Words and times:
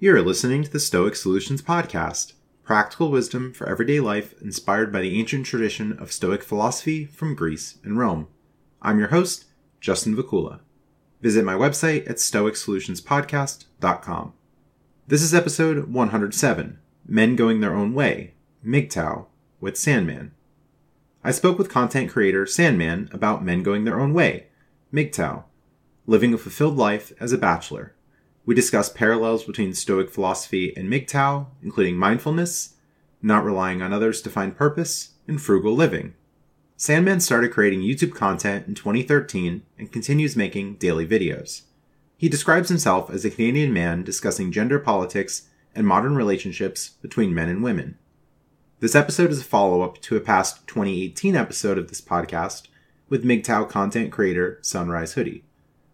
You're 0.00 0.22
listening 0.22 0.62
to 0.62 0.70
the 0.70 0.78
Stoic 0.78 1.16
Solutions 1.16 1.60
Podcast, 1.60 2.34
practical 2.62 3.10
wisdom 3.10 3.52
for 3.52 3.68
everyday 3.68 3.98
life 3.98 4.32
inspired 4.40 4.92
by 4.92 5.00
the 5.00 5.18
ancient 5.18 5.44
tradition 5.44 5.98
of 5.98 6.12
Stoic 6.12 6.44
philosophy 6.44 7.04
from 7.04 7.34
Greece 7.34 7.78
and 7.82 7.98
Rome. 7.98 8.28
I'm 8.80 9.00
your 9.00 9.08
host, 9.08 9.46
Justin 9.80 10.14
Vacula. 10.14 10.60
Visit 11.20 11.44
my 11.44 11.54
website 11.54 12.08
at 12.08 12.18
stoicsolutionspodcast.com. 12.18 14.34
This 15.08 15.20
is 15.20 15.34
episode 15.34 15.92
107 15.92 16.78
Men 17.04 17.34
Going 17.34 17.60
Their 17.60 17.74
Own 17.74 17.92
Way, 17.92 18.34
MGTOW, 18.64 19.26
with 19.60 19.76
Sandman. 19.76 20.30
I 21.24 21.32
spoke 21.32 21.58
with 21.58 21.68
content 21.68 22.08
creator 22.08 22.46
Sandman 22.46 23.08
about 23.10 23.44
men 23.44 23.64
going 23.64 23.82
their 23.82 23.98
own 23.98 24.14
way, 24.14 24.46
MGTOW, 24.94 25.42
living 26.06 26.32
a 26.32 26.38
fulfilled 26.38 26.76
life 26.76 27.12
as 27.18 27.32
a 27.32 27.38
bachelor. 27.38 27.96
We 28.48 28.54
discuss 28.54 28.88
parallels 28.88 29.44
between 29.44 29.74
Stoic 29.74 30.08
philosophy 30.08 30.74
and 30.74 30.90
MGTOW, 30.90 31.48
including 31.62 31.98
mindfulness, 31.98 32.76
not 33.20 33.44
relying 33.44 33.82
on 33.82 33.92
others 33.92 34.22
to 34.22 34.30
find 34.30 34.56
purpose, 34.56 35.10
and 35.26 35.38
frugal 35.38 35.74
living. 35.74 36.14
Sandman 36.74 37.20
started 37.20 37.52
creating 37.52 37.80
YouTube 37.80 38.14
content 38.14 38.66
in 38.66 38.74
2013 38.74 39.64
and 39.78 39.92
continues 39.92 40.34
making 40.34 40.76
daily 40.76 41.06
videos. 41.06 41.64
He 42.16 42.30
describes 42.30 42.70
himself 42.70 43.10
as 43.10 43.22
a 43.22 43.30
Canadian 43.30 43.70
man 43.70 44.02
discussing 44.02 44.50
gender 44.50 44.78
politics 44.78 45.50
and 45.74 45.86
modern 45.86 46.16
relationships 46.16 46.92
between 47.02 47.34
men 47.34 47.50
and 47.50 47.62
women. 47.62 47.98
This 48.80 48.94
episode 48.94 49.30
is 49.30 49.42
a 49.42 49.44
follow 49.44 49.82
up 49.82 50.00
to 50.00 50.16
a 50.16 50.20
past 50.20 50.66
2018 50.68 51.36
episode 51.36 51.76
of 51.76 51.88
this 51.88 52.00
podcast 52.00 52.68
with 53.10 53.26
MGTOW 53.26 53.68
content 53.68 54.10
creator 54.10 54.58
Sunrise 54.62 55.12
Hoodie. 55.12 55.44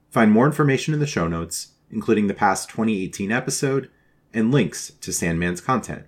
Find 0.08 0.30
more 0.30 0.46
information 0.46 0.94
in 0.94 1.00
the 1.00 1.06
show 1.08 1.26
notes 1.26 1.72
including 1.94 2.26
the 2.26 2.34
past 2.34 2.68
2018 2.68 3.32
episode 3.32 3.88
and 4.34 4.52
links 4.52 4.90
to 5.00 5.12
Sandman's 5.12 5.60
content. 5.60 6.04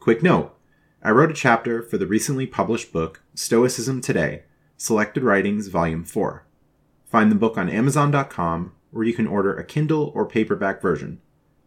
Quick 0.00 0.22
note 0.22 0.54
I 1.02 1.10
wrote 1.10 1.30
a 1.30 1.34
chapter 1.34 1.82
for 1.82 1.96
the 1.96 2.06
recently 2.06 2.46
published 2.46 2.92
book 2.92 3.22
Stoicism 3.34 4.00
Today 4.00 4.42
Selected 4.76 5.22
Writings 5.22 5.68
Volume 5.68 6.04
4. 6.04 6.44
Find 7.06 7.30
the 7.30 7.36
book 7.36 7.56
on 7.56 7.70
Amazon.com, 7.70 8.72
where 8.90 9.04
you 9.04 9.14
can 9.14 9.26
order 9.26 9.56
a 9.56 9.64
Kindle 9.64 10.10
or 10.14 10.26
paperback 10.26 10.82
version. 10.82 11.20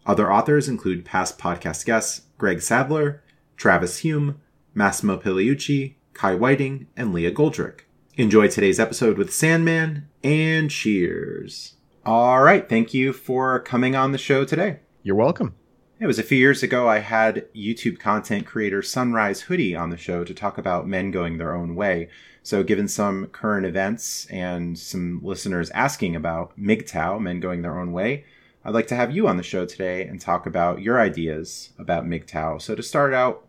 Other 0.05 0.31
authors 0.31 0.67
include 0.67 1.05
past 1.05 1.39
podcast 1.39 1.85
guests 1.85 2.23
Greg 2.37 2.61
Sadler, 2.61 3.23
Travis 3.55 3.99
Hume, 3.99 4.41
Massimo 4.73 5.17
Pigliucci, 5.17 5.95
Kai 6.13 6.35
Whiting, 6.35 6.87
and 6.97 7.13
Leah 7.13 7.31
Goldrick. 7.31 7.81
Enjoy 8.15 8.47
today's 8.47 8.79
episode 8.79 9.17
with 9.17 9.33
Sandman, 9.33 10.07
and 10.23 10.69
cheers! 10.69 11.76
All 12.07 12.41
right. 12.41 12.69
Thank 12.69 12.93
you 12.93 13.11
for 13.11 13.59
coming 13.59 13.93
on 13.93 14.13
the 14.13 14.17
show 14.17 14.45
today. 14.45 14.79
You're 15.03 15.17
welcome. 15.17 15.55
It 15.99 16.07
was 16.07 16.17
a 16.17 16.23
few 16.23 16.37
years 16.37 16.63
ago 16.63 16.87
I 16.87 16.99
had 16.99 17.45
YouTube 17.53 17.99
content 17.99 18.45
creator 18.45 18.81
Sunrise 18.81 19.41
Hoodie 19.41 19.75
on 19.75 19.89
the 19.89 19.97
show 19.97 20.23
to 20.23 20.33
talk 20.33 20.57
about 20.57 20.87
men 20.87 21.11
going 21.11 21.37
their 21.37 21.53
own 21.53 21.75
way. 21.75 22.07
So, 22.43 22.63
given 22.63 22.87
some 22.87 23.25
current 23.27 23.65
events 23.65 24.25
and 24.27 24.79
some 24.79 25.19
listeners 25.21 25.69
asking 25.71 26.15
about 26.15 26.57
MGTOW, 26.57 27.19
men 27.19 27.41
going 27.41 27.61
their 27.61 27.77
own 27.77 27.91
way, 27.91 28.23
I'd 28.63 28.73
like 28.73 28.87
to 28.87 28.95
have 28.95 29.11
you 29.11 29.27
on 29.27 29.35
the 29.35 29.43
show 29.43 29.65
today 29.65 30.07
and 30.07 30.21
talk 30.21 30.45
about 30.45 30.81
your 30.81 31.01
ideas 31.01 31.71
about 31.77 32.05
MGTOW. 32.05 32.61
So, 32.61 32.73
to 32.73 32.83
start 32.83 33.13
out, 33.13 33.45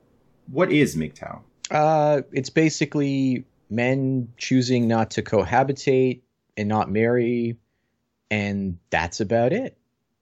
what 0.51 0.73
is 0.73 0.97
MGTOW? 0.97 1.43
Uh, 1.71 2.23
it's 2.33 2.51
basically 2.51 3.45
men 3.71 4.33
choosing 4.37 4.89
not 4.89 5.13
to 5.13 5.23
cohabitate 5.23 6.23
and 6.57 6.69
not 6.69 6.91
marry 6.91 7.57
and 8.31 8.79
that's 8.91 9.21
about 9.21 9.53
it. 9.53 9.77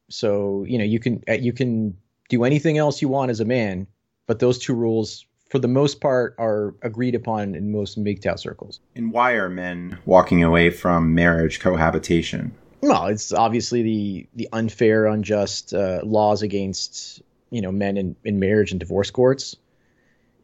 So 0.09 0.65
you 0.69 0.79
know 0.79 0.85
you 0.85 1.01
can 1.01 1.23
uh, 1.29 1.33
you 1.33 1.53
can 1.53 1.97
do 2.29 2.45
anything 2.45 2.79
else 2.79 3.03
you 3.03 3.09
want 3.09 3.31
as 3.31 3.41
a 3.41 3.45
man, 3.45 3.87
but 4.27 4.39
those 4.39 4.59
two 4.59 4.75
rules, 4.75 5.25
for 5.51 5.59
the 5.59 5.69
most 5.69 6.01
part, 6.01 6.35
are 6.39 6.75
agreed 6.83 7.15
upon 7.15 7.55
in 7.55 7.73
most 7.73 7.99
MGTOW 8.03 8.39
circles. 8.39 8.81
And 8.95 9.13
why 9.13 9.33
are 9.33 9.49
men 9.49 9.99
walking 10.05 10.43
away 10.43 10.71
from 10.71 11.15
marriage 11.15 11.61
cohabitation? 11.61 12.53
Well, 12.81 13.07
it's 13.07 13.33
obviously 13.33 13.83
the 13.83 14.27
the 14.35 14.49
unfair, 14.53 15.07
unjust 15.07 15.75
uh, 15.75 16.01
laws 16.05 16.43
against 16.43 17.23
you 17.51 17.61
know 17.61 17.73
men 17.73 17.97
in, 17.97 18.17
in 18.25 18.39
marriage 18.39 18.71
and 18.71 18.79
divorce 18.79 19.11
courts, 19.11 19.57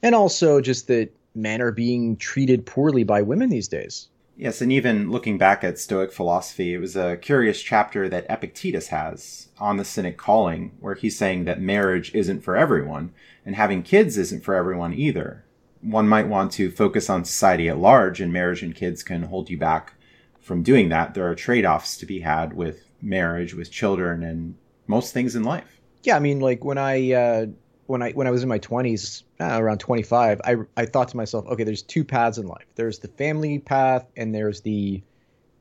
and 0.03 0.15
also 0.15 0.61
just 0.61 0.89
that 0.89 1.11
men 1.35 1.63
are 1.63 1.73
being 1.73 2.17
treated 2.17 2.67
poorly 2.67 3.05
by 3.05 3.23
women 3.23 3.49
these 3.49 3.69
days. 3.69 4.09
Yes, 4.43 4.61
and 4.61 4.73
even 4.73 5.09
looking 5.09 5.39
back 5.39 5.63
at 5.63 5.79
Stoic 5.79 6.13
philosophy, 6.13 6.75
it 6.75 6.79
was 6.79 6.97
a 6.97 7.17
curious 7.17 7.63
chapter 7.63 8.09
that 8.09 8.27
Epictetus 8.29 8.89
has 8.89 9.51
on 9.61 9.77
the 9.77 9.85
Cynic 9.85 10.19
calling, 10.19 10.73
where 10.81 10.97
he's 10.97 11.17
saying 11.17 11.45
that 11.45 11.61
marriage 11.61 12.13
isn't 12.13 12.41
for 12.41 12.57
everyone, 12.57 13.13
and 13.47 13.55
having 13.55 13.85
kids 13.85 14.19
isn't 14.19 14.43
for 14.43 14.57
everyone 14.57 14.95
either. 14.95 15.45
One 15.81 16.09
might 16.09 16.27
want 16.27 16.51
to 16.55 16.73
focus 16.73 17.09
on 17.09 17.25
society 17.25 17.69
at 17.69 17.79
large, 17.79 18.21
and 18.21 18.33
marriage 18.33 18.65
and 18.65 18.75
kids 18.75 19.05
can 19.05 19.23
hold 19.23 19.49
you 19.49 19.57
back 19.57 19.95
from 20.41 20.65
doing 20.65 20.89
that. 20.89 21.15
There 21.15 21.31
are 21.31 21.37
trade 21.37 21.65
offs 21.65 21.97
to 21.99 22.05
be 22.05 22.19
had 22.19 22.53
with 22.53 22.83
marriage, 23.01 23.55
with 23.55 23.71
children, 23.71 24.25
and 24.25 24.57
most 24.89 25.15
things 25.15 25.37
in 25.37 25.45
life. 25.45 25.81
Yeah, 26.03 26.17
I 26.17 26.19
mean, 26.19 26.41
like 26.41 26.65
when 26.65 26.79
I 26.79 27.13
uh, 27.13 27.47
when 27.87 28.03
I 28.03 28.13
when 28.13 28.27
I 28.27 28.31
was 28.31 28.43
in 28.43 28.49
my 28.49 28.59
20s, 28.59 29.23
uh, 29.41 29.61
around 29.61 29.79
25, 29.79 30.41
I 30.45 30.57
I 30.77 30.87
thought 30.87 31.09
to 31.09 31.17
myself, 31.17 31.47
okay, 31.47 31.65
there's 31.65 31.83
two 31.83 32.05
paths 32.05 32.39
in 32.39 32.47
life. 32.47 32.67
There's 32.75 33.01
the 33.01 33.09
family 33.09 33.59
path 33.59 34.07
and 34.17 34.35
there's 34.35 34.61
the 34.61 35.03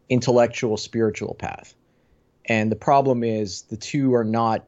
intellectual 0.09 0.77
spiritual 0.77 1.35
path. 1.35 1.73
And 2.45 2.71
the 2.71 2.75
problem 2.75 3.23
is 3.23 3.63
the 3.63 3.77
two 3.77 4.13
are 4.13 4.23
not 4.23 4.65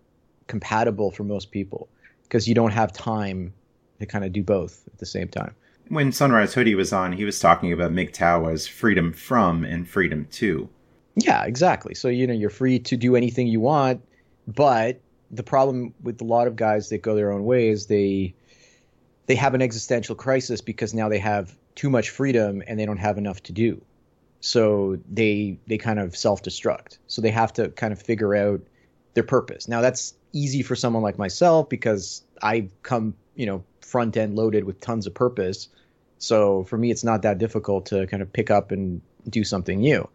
compatible 0.48 1.12
for 1.12 1.24
most 1.24 1.52
people 1.52 1.90
because 2.24 2.48
you 2.48 2.56
don't 2.56 2.72
have 2.72 2.92
time 2.92 3.54
to 4.00 4.06
kind 4.06 4.26
of 4.26 4.32
do 4.32 4.44
both 4.44 4.84
at 4.88 5.00
the 5.00 5.06
same 5.06 5.28
time. 5.28 5.56
When 5.90 6.12
Sunrise 6.12 6.54
Hoodie 6.54 6.76
was 6.76 6.94
on, 6.94 7.14
he 7.14 7.26
was 7.26 7.40
talking 7.40 7.74
about 7.74 7.92
MGTOW 7.92 8.52
as 8.52 8.68
freedom 8.68 9.12
from 9.12 9.64
and 9.64 9.88
freedom 9.88 10.28
to. 10.32 10.70
Yeah, 11.16 11.44
exactly. 11.44 11.94
So 11.94 12.08
you 12.08 12.26
know 12.26 12.34
you're 12.34 12.50
free 12.50 12.80
to 12.80 12.98
do 12.98 13.16
anything 13.16 13.48
you 13.48 13.60
want, 13.60 14.02
but 14.48 15.00
the 15.34 15.44
problem 15.44 15.94
with 16.02 16.22
a 16.22 16.24
lot 16.24 16.48
of 16.48 16.56
guys 16.56 16.90
that 16.90 17.02
go 17.02 17.16
their 17.16 17.32
own 17.32 17.44
ways, 17.44 17.88
they 17.88 18.36
they 19.26 19.36
have 19.36 19.54
an 19.54 19.62
existential 19.62 20.16
crisis 20.16 20.62
because 20.62 20.94
now 20.94 21.10
they 21.10 21.20
have 21.20 21.58
too 21.76 21.90
much 21.90 22.10
freedom 22.10 22.62
and 22.68 22.80
they 22.80 22.86
don't 22.86 22.98
have 22.98 23.18
enough 23.18 23.42
to 23.44 23.52
do. 23.52 23.82
So 24.42 25.00
they 25.10 25.58
they 25.68 25.78
kind 25.78 26.00
of 26.00 26.16
self-destruct. 26.16 26.98
So 27.08 27.22
they 27.22 27.32
have 27.32 27.54
to 27.54 27.70
kind 27.70 27.94
of 27.94 28.02
figure 28.02 28.36
out 28.36 28.62
their 29.14 29.24
purpose. 29.24 29.68
Now 29.68 29.82
that's 29.82 30.14
easy 30.34 30.62
for 30.62 30.76
someone 30.76 31.04
like 31.04 31.18
myself 31.18 31.70
because 31.70 32.24
I 32.42 32.70
come, 32.84 33.16
you 33.36 33.46
know, 33.46 33.64
front 33.82 34.18
end 34.18 34.36
loaded 34.36 34.66
with 34.66 34.82
tons 34.82 35.08
of 35.08 35.14
purpose. 35.14 35.70
So 36.18 36.64
for 36.66 36.78
me 36.78 36.92
it's 36.92 37.04
not 37.04 37.22
that 37.22 37.38
difficult 37.38 37.86
to 37.88 38.06
kind 38.08 38.22
of 38.22 38.32
pick 38.32 38.52
up 38.52 38.72
and 38.72 39.02
do 39.30 39.44
something 39.44 39.80
new. 39.80 40.08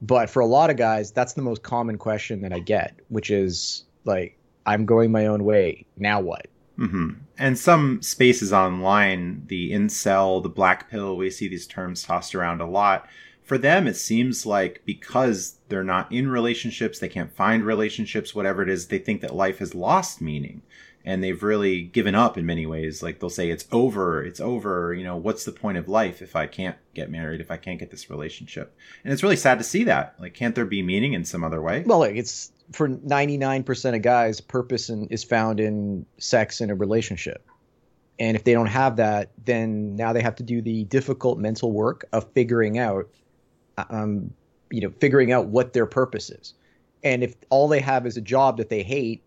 But 0.00 0.30
for 0.30 0.40
a 0.40 0.46
lot 0.46 0.70
of 0.70 0.76
guys, 0.76 1.10
that's 1.10 1.32
the 1.32 1.42
most 1.42 1.62
common 1.62 1.98
question 1.98 2.42
that 2.42 2.52
I 2.52 2.60
get, 2.60 3.00
which 3.08 3.30
is 3.30 3.84
like 4.04 4.37
I'm 4.68 4.84
going 4.84 5.10
my 5.10 5.26
own 5.26 5.44
way. 5.44 5.86
Now 5.96 6.20
what? 6.20 6.46
Mm-hmm. 6.78 7.10
And 7.38 7.58
some 7.58 8.02
spaces 8.02 8.52
online, 8.52 9.44
the 9.46 9.72
incel, 9.72 10.42
the 10.42 10.50
black 10.50 10.90
pill, 10.90 11.16
we 11.16 11.30
see 11.30 11.48
these 11.48 11.66
terms 11.66 12.02
tossed 12.02 12.34
around 12.34 12.60
a 12.60 12.68
lot. 12.68 13.08
For 13.42 13.56
them, 13.56 13.86
it 13.86 13.96
seems 13.96 14.44
like 14.44 14.82
because 14.84 15.56
they're 15.70 15.82
not 15.82 16.12
in 16.12 16.28
relationships, 16.28 16.98
they 16.98 17.08
can't 17.08 17.34
find 17.34 17.64
relationships, 17.64 18.34
whatever 18.34 18.62
it 18.62 18.68
is, 18.68 18.88
they 18.88 18.98
think 18.98 19.22
that 19.22 19.34
life 19.34 19.58
has 19.58 19.74
lost 19.74 20.20
meaning 20.20 20.60
and 21.02 21.24
they've 21.24 21.42
really 21.42 21.80
given 21.80 22.14
up 22.14 22.36
in 22.36 22.44
many 22.44 22.66
ways. 22.66 23.02
Like 23.02 23.18
they'll 23.18 23.30
say, 23.30 23.48
it's 23.48 23.66
over, 23.72 24.22
it's 24.22 24.40
over. 24.40 24.92
You 24.92 25.04
know, 25.04 25.16
what's 25.16 25.44
the 25.44 25.52
point 25.52 25.78
of 25.78 25.88
life 25.88 26.20
if 26.20 26.36
I 26.36 26.46
can't 26.46 26.76
get 26.92 27.10
married, 27.10 27.40
if 27.40 27.50
I 27.50 27.56
can't 27.56 27.78
get 27.78 27.90
this 27.90 28.10
relationship? 28.10 28.76
And 29.02 29.14
it's 29.14 29.22
really 29.22 29.36
sad 29.36 29.56
to 29.56 29.64
see 29.64 29.84
that. 29.84 30.16
Like, 30.20 30.34
can't 30.34 30.54
there 30.54 30.66
be 30.66 30.82
meaning 30.82 31.14
in 31.14 31.24
some 31.24 31.42
other 31.42 31.62
way? 31.62 31.82
Well, 31.86 32.00
like 32.00 32.16
it's 32.16 32.52
for 32.72 32.88
99% 32.88 33.94
of 33.94 34.02
guys, 34.02 34.40
purpose 34.40 34.88
in, 34.88 35.06
is 35.08 35.24
found 35.24 35.60
in 35.60 36.04
sex 36.18 36.60
in 36.60 36.70
a 36.70 36.74
relationship. 36.74 37.46
And 38.18 38.36
if 38.36 38.44
they 38.44 38.52
don't 38.52 38.66
have 38.66 38.96
that, 38.96 39.30
then 39.44 39.94
now 39.96 40.12
they 40.12 40.22
have 40.22 40.36
to 40.36 40.42
do 40.42 40.60
the 40.60 40.84
difficult 40.84 41.38
mental 41.38 41.72
work 41.72 42.04
of 42.12 42.30
figuring 42.32 42.78
out, 42.78 43.08
um, 43.90 44.32
you 44.70 44.80
know, 44.80 44.92
figuring 45.00 45.32
out 45.32 45.46
what 45.46 45.72
their 45.72 45.86
purpose 45.86 46.30
is. 46.30 46.54
And 47.04 47.22
if 47.22 47.34
all 47.48 47.68
they 47.68 47.80
have 47.80 48.06
is 48.06 48.16
a 48.16 48.20
job 48.20 48.56
that 48.56 48.68
they 48.68 48.82
hate, 48.82 49.22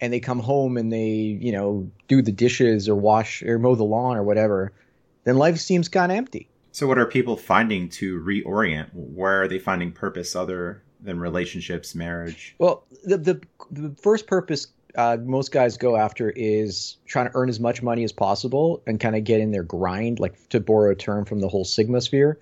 and 0.00 0.12
they 0.12 0.20
come 0.20 0.38
home 0.38 0.76
and 0.76 0.92
they, 0.92 1.08
you 1.08 1.52
know, 1.52 1.90
do 2.06 2.22
the 2.22 2.32
dishes 2.32 2.88
or 2.88 2.94
wash 2.94 3.42
or 3.42 3.58
mow 3.58 3.74
the 3.74 3.84
lawn 3.84 4.16
or 4.16 4.22
whatever, 4.22 4.72
then 5.24 5.36
life 5.36 5.58
seems 5.58 5.88
kind 5.88 6.12
of 6.12 6.18
empty. 6.18 6.48
So, 6.72 6.86
what 6.86 6.98
are 6.98 7.06
people 7.06 7.36
finding 7.36 7.88
to 7.90 8.20
reorient? 8.20 8.90
Where 8.92 9.42
are 9.42 9.48
they 9.48 9.58
finding 9.58 9.92
purpose 9.92 10.36
other 10.36 10.82
than 11.00 11.18
relationships, 11.18 11.94
marriage? 11.94 12.54
Well, 12.58 12.84
the 13.04 13.18
the, 13.18 13.40
the 13.70 13.94
first 14.00 14.26
purpose 14.26 14.68
uh, 14.94 15.16
most 15.22 15.52
guys 15.52 15.76
go 15.76 15.96
after 15.96 16.30
is 16.30 16.96
trying 17.06 17.26
to 17.26 17.32
earn 17.36 17.48
as 17.48 17.60
much 17.60 17.82
money 17.82 18.04
as 18.04 18.12
possible 18.12 18.82
and 18.86 18.98
kind 18.98 19.14
of 19.14 19.24
get 19.24 19.40
in 19.40 19.50
their 19.50 19.62
grind, 19.62 20.18
like 20.18 20.48
to 20.48 20.60
borrow 20.60 20.90
a 20.90 20.94
term 20.94 21.24
from 21.24 21.40
the 21.40 21.48
whole 21.48 21.64
Sigma 21.64 22.00
sphere. 22.00 22.38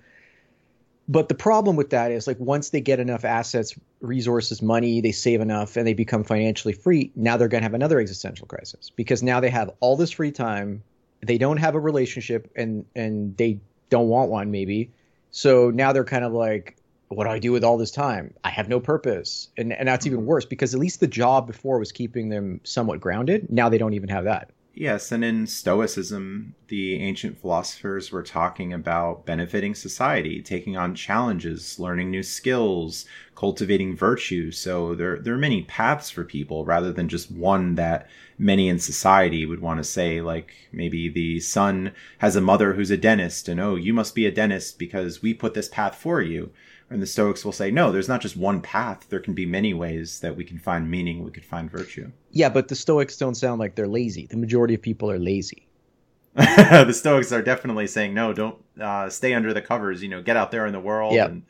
But 1.09 1.29
the 1.29 1.35
problem 1.35 1.75
with 1.75 1.91
that 1.91 2.11
is 2.11 2.27
like 2.27 2.39
once 2.39 2.71
they 2.71 2.81
get 2.81 2.99
enough 2.99 3.23
assets, 3.23 3.75
resources, 4.01 4.61
money, 4.61 4.99
they 4.99 5.13
save 5.13 5.39
enough 5.39 5.77
and 5.77 5.87
they 5.87 5.93
become 5.93 6.23
financially 6.23 6.73
free, 6.73 7.11
now 7.15 7.37
they're 7.37 7.47
going 7.47 7.61
to 7.61 7.65
have 7.65 7.73
another 7.73 7.99
existential 7.99 8.45
crisis 8.45 8.91
because 8.93 9.23
now 9.23 9.39
they 9.39 9.49
have 9.49 9.71
all 9.79 9.95
this 9.95 10.11
free 10.11 10.31
time, 10.31 10.83
they 11.21 11.37
don't 11.37 11.57
have 11.57 11.75
a 11.75 11.79
relationship 11.79 12.51
and 12.55 12.85
and 12.95 13.37
they 13.37 13.59
don't 13.89 14.09
want 14.09 14.29
one 14.29 14.51
maybe. 14.51 14.91
So 15.31 15.69
now 15.69 15.93
they're 15.93 16.03
kind 16.03 16.25
of 16.25 16.33
like 16.33 16.75
what 17.09 17.23
do 17.23 17.29
I 17.29 17.39
do 17.39 17.51
with 17.51 17.63
all 17.63 17.77
this 17.77 17.91
time? 17.91 18.33
I 18.43 18.49
have 18.49 18.69
no 18.69 18.79
purpose. 18.79 19.49
And 19.57 19.73
and 19.73 19.87
that's 19.87 20.05
even 20.05 20.25
worse 20.25 20.45
because 20.45 20.73
at 20.73 20.79
least 20.79 20.99
the 20.99 21.07
job 21.07 21.47
before 21.47 21.79
was 21.79 21.91
keeping 21.91 22.29
them 22.29 22.59
somewhat 22.63 22.99
grounded. 22.99 23.51
Now 23.51 23.69
they 23.69 23.77
don't 23.77 23.93
even 23.93 24.09
have 24.09 24.25
that. 24.25 24.51
Yes, 24.79 25.11
and 25.11 25.25
in 25.25 25.47
Stoicism, 25.47 26.53
the 26.67 27.01
ancient 27.01 27.39
philosophers 27.39 28.11
were 28.11 28.21
talking 28.21 28.73
about 28.73 29.25
benefiting 29.25 29.73
society, 29.73 30.39
taking 30.43 30.77
on 30.77 30.93
challenges, 30.93 31.79
learning 31.79 32.11
new 32.11 32.21
skills, 32.21 33.07
cultivating 33.33 33.95
virtue. 33.95 34.51
So 34.51 34.93
there, 34.93 35.17
there 35.17 35.33
are 35.33 35.39
many 35.39 35.63
paths 35.63 36.11
for 36.11 36.23
people 36.23 36.63
rather 36.63 36.93
than 36.93 37.09
just 37.09 37.31
one 37.31 37.73
that 37.73 38.07
many 38.37 38.69
in 38.69 38.77
society 38.77 39.47
would 39.47 39.61
want 39.61 39.79
to 39.79 39.83
say, 39.83 40.21
like 40.21 40.53
maybe 40.71 41.09
the 41.09 41.39
son 41.39 41.91
has 42.19 42.35
a 42.35 42.41
mother 42.41 42.73
who's 42.73 42.91
a 42.91 42.97
dentist, 42.97 43.49
and 43.49 43.59
oh, 43.59 43.73
you 43.73 43.95
must 43.95 44.13
be 44.13 44.27
a 44.27 44.31
dentist 44.31 44.77
because 44.77 45.23
we 45.23 45.33
put 45.33 45.55
this 45.55 45.69
path 45.69 45.95
for 45.95 46.21
you. 46.21 46.51
And 46.89 47.01
the 47.01 47.07
Stoics 47.07 47.43
will 47.43 47.51
say, 47.51 47.69
no, 47.69 47.91
there's 47.91 48.07
not 48.07 48.21
just 48.21 48.37
one 48.37 48.61
path. 48.61 49.07
There 49.09 49.19
can 49.19 49.33
be 49.33 49.45
many 49.45 49.73
ways 49.73 50.21
that 50.21 50.37
we 50.37 50.45
can 50.45 50.57
find 50.57 50.89
meaning, 50.89 51.23
we 51.23 51.31
could 51.31 51.43
find 51.43 51.69
virtue. 51.69 52.11
Yeah, 52.31 52.49
but 52.49 52.69
the 52.69 52.75
Stoics 52.75 53.17
don't 53.17 53.35
sound 53.35 53.59
like 53.59 53.75
they're 53.75 53.87
lazy. 53.87 54.25
The 54.27 54.37
majority 54.37 54.73
of 54.73 54.81
people 54.81 55.11
are 55.11 55.19
lazy. 55.19 55.67
the 56.35 56.93
Stoics 56.93 57.31
are 57.31 57.41
definitely 57.41 57.87
saying, 57.87 58.13
no, 58.13 58.31
don't 58.31 58.57
uh, 58.79 59.09
stay 59.09 59.33
under 59.33 59.53
the 59.53 59.61
covers. 59.61 60.01
You 60.01 60.07
know, 60.09 60.21
get 60.21 60.37
out 60.37 60.51
there 60.51 60.65
in 60.65 60.71
the 60.71 60.79
world 60.79 61.13
and 61.13 61.43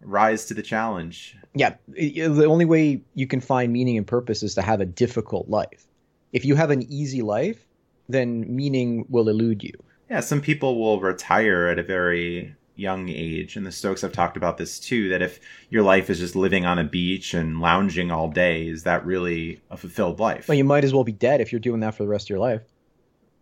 rise 0.00 0.46
to 0.46 0.54
the 0.54 0.62
challenge. 0.62 1.36
Yeah, 1.54 1.74
the 1.88 2.46
only 2.46 2.64
way 2.64 3.02
you 3.14 3.26
can 3.26 3.40
find 3.40 3.72
meaning 3.72 3.98
and 3.98 4.06
purpose 4.06 4.42
is 4.42 4.54
to 4.54 4.62
have 4.62 4.80
a 4.80 4.86
difficult 4.86 5.48
life. 5.48 5.86
If 6.32 6.44
you 6.44 6.54
have 6.54 6.70
an 6.70 6.82
easy 6.90 7.20
life, 7.20 7.66
then 8.08 8.54
meaning 8.54 9.06
will 9.08 9.28
elude 9.28 9.62
you. 9.62 9.72
Yeah, 10.08 10.20
some 10.20 10.40
people 10.40 10.78
will 10.80 11.00
retire 11.00 11.66
at 11.66 11.78
a 11.78 11.82
very 11.82 12.54
young 12.78 13.08
age. 13.08 13.56
And 13.56 13.66
the 13.66 13.72
Stoics 13.72 14.02
have 14.02 14.12
talked 14.12 14.36
about 14.36 14.56
this 14.56 14.78
too 14.78 15.08
that 15.10 15.22
if 15.22 15.40
your 15.68 15.82
life 15.82 16.08
is 16.08 16.18
just 16.18 16.36
living 16.36 16.64
on 16.64 16.78
a 16.78 16.84
beach 16.84 17.34
and 17.34 17.60
lounging 17.60 18.10
all 18.10 18.28
day, 18.28 18.68
is 18.68 18.84
that 18.84 19.04
really 19.04 19.60
a 19.70 19.76
fulfilled 19.76 20.20
life? 20.20 20.48
Well, 20.48 20.56
you 20.56 20.64
might 20.64 20.84
as 20.84 20.94
well 20.94 21.04
be 21.04 21.12
dead 21.12 21.40
if 21.40 21.52
you're 21.52 21.60
doing 21.60 21.80
that 21.80 21.94
for 21.94 22.04
the 22.04 22.08
rest 22.08 22.26
of 22.26 22.30
your 22.30 22.38
life. 22.38 22.62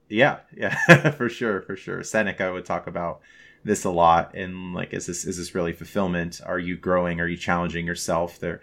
Yeah, 0.08 0.38
yeah, 0.56 1.10
for 1.10 1.28
sure, 1.28 1.62
for 1.62 1.76
sure. 1.76 2.02
Seneca 2.02 2.52
would 2.52 2.64
talk 2.64 2.86
about 2.86 3.20
this 3.64 3.84
a 3.84 3.90
lot 3.90 4.32
and 4.32 4.72
like 4.72 4.92
is 4.92 5.06
this 5.06 5.24
is 5.24 5.36
this 5.36 5.54
really 5.54 5.72
fulfillment? 5.72 6.40
Are 6.46 6.58
you 6.58 6.76
growing? 6.76 7.20
Are 7.20 7.26
you 7.26 7.36
challenging 7.36 7.86
yourself? 7.86 8.38
There 8.38 8.60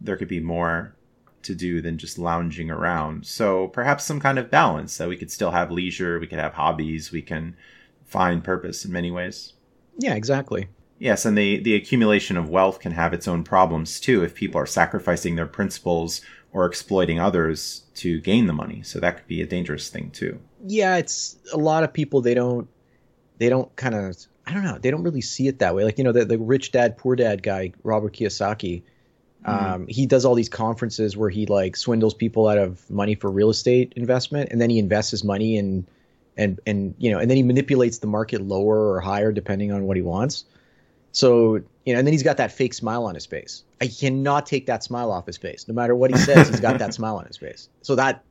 there 0.00 0.16
could 0.16 0.28
be 0.28 0.40
more 0.40 0.94
to 1.42 1.54
do 1.54 1.82
than 1.82 1.98
just 1.98 2.18
lounging 2.18 2.70
around. 2.70 3.26
So 3.26 3.68
perhaps 3.68 4.04
some 4.04 4.20
kind 4.20 4.38
of 4.38 4.50
balance 4.50 4.96
that 4.96 5.08
we 5.08 5.16
could 5.16 5.30
still 5.30 5.50
have 5.50 5.70
leisure, 5.70 6.18
we 6.18 6.26
could 6.26 6.38
have 6.38 6.54
hobbies, 6.54 7.12
we 7.12 7.20
can 7.20 7.56
find 8.04 8.44
purpose 8.44 8.84
in 8.84 8.92
many 8.92 9.10
ways. 9.10 9.53
Yeah, 9.98 10.14
exactly. 10.14 10.68
Yes, 10.98 11.24
and 11.24 11.36
the, 11.36 11.58
the 11.58 11.74
accumulation 11.74 12.36
of 12.36 12.48
wealth 12.48 12.80
can 12.80 12.92
have 12.92 13.12
its 13.12 13.28
own 13.28 13.44
problems 13.44 14.00
too 14.00 14.22
if 14.22 14.34
people 14.34 14.60
are 14.60 14.66
sacrificing 14.66 15.36
their 15.36 15.46
principles 15.46 16.20
or 16.52 16.66
exploiting 16.66 17.18
others 17.18 17.82
to 17.96 18.20
gain 18.20 18.46
the 18.46 18.52
money. 18.52 18.82
So 18.82 19.00
that 19.00 19.18
could 19.18 19.26
be 19.26 19.42
a 19.42 19.46
dangerous 19.46 19.90
thing 19.90 20.10
too. 20.10 20.40
Yeah, 20.66 20.96
it's 20.96 21.36
a 21.52 21.58
lot 21.58 21.84
of 21.84 21.92
people 21.92 22.20
they 22.20 22.34
don't 22.34 22.68
they 23.38 23.48
don't 23.48 23.74
kind 23.76 23.94
of 23.94 24.16
I 24.46 24.54
don't 24.54 24.64
know, 24.64 24.78
they 24.78 24.90
don't 24.90 25.02
really 25.02 25.20
see 25.20 25.48
it 25.48 25.58
that 25.58 25.74
way. 25.74 25.84
Like, 25.84 25.98
you 25.98 26.04
know, 26.04 26.12
the, 26.12 26.24
the 26.24 26.38
rich 26.38 26.70
dad, 26.70 26.98
poor 26.98 27.16
dad 27.16 27.42
guy, 27.42 27.72
Robert 27.82 28.12
Kiyosaki, 28.12 28.82
mm-hmm. 29.44 29.50
um, 29.50 29.86
he 29.88 30.06
does 30.06 30.24
all 30.24 30.34
these 30.34 30.48
conferences 30.48 31.16
where 31.16 31.30
he 31.30 31.46
like 31.46 31.76
swindles 31.76 32.14
people 32.14 32.46
out 32.46 32.58
of 32.58 32.88
money 32.90 33.14
for 33.14 33.30
real 33.30 33.50
estate 33.50 33.92
investment 33.96 34.50
and 34.52 34.60
then 34.60 34.70
he 34.70 34.78
invests 34.78 35.10
his 35.10 35.24
money 35.24 35.56
in 35.56 35.86
and 36.36 36.60
and 36.66 36.94
you 36.98 37.10
know, 37.10 37.18
and 37.18 37.30
then 37.30 37.36
he 37.36 37.42
manipulates 37.42 37.98
the 37.98 38.06
market 38.06 38.40
lower 38.40 38.90
or 38.90 39.00
higher 39.00 39.32
depending 39.32 39.72
on 39.72 39.84
what 39.84 39.96
he 39.96 40.02
wants. 40.02 40.44
So 41.12 41.56
you 41.84 41.92
know, 41.92 41.98
and 41.98 42.06
then 42.06 42.12
he's 42.12 42.22
got 42.22 42.36
that 42.38 42.50
fake 42.50 42.74
smile 42.74 43.04
on 43.04 43.14
his 43.14 43.26
face. 43.26 43.62
I 43.80 43.86
cannot 43.86 44.46
take 44.46 44.66
that 44.66 44.82
smile 44.82 45.12
off 45.12 45.26
his 45.26 45.36
face. 45.36 45.68
No 45.68 45.74
matter 45.74 45.94
what 45.94 46.10
he 46.10 46.16
says, 46.16 46.48
he's 46.48 46.60
got 46.60 46.78
that 46.78 46.94
smile 46.98 47.16
on 47.16 47.26
his 47.26 47.36
face. 47.36 47.68
So 47.82 47.94
that 47.96 48.24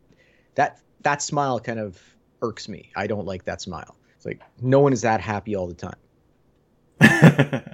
that 0.56 0.80
that 1.02 1.22
smile 1.22 1.60
kind 1.60 1.80
of 1.80 2.02
irks 2.42 2.68
me. 2.68 2.92
I 2.96 3.08
don't 3.08 3.26
like 3.26 3.46
that 3.46 3.62
smile. 3.62 3.96
It's 4.16 4.26
like 4.26 4.42
no 4.62 4.80
one 4.80 4.94
is 4.94 5.02
that 5.02 5.22
happy 5.22 5.56
all 5.56 5.68
the 5.68 5.74
time. 5.74 5.96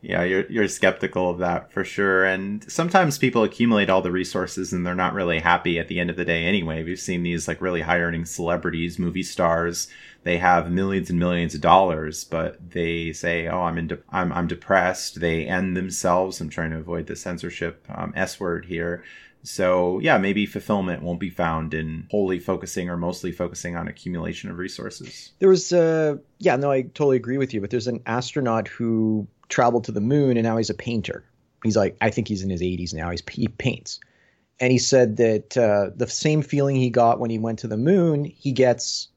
yeah, 0.00 0.22
you're 0.22 0.46
you're 0.50 0.68
skeptical 0.68 1.30
of 1.30 1.38
that 1.38 1.72
for 1.72 1.84
sure. 1.84 2.24
And 2.24 2.70
sometimes 2.70 3.18
people 3.18 3.42
accumulate 3.42 3.90
all 3.90 4.00
the 4.00 4.12
resources 4.12 4.72
and 4.72 4.86
they're 4.86 4.94
not 4.94 5.14
really 5.14 5.40
happy 5.40 5.78
at 5.78 5.88
the 5.88 5.98
end 5.98 6.10
of 6.10 6.16
the 6.16 6.24
day 6.24 6.44
anyway. 6.44 6.84
We've 6.84 7.00
seen 7.00 7.24
these 7.24 7.48
like 7.48 7.60
really 7.60 7.80
high 7.80 7.98
earning 7.98 8.24
celebrities, 8.24 8.98
movie 8.98 9.24
stars. 9.24 9.88
They 10.22 10.38
have 10.38 10.70
millions 10.70 11.10
and 11.10 11.18
millions 11.18 11.54
of 11.54 11.60
dollars, 11.60 12.24
but 12.24 12.70
they 12.70 13.12
say, 13.12 13.48
"Oh, 13.48 13.62
I'm 13.62 13.78
in 13.78 13.88
de- 13.88 13.98
I'm 14.10 14.32
I'm 14.32 14.46
depressed." 14.46 15.20
They 15.20 15.46
end 15.46 15.76
themselves. 15.76 16.40
I'm 16.40 16.50
trying 16.50 16.70
to 16.70 16.78
avoid 16.78 17.06
the 17.06 17.16
censorship 17.16 17.84
um, 17.88 18.12
S 18.14 18.38
word 18.38 18.66
here. 18.66 19.02
So 19.42 19.98
yeah, 20.00 20.18
maybe 20.18 20.46
fulfillment 20.46 21.02
won't 21.02 21.20
be 21.20 21.30
found 21.30 21.74
in 21.74 22.06
wholly 22.10 22.38
focusing 22.38 22.90
or 22.90 22.96
mostly 22.96 23.32
focusing 23.32 23.76
on 23.76 23.88
accumulation 23.88 24.50
of 24.50 24.58
resources. 24.58 25.32
There 25.38 25.48
was, 25.48 25.72
uh, 25.72 26.16
yeah, 26.38 26.56
no, 26.56 26.70
I 26.70 26.82
totally 26.82 27.16
agree 27.16 27.38
with 27.38 27.54
you. 27.54 27.60
But 27.60 27.70
there's 27.70 27.86
an 27.86 28.02
astronaut 28.06 28.68
who 28.68 29.26
traveled 29.48 29.84
to 29.84 29.92
the 29.92 30.00
moon 30.00 30.36
and 30.36 30.44
now 30.44 30.56
he's 30.56 30.70
a 30.70 30.74
painter. 30.74 31.24
He's 31.62 31.76
like, 31.76 31.96
I 32.00 32.10
think 32.10 32.28
he's 32.28 32.42
in 32.42 32.50
his 32.50 32.62
80s 32.62 32.94
now. 32.94 33.10
He's 33.10 33.22
he 33.30 33.48
paints, 33.48 33.98
and 34.60 34.70
he 34.70 34.78
said 34.78 35.16
that 35.16 35.56
uh, 35.56 35.90
the 35.96 36.06
same 36.06 36.42
feeling 36.42 36.76
he 36.76 36.90
got 36.90 37.18
when 37.18 37.30
he 37.30 37.38
went 37.38 37.58
to 37.60 37.68
the 37.68 37.76
moon, 37.76 38.24
he 38.24 38.52
gets 38.52 39.08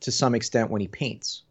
to 0.00 0.12
some 0.12 0.34
extent 0.34 0.70
when 0.70 0.80
he 0.80 0.88
paints. 0.88 1.42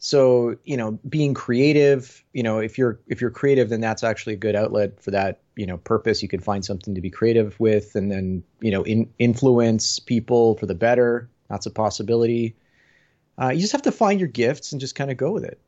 So 0.00 0.56
you 0.64 0.76
know, 0.76 0.98
being 1.08 1.34
creative, 1.34 2.24
you 2.32 2.42
know, 2.42 2.58
if 2.58 2.78
you're 2.78 2.98
if 3.06 3.20
you're 3.20 3.30
creative, 3.30 3.68
then 3.68 3.80
that's 3.80 4.02
actually 4.02 4.32
a 4.32 4.38
good 4.38 4.56
outlet 4.56 5.00
for 5.00 5.10
that 5.12 5.40
you 5.56 5.66
know 5.66 5.76
purpose. 5.76 6.22
You 6.22 6.28
can 6.28 6.40
find 6.40 6.64
something 6.64 6.94
to 6.94 7.00
be 7.00 7.10
creative 7.10 7.58
with, 7.60 7.94
and 7.94 8.10
then 8.10 8.42
you 8.60 8.70
know 8.70 8.82
in, 8.82 9.08
influence 9.18 9.98
people 9.98 10.56
for 10.56 10.66
the 10.66 10.74
better. 10.74 11.28
That's 11.48 11.66
a 11.66 11.70
possibility. 11.70 12.56
Uh, 13.40 13.48
you 13.50 13.60
just 13.60 13.72
have 13.72 13.82
to 13.82 13.92
find 13.92 14.18
your 14.18 14.28
gifts 14.28 14.72
and 14.72 14.80
just 14.80 14.94
kind 14.94 15.10
of 15.10 15.16
go 15.16 15.32
with 15.32 15.44
it. 15.44 15.60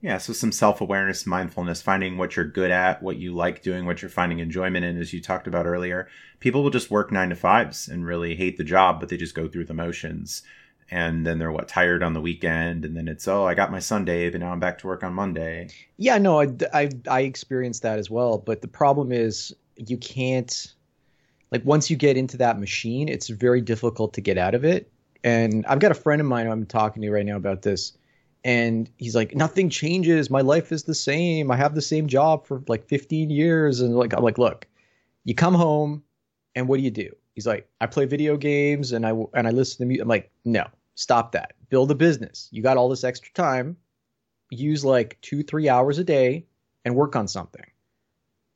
Yeah, 0.00 0.18
so 0.18 0.32
some 0.32 0.52
self 0.52 0.80
awareness, 0.80 1.26
mindfulness, 1.26 1.82
finding 1.82 2.18
what 2.18 2.36
you're 2.36 2.44
good 2.44 2.70
at, 2.70 3.02
what 3.02 3.16
you 3.16 3.34
like 3.34 3.62
doing, 3.62 3.84
what 3.84 4.00
you're 4.00 4.08
finding 4.08 4.38
enjoyment 4.38 4.84
in, 4.84 4.96
as 4.96 5.12
you 5.12 5.20
talked 5.20 5.48
about 5.48 5.66
earlier. 5.66 6.08
People 6.38 6.62
will 6.62 6.70
just 6.70 6.90
work 6.90 7.10
nine 7.10 7.30
to 7.30 7.34
fives 7.34 7.88
and 7.88 8.06
really 8.06 8.36
hate 8.36 8.56
the 8.56 8.64
job, 8.64 9.00
but 9.00 9.08
they 9.08 9.16
just 9.16 9.34
go 9.34 9.48
through 9.48 9.64
the 9.64 9.74
motions. 9.74 10.42
And 10.90 11.26
then 11.26 11.38
they're 11.38 11.52
what 11.52 11.68
tired 11.68 12.02
on 12.02 12.14
the 12.14 12.20
weekend, 12.20 12.84
and 12.84 12.96
then 12.96 13.08
it's 13.08 13.28
oh, 13.28 13.44
I 13.44 13.54
got 13.54 13.72
my 13.72 13.80
Sunday, 13.80 14.30
but 14.30 14.40
now 14.40 14.52
I'm 14.52 14.60
back 14.60 14.78
to 14.78 14.86
work 14.86 15.02
on 15.02 15.12
Monday. 15.12 15.68
Yeah, 15.96 16.16
no, 16.16 16.40
I 16.40 16.46
I, 16.72 16.88
I 17.10 17.20
experienced 17.22 17.82
that 17.82 17.98
as 17.98 18.08
well. 18.08 18.38
But 18.38 18.62
the 18.62 18.68
problem 18.68 19.12
is 19.12 19.54
you 19.76 19.98
can't 19.98 20.74
like 21.50 21.64
once 21.64 21.90
you 21.90 21.96
get 21.96 22.16
into 22.16 22.36
that 22.38 22.58
machine, 22.60 23.08
it's 23.08 23.28
very 23.28 23.60
difficult 23.60 24.14
to 24.14 24.20
get 24.20 24.38
out 24.38 24.54
of 24.54 24.64
it. 24.64 24.90
And 25.24 25.66
I've 25.66 25.80
got 25.80 25.90
a 25.90 25.94
friend 25.94 26.20
of 26.20 26.26
mine 26.26 26.46
I'm 26.46 26.64
talking 26.64 27.02
to 27.02 27.10
right 27.10 27.26
now 27.26 27.36
about 27.36 27.62
this 27.62 27.97
and 28.44 28.90
he's 28.96 29.14
like 29.14 29.34
nothing 29.34 29.70
changes. 29.70 30.30
My 30.30 30.40
life 30.40 30.72
is 30.72 30.84
the 30.84 30.94
same. 30.94 31.50
I 31.50 31.56
have 31.56 31.74
the 31.74 31.82
same 31.82 32.06
job 32.06 32.46
for 32.46 32.62
like 32.68 32.88
15 32.88 33.30
years. 33.30 33.80
And 33.80 33.94
like 33.96 34.14
i'm 34.14 34.22
like 34.22 34.38
look 34.38 34.66
you 35.24 35.34
come 35.34 35.54
home 35.54 36.02
and 36.54 36.68
what 36.68 36.78
do 36.78 36.82
you 36.82 36.90
do? 36.90 37.10
He's 37.34 37.46
like 37.46 37.68
i 37.80 37.86
play 37.86 38.04
video 38.04 38.36
games 38.36 38.92
and 38.92 39.06
i 39.06 39.12
and 39.34 39.46
i 39.46 39.50
listen 39.50 39.78
to 39.78 39.86
music 39.86 40.02
i'm 40.02 40.08
like 40.08 40.30
no 40.44 40.66
stop 40.94 41.32
that. 41.32 41.54
Build 41.68 41.90
a 41.90 41.94
business. 41.94 42.48
You 42.50 42.62
got 42.62 42.76
all 42.76 42.88
this 42.88 43.04
extra 43.04 43.32
time. 43.32 43.76
Use 44.50 44.84
like 44.84 45.18
two 45.20 45.42
three 45.42 45.68
hours 45.68 45.98
a 45.98 46.04
day 46.04 46.46
and 46.84 46.94
work 46.94 47.16
on 47.16 47.28
something. 47.28 47.64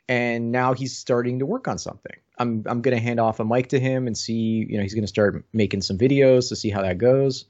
And 0.08 0.50
now 0.50 0.74
he's 0.74 0.96
starting 0.96 1.38
to 1.38 1.46
work 1.46 1.68
on 1.68 1.78
something. 1.78 2.16
I'm 2.38 2.64
i'm 2.66 2.80
going 2.82 2.96
to 2.96 3.02
hand 3.02 3.20
off 3.20 3.40
a 3.40 3.44
mic 3.44 3.68
to 3.68 3.80
him 3.80 4.06
and 4.06 4.16
see 4.16 4.66
you 4.68 4.76
know 4.76 4.82
he's 4.82 4.94
going 4.94 5.04
to 5.04 5.08
start 5.08 5.44
making 5.52 5.82
some 5.82 5.98
videos 5.98 6.48
to 6.48 6.56
see 6.56 6.70
how 6.70 6.82
that 6.82 6.98
goes 6.98 7.44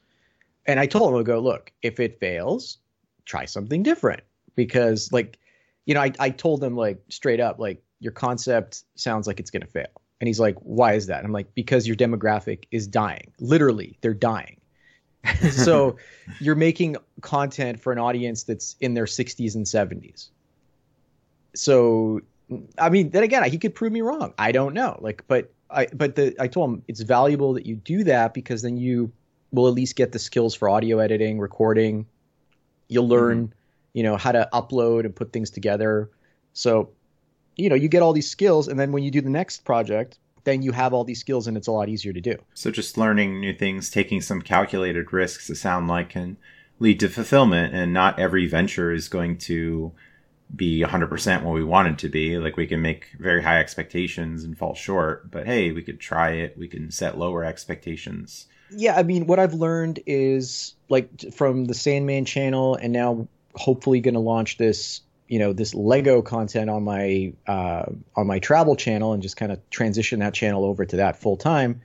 and 0.66 0.78
I 0.78 0.86
told 0.86 1.12
him, 1.12 1.20
I 1.20 1.22
go, 1.22 1.38
look, 1.38 1.72
if 1.82 2.00
it 2.00 2.18
fails, 2.20 2.78
try 3.24 3.44
something 3.44 3.82
different. 3.82 4.22
Because 4.54 5.12
like, 5.12 5.38
you 5.86 5.94
know, 5.94 6.02
I, 6.02 6.12
I 6.18 6.30
told 6.30 6.62
him 6.62 6.76
like 6.76 7.02
straight 7.08 7.40
up, 7.40 7.58
like 7.58 7.82
your 8.00 8.12
concept 8.12 8.84
sounds 8.94 9.26
like 9.26 9.40
it's 9.40 9.50
gonna 9.50 9.66
fail. 9.66 9.86
And 10.20 10.28
he's 10.28 10.38
like, 10.38 10.56
why 10.60 10.92
is 10.92 11.06
that? 11.06 11.24
I'm 11.24 11.32
like, 11.32 11.52
because 11.54 11.86
your 11.86 11.96
demographic 11.96 12.64
is 12.70 12.86
dying. 12.86 13.32
Literally, 13.40 13.98
they're 14.02 14.14
dying. 14.14 14.60
so 15.50 15.96
you're 16.40 16.54
making 16.54 16.96
content 17.22 17.80
for 17.80 17.92
an 17.92 17.98
audience 17.98 18.44
that's 18.44 18.76
in 18.80 18.94
their 18.94 19.06
60s 19.06 19.54
and 19.56 19.66
70s. 19.66 20.28
So 21.54 22.20
I 22.78 22.88
mean, 22.90 23.10
then 23.10 23.22
again, 23.22 23.42
he 23.50 23.58
could 23.58 23.74
prove 23.74 23.92
me 23.92 24.02
wrong. 24.02 24.34
I 24.38 24.52
don't 24.52 24.74
know. 24.74 24.98
Like, 25.00 25.24
but 25.26 25.50
I 25.70 25.86
but 25.94 26.16
the 26.16 26.34
I 26.38 26.46
told 26.48 26.70
him 26.70 26.82
it's 26.88 27.00
valuable 27.00 27.54
that 27.54 27.66
you 27.66 27.76
do 27.76 28.04
that 28.04 28.34
because 28.34 28.62
then 28.62 28.76
you 28.76 29.12
will 29.52 29.68
at 29.68 29.74
least 29.74 29.96
get 29.96 30.12
the 30.12 30.18
skills 30.18 30.54
for 30.54 30.68
audio 30.68 30.98
editing, 30.98 31.38
recording. 31.38 32.06
You'll 32.88 33.08
learn, 33.08 33.48
mm-hmm. 33.48 33.52
you 33.92 34.02
know, 34.02 34.16
how 34.16 34.32
to 34.32 34.48
upload 34.52 35.04
and 35.04 35.14
put 35.14 35.32
things 35.32 35.50
together. 35.50 36.10
So, 36.52 36.90
you 37.56 37.68
know, 37.68 37.74
you 37.74 37.88
get 37.88 38.02
all 38.02 38.12
these 38.12 38.30
skills, 38.30 38.68
and 38.68 38.78
then 38.80 38.92
when 38.92 39.02
you 39.02 39.10
do 39.10 39.20
the 39.20 39.30
next 39.30 39.64
project, 39.64 40.18
then 40.44 40.62
you 40.62 40.72
have 40.72 40.92
all 40.92 41.04
these 41.04 41.20
skills, 41.20 41.46
and 41.46 41.56
it's 41.56 41.68
a 41.68 41.72
lot 41.72 41.88
easier 41.88 42.12
to 42.12 42.20
do. 42.20 42.36
So, 42.54 42.70
just 42.70 42.98
learning 42.98 43.40
new 43.40 43.54
things, 43.54 43.90
taking 43.90 44.20
some 44.20 44.42
calculated 44.42 45.12
risks, 45.12 45.48
it 45.50 45.56
sound 45.56 45.86
like 45.86 46.10
can 46.10 46.36
lead 46.80 46.98
to 47.00 47.08
fulfillment, 47.08 47.74
and 47.74 47.92
not 47.92 48.18
every 48.18 48.46
venture 48.46 48.92
is 48.92 49.08
going 49.08 49.38
to 49.38 49.92
be 50.54 50.82
100% 50.82 51.42
what 51.42 51.54
we 51.54 51.64
want 51.64 51.88
it 51.88 51.98
to 51.98 52.08
be. 52.08 52.38
Like 52.38 52.56
we 52.56 52.66
can 52.66 52.82
make 52.82 53.14
very 53.18 53.42
high 53.42 53.58
expectations 53.58 54.44
and 54.44 54.56
fall 54.56 54.74
short, 54.74 55.30
but 55.30 55.46
hey, 55.46 55.72
we 55.72 55.82
could 55.82 56.00
try 56.00 56.32
it. 56.32 56.58
We 56.58 56.68
can 56.68 56.90
set 56.90 57.18
lower 57.18 57.44
expectations. 57.44 58.46
Yeah, 58.74 58.96
I 58.96 59.02
mean, 59.02 59.26
what 59.26 59.38
I've 59.38 59.54
learned 59.54 60.00
is 60.06 60.74
like 60.88 61.32
from 61.32 61.66
the 61.66 61.74
Sandman 61.74 62.24
channel, 62.24 62.74
and 62.74 62.92
now 62.92 63.28
hopefully 63.54 64.00
going 64.00 64.14
to 64.14 64.20
launch 64.20 64.56
this, 64.56 65.00
you 65.28 65.38
know, 65.38 65.52
this 65.52 65.74
Lego 65.74 66.22
content 66.22 66.70
on 66.70 66.82
my 66.82 67.32
uh, 67.46 67.84
on 68.16 68.26
my 68.26 68.38
travel 68.38 68.76
channel, 68.76 69.12
and 69.12 69.22
just 69.22 69.36
kind 69.36 69.52
of 69.52 69.58
transition 69.70 70.20
that 70.20 70.34
channel 70.34 70.64
over 70.64 70.84
to 70.84 70.96
that 70.96 71.16
full 71.16 71.36
time. 71.36 71.82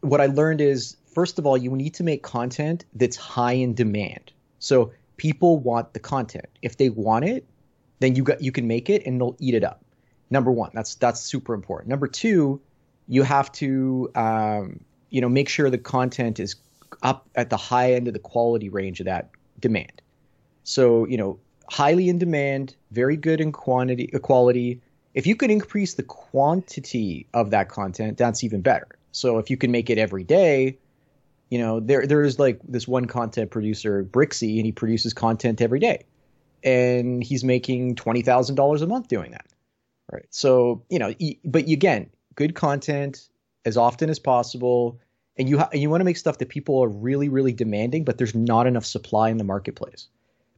What 0.00 0.20
I 0.20 0.26
learned 0.26 0.60
is, 0.60 0.96
first 1.14 1.38
of 1.38 1.46
all, 1.46 1.56
you 1.56 1.70
need 1.70 1.94
to 1.94 2.04
make 2.04 2.22
content 2.22 2.84
that's 2.94 3.16
high 3.16 3.52
in 3.52 3.74
demand. 3.74 4.32
So 4.58 4.92
people 5.16 5.58
want 5.58 5.92
the 5.92 6.00
content. 6.00 6.46
If 6.62 6.76
they 6.76 6.90
want 6.90 7.24
it, 7.24 7.46
then 8.00 8.16
you 8.16 8.24
got 8.24 8.42
you 8.42 8.52
can 8.52 8.66
make 8.66 8.90
it, 8.90 9.06
and 9.06 9.20
they'll 9.20 9.36
eat 9.38 9.54
it 9.54 9.64
up. 9.64 9.84
Number 10.30 10.50
one, 10.50 10.70
that's 10.74 10.94
that's 10.94 11.20
super 11.20 11.54
important. 11.54 11.88
Number 11.88 12.06
two, 12.06 12.60
you 13.08 13.22
have 13.22 13.50
to 13.52 14.10
um, 14.14 14.80
you 15.10 15.20
know 15.20 15.28
make 15.28 15.48
sure 15.48 15.70
the 15.70 15.78
content 15.78 16.40
is 16.40 16.56
up 17.02 17.28
at 17.34 17.50
the 17.50 17.56
high 17.56 17.92
end 17.92 18.08
of 18.08 18.14
the 18.14 18.20
quality 18.20 18.68
range 18.68 19.00
of 19.00 19.06
that 19.06 19.30
demand. 19.58 20.00
So 20.64 21.06
you 21.06 21.16
know 21.16 21.38
highly 21.68 22.08
in 22.08 22.18
demand, 22.18 22.74
very 22.90 23.16
good 23.16 23.40
in 23.40 23.52
quantity 23.52 24.10
uh, 24.14 24.18
quality. 24.18 24.80
If 25.14 25.26
you 25.26 25.34
can 25.34 25.50
increase 25.50 25.94
the 25.94 26.04
quantity 26.04 27.26
of 27.34 27.50
that 27.50 27.68
content, 27.68 28.16
that's 28.16 28.44
even 28.44 28.60
better. 28.60 28.86
So 29.12 29.38
if 29.38 29.50
you 29.50 29.56
can 29.56 29.72
make 29.72 29.90
it 29.90 29.98
every 29.98 30.22
day, 30.22 30.78
you 31.50 31.58
know 31.58 31.80
there 31.80 32.06
there's 32.06 32.38
like 32.38 32.60
this 32.66 32.86
one 32.86 33.06
content 33.06 33.50
producer 33.50 34.02
Brixie, 34.04 34.58
and 34.58 34.66
he 34.66 34.72
produces 34.72 35.12
content 35.12 35.60
every 35.60 35.80
day, 35.80 36.04
and 36.62 37.22
he's 37.22 37.44
making 37.44 37.96
twenty 37.96 38.22
thousand 38.22 38.54
dollars 38.54 38.82
a 38.82 38.86
month 38.86 39.08
doing 39.08 39.32
that. 39.32 39.46
Right. 40.12 40.26
So 40.30 40.82
you 40.88 40.98
know, 40.98 41.14
but 41.44 41.68
again, 41.68 42.10
good 42.34 42.54
content 42.54 43.28
as 43.64 43.76
often 43.76 44.10
as 44.10 44.18
possible. 44.18 44.98
And 45.36 45.48
you 45.48 45.58
ha- 45.58 45.70
you 45.72 45.88
want 45.88 46.00
to 46.00 46.04
make 46.04 46.16
stuff 46.16 46.38
that 46.38 46.48
people 46.48 46.82
are 46.82 46.88
really 46.88 47.28
really 47.28 47.52
demanding 47.52 48.04
but 48.04 48.18
there's 48.18 48.34
not 48.34 48.66
enough 48.66 48.84
supply 48.84 49.30
in 49.30 49.38
the 49.38 49.44
marketplace 49.44 50.08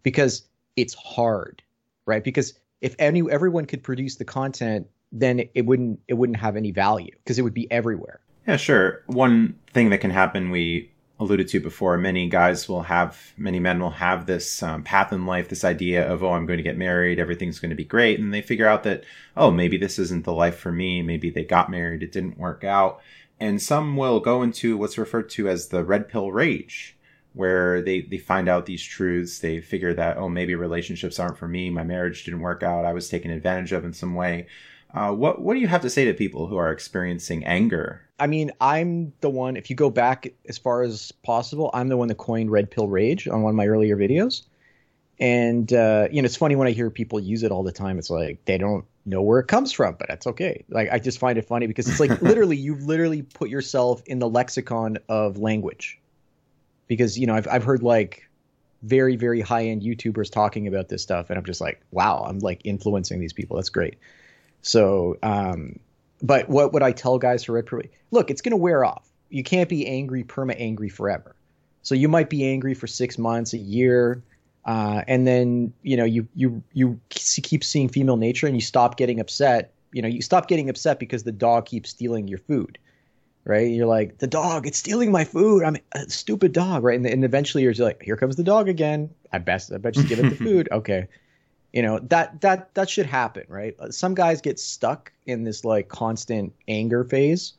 because 0.02 0.42
it's 0.76 0.94
hard 0.94 1.62
right? 2.06 2.24
Because 2.24 2.54
if 2.80 2.94
any 2.98 3.22
everyone 3.30 3.64
could 3.64 3.82
produce 3.82 4.16
the 4.16 4.24
content 4.24 4.86
then 5.12 5.42
it 5.54 5.66
wouldn't 5.66 6.00
it 6.08 6.14
wouldn't 6.14 6.38
have 6.38 6.56
any 6.56 6.70
value 6.70 7.14
because 7.18 7.38
it 7.38 7.42
would 7.42 7.54
be 7.54 7.70
everywhere. 7.70 8.20
Yeah 8.46 8.56
sure. 8.56 9.02
One 9.06 9.58
thing 9.72 9.90
that 9.90 9.98
can 9.98 10.10
happen 10.10 10.50
we 10.50 10.91
alluded 11.22 11.48
to 11.48 11.60
before 11.60 11.96
many 11.96 12.28
guys 12.28 12.68
will 12.68 12.82
have 12.82 13.32
many 13.36 13.58
men 13.58 13.80
will 13.80 13.90
have 13.90 14.26
this 14.26 14.62
um, 14.62 14.82
path 14.82 15.12
in 15.12 15.26
life 15.26 15.48
this 15.48 15.64
idea 15.64 16.06
of 16.10 16.22
oh 16.22 16.32
i'm 16.32 16.46
going 16.46 16.56
to 16.56 16.62
get 16.62 16.76
married 16.76 17.18
everything's 17.18 17.58
going 17.58 17.70
to 17.70 17.76
be 17.76 17.84
great 17.84 18.18
and 18.18 18.32
they 18.32 18.42
figure 18.42 18.66
out 18.66 18.82
that 18.82 19.04
oh 19.36 19.50
maybe 19.50 19.76
this 19.76 19.98
isn't 19.98 20.24
the 20.24 20.32
life 20.32 20.56
for 20.56 20.72
me 20.72 21.02
maybe 21.02 21.30
they 21.30 21.44
got 21.44 21.70
married 21.70 22.02
it 22.02 22.12
didn't 22.12 22.38
work 22.38 22.64
out 22.64 23.00
and 23.40 23.62
some 23.62 23.96
will 23.96 24.20
go 24.20 24.42
into 24.42 24.76
what's 24.76 24.98
referred 24.98 25.28
to 25.30 25.48
as 25.48 25.68
the 25.68 25.84
red 25.84 26.08
pill 26.08 26.30
rage 26.30 26.96
where 27.34 27.80
they, 27.80 28.02
they 28.02 28.18
find 28.18 28.48
out 28.48 28.66
these 28.66 28.82
truths 28.82 29.38
they 29.38 29.60
figure 29.60 29.94
that 29.94 30.16
oh 30.16 30.28
maybe 30.28 30.54
relationships 30.54 31.18
aren't 31.18 31.38
for 31.38 31.48
me 31.48 31.70
my 31.70 31.82
marriage 31.82 32.24
didn't 32.24 32.40
work 32.40 32.62
out 32.62 32.84
i 32.84 32.92
was 32.92 33.08
taken 33.08 33.30
advantage 33.30 33.72
of 33.72 33.84
in 33.84 33.92
some 33.92 34.14
way. 34.14 34.46
Uh, 34.94 35.10
what 35.10 35.40
what 35.40 35.54
do 35.54 35.60
you 35.60 35.68
have 35.68 35.80
to 35.80 35.90
say 35.90 36.04
to 36.04 36.12
people 36.12 36.48
who 36.48 36.56
are 36.56 36.70
experiencing 36.70 37.44
anger 37.44 38.02
i 38.22 38.26
mean 38.26 38.50
i'm 38.60 39.12
the 39.20 39.30
one 39.30 39.56
if 39.56 39.68
you 39.70 39.76
go 39.76 39.90
back 39.90 40.32
as 40.48 40.58
far 40.58 40.82
as 40.82 41.12
possible 41.22 41.70
i'm 41.74 41.88
the 41.88 41.96
one 41.96 42.08
that 42.08 42.16
coined 42.16 42.50
red 42.50 42.70
pill 42.70 42.88
rage 42.88 43.28
on 43.28 43.42
one 43.42 43.50
of 43.50 43.56
my 43.56 43.66
earlier 43.66 43.96
videos 43.96 44.42
and 45.18 45.72
uh, 45.72 46.08
you 46.10 46.22
know 46.22 46.26
it's 46.26 46.36
funny 46.36 46.56
when 46.56 46.66
i 46.66 46.70
hear 46.72 46.90
people 46.90 47.20
use 47.20 47.42
it 47.42 47.52
all 47.52 47.62
the 47.62 47.72
time 47.72 47.98
it's 47.98 48.10
like 48.10 48.44
they 48.44 48.58
don't 48.58 48.84
know 49.04 49.22
where 49.22 49.40
it 49.40 49.46
comes 49.46 49.72
from, 49.72 49.96
but 49.98 50.08
that's 50.08 50.26
okay. 50.26 50.64
Like 50.68 50.90
I 50.90 50.98
just 50.98 51.18
find 51.18 51.38
it 51.38 51.46
funny 51.46 51.66
because 51.66 51.88
it's 51.88 52.00
like 52.00 52.22
literally 52.22 52.56
you've 52.56 52.82
literally 52.82 53.22
put 53.22 53.48
yourself 53.48 54.02
in 54.06 54.18
the 54.18 54.28
lexicon 54.28 54.98
of 55.08 55.38
language. 55.38 55.98
Because 56.88 57.18
you 57.18 57.26
know 57.26 57.34
I've 57.34 57.48
I've 57.48 57.64
heard 57.64 57.82
like 57.82 58.28
very 58.82 59.16
very 59.16 59.40
high 59.40 59.66
end 59.66 59.82
YouTubers 59.82 60.30
talking 60.30 60.66
about 60.66 60.88
this 60.88 61.02
stuff, 61.02 61.30
and 61.30 61.38
I'm 61.38 61.44
just 61.44 61.60
like, 61.60 61.80
wow, 61.90 62.24
I'm 62.28 62.38
like 62.40 62.60
influencing 62.64 63.20
these 63.20 63.32
people. 63.32 63.56
That's 63.56 63.70
great. 63.70 63.98
So, 64.60 65.16
um, 65.22 65.80
but 66.22 66.48
what 66.48 66.72
would 66.72 66.82
I 66.82 66.92
tell 66.92 67.18
guys 67.18 67.44
for 67.44 67.52
red 67.52 67.66
pill? 67.66 67.82
Look, 68.10 68.30
it's 68.30 68.40
gonna 68.40 68.56
wear 68.56 68.84
off. 68.84 69.08
You 69.28 69.42
can't 69.42 69.68
be 69.68 69.86
angry, 69.86 70.24
perma 70.24 70.54
angry 70.58 70.88
forever. 70.88 71.34
So 71.82 71.94
you 71.94 72.08
might 72.08 72.30
be 72.30 72.46
angry 72.46 72.74
for 72.74 72.86
six 72.86 73.18
months, 73.18 73.52
a 73.52 73.58
year, 73.58 74.22
uh, 74.64 75.02
and 75.08 75.26
then 75.26 75.72
you 75.82 75.96
know 75.96 76.04
you 76.04 76.28
you 76.34 76.62
you 76.72 77.00
keep 77.10 77.64
seeing 77.64 77.88
female 77.88 78.16
nature 78.16 78.46
and 78.46 78.56
you 78.56 78.60
stop 78.60 78.96
getting 78.96 79.20
upset. 79.20 79.72
You 79.92 80.00
know 80.00 80.08
you 80.08 80.22
stop 80.22 80.48
getting 80.48 80.70
upset 80.70 80.98
because 80.98 81.24
the 81.24 81.32
dog 81.32 81.66
keeps 81.66 81.90
stealing 81.90 82.28
your 82.28 82.38
food 82.38 82.78
right? 83.44 83.72
You're 83.72 83.88
like 83.88 84.18
the 84.18 84.28
dog 84.28 84.68
it's 84.68 84.78
stealing 84.78 85.10
my 85.10 85.24
food. 85.24 85.64
I'm 85.64 85.76
a 85.92 86.08
stupid 86.08 86.52
dog 86.52 86.84
right? 86.84 86.96
And, 86.96 87.04
and 87.04 87.24
eventually 87.24 87.64
you're 87.64 87.74
like 87.74 88.00
here 88.00 88.16
comes 88.16 88.36
the 88.36 88.44
dog 88.44 88.68
again. 88.68 89.10
I 89.32 89.38
best 89.38 89.72
i 89.72 89.78
bet 89.78 89.94
just 89.94 90.06
give 90.06 90.20
it 90.20 90.30
the 90.30 90.36
food. 90.44 90.68
Okay 90.70 91.08
you 91.72 91.82
know 91.82 91.98
that 91.98 92.40
that 92.40 92.74
that 92.74 92.88
should 92.88 93.06
happen 93.06 93.44
right 93.48 93.76
uh, 93.80 93.90
some 93.90 94.14
guys 94.14 94.40
get 94.40 94.58
stuck 94.58 95.12
in 95.26 95.44
this 95.44 95.64
like 95.64 95.88
constant 95.88 96.52
anger 96.68 97.04
phase 97.04 97.54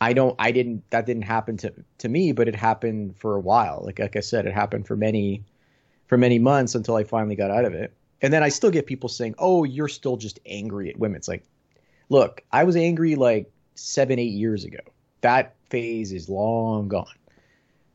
i 0.00 0.12
don't 0.12 0.34
i 0.38 0.50
didn't 0.50 0.82
that 0.90 1.06
didn't 1.06 1.22
happen 1.22 1.56
to 1.56 1.72
to 1.98 2.08
me 2.08 2.32
but 2.32 2.48
it 2.48 2.56
happened 2.56 3.16
for 3.16 3.36
a 3.36 3.40
while 3.40 3.82
like 3.84 3.98
like 3.98 4.16
i 4.16 4.20
said 4.20 4.46
it 4.46 4.52
happened 4.52 4.86
for 4.86 4.96
many 4.96 5.44
for 6.06 6.16
many 6.16 6.38
months 6.38 6.74
until 6.74 6.96
I 6.96 7.04
finally 7.04 7.36
got 7.36 7.50
out 7.50 7.64
of 7.64 7.74
it. 7.74 7.92
And 8.22 8.32
then 8.32 8.42
I 8.42 8.48
still 8.48 8.70
get 8.70 8.86
people 8.86 9.08
saying, 9.08 9.34
"Oh, 9.38 9.64
you're 9.64 9.88
still 9.88 10.16
just 10.16 10.40
angry 10.46 10.88
at 10.88 10.98
women." 10.98 11.16
It's 11.16 11.28
like, 11.28 11.44
look, 12.08 12.42
I 12.52 12.64
was 12.64 12.76
angry 12.76 13.14
like 13.14 13.50
seven, 13.74 14.18
eight 14.18 14.32
years 14.32 14.64
ago. 14.64 14.78
That 15.20 15.54
phase 15.68 16.12
is 16.12 16.28
long 16.28 16.88
gone. 16.88 17.06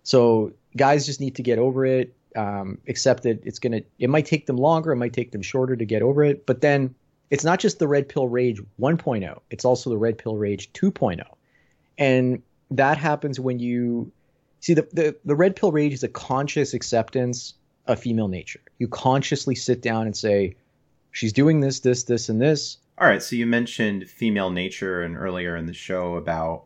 So 0.03 0.53
guys 0.77 1.05
just 1.05 1.19
need 1.19 1.35
to 1.35 1.43
get 1.43 1.57
over 1.57 1.85
it. 1.85 2.13
Um, 2.35 2.77
accept 2.87 3.23
that 3.23 3.45
it's 3.45 3.59
gonna. 3.59 3.81
It 3.99 4.09
might 4.09 4.25
take 4.25 4.45
them 4.45 4.57
longer. 4.57 4.91
It 4.91 4.97
might 4.97 5.13
take 5.13 5.31
them 5.31 5.41
shorter 5.41 5.75
to 5.75 5.85
get 5.85 6.01
over 6.01 6.23
it. 6.23 6.45
But 6.45 6.61
then 6.61 6.95
it's 7.29 7.43
not 7.43 7.59
just 7.59 7.79
the 7.79 7.87
red 7.87 8.07
pill 8.07 8.27
rage 8.27 8.61
1.0. 8.79 9.39
It's 9.49 9.65
also 9.65 9.89
the 9.89 9.97
red 9.97 10.17
pill 10.17 10.37
rage 10.37 10.71
2.0, 10.73 11.21
and 11.97 12.41
that 12.69 12.97
happens 12.97 13.39
when 13.39 13.59
you 13.59 14.11
see 14.59 14.73
the 14.73 14.87
the, 14.93 15.15
the 15.25 15.35
red 15.35 15.55
pill 15.55 15.71
rage 15.71 15.93
is 15.93 16.03
a 16.03 16.09
conscious 16.09 16.73
acceptance 16.73 17.53
of 17.87 17.99
female 17.99 18.27
nature. 18.27 18.61
You 18.79 18.87
consciously 18.87 19.55
sit 19.55 19.81
down 19.81 20.05
and 20.05 20.15
say, 20.15 20.55
she's 21.11 21.33
doing 21.33 21.59
this, 21.59 21.79
this, 21.79 22.03
this, 22.03 22.29
and 22.29 22.41
this. 22.41 22.77
All 22.97 23.07
right. 23.07 23.21
So 23.21 23.35
you 23.35 23.45
mentioned 23.45 24.09
female 24.09 24.51
nature 24.51 25.01
and 25.01 25.17
earlier 25.17 25.55
in 25.55 25.65
the 25.65 25.73
show 25.73 26.15
about 26.15 26.65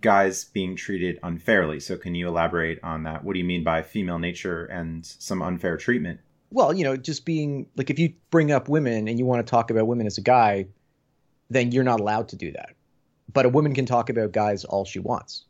guys 0.00 0.44
being 0.44 0.76
treated 0.76 1.18
unfairly. 1.22 1.80
So 1.80 1.96
can 1.96 2.14
you 2.14 2.28
elaborate 2.28 2.78
on 2.82 3.02
that? 3.04 3.24
What 3.24 3.34
do 3.34 3.38
you 3.38 3.44
mean 3.44 3.64
by 3.64 3.82
female 3.82 4.18
nature 4.18 4.64
and 4.66 5.04
some 5.04 5.42
unfair 5.42 5.76
treatment? 5.76 6.20
Well, 6.50 6.72
you 6.72 6.84
know, 6.84 6.96
just 6.96 7.24
being 7.24 7.66
like 7.76 7.90
if 7.90 7.98
you 7.98 8.14
bring 8.30 8.52
up 8.52 8.68
women 8.68 9.08
and 9.08 9.18
you 9.18 9.24
want 9.24 9.44
to 9.44 9.50
talk 9.50 9.70
about 9.70 9.86
women 9.86 10.06
as 10.06 10.18
a 10.18 10.22
guy, 10.22 10.66
then 11.50 11.72
you're 11.72 11.84
not 11.84 12.00
allowed 12.00 12.28
to 12.28 12.36
do 12.36 12.52
that. 12.52 12.70
But 13.32 13.46
a 13.46 13.48
woman 13.48 13.74
can 13.74 13.86
talk 13.86 14.10
about 14.10 14.32
guys 14.32 14.64
all 14.64 14.84
she 14.84 14.98
wants. 14.98 15.44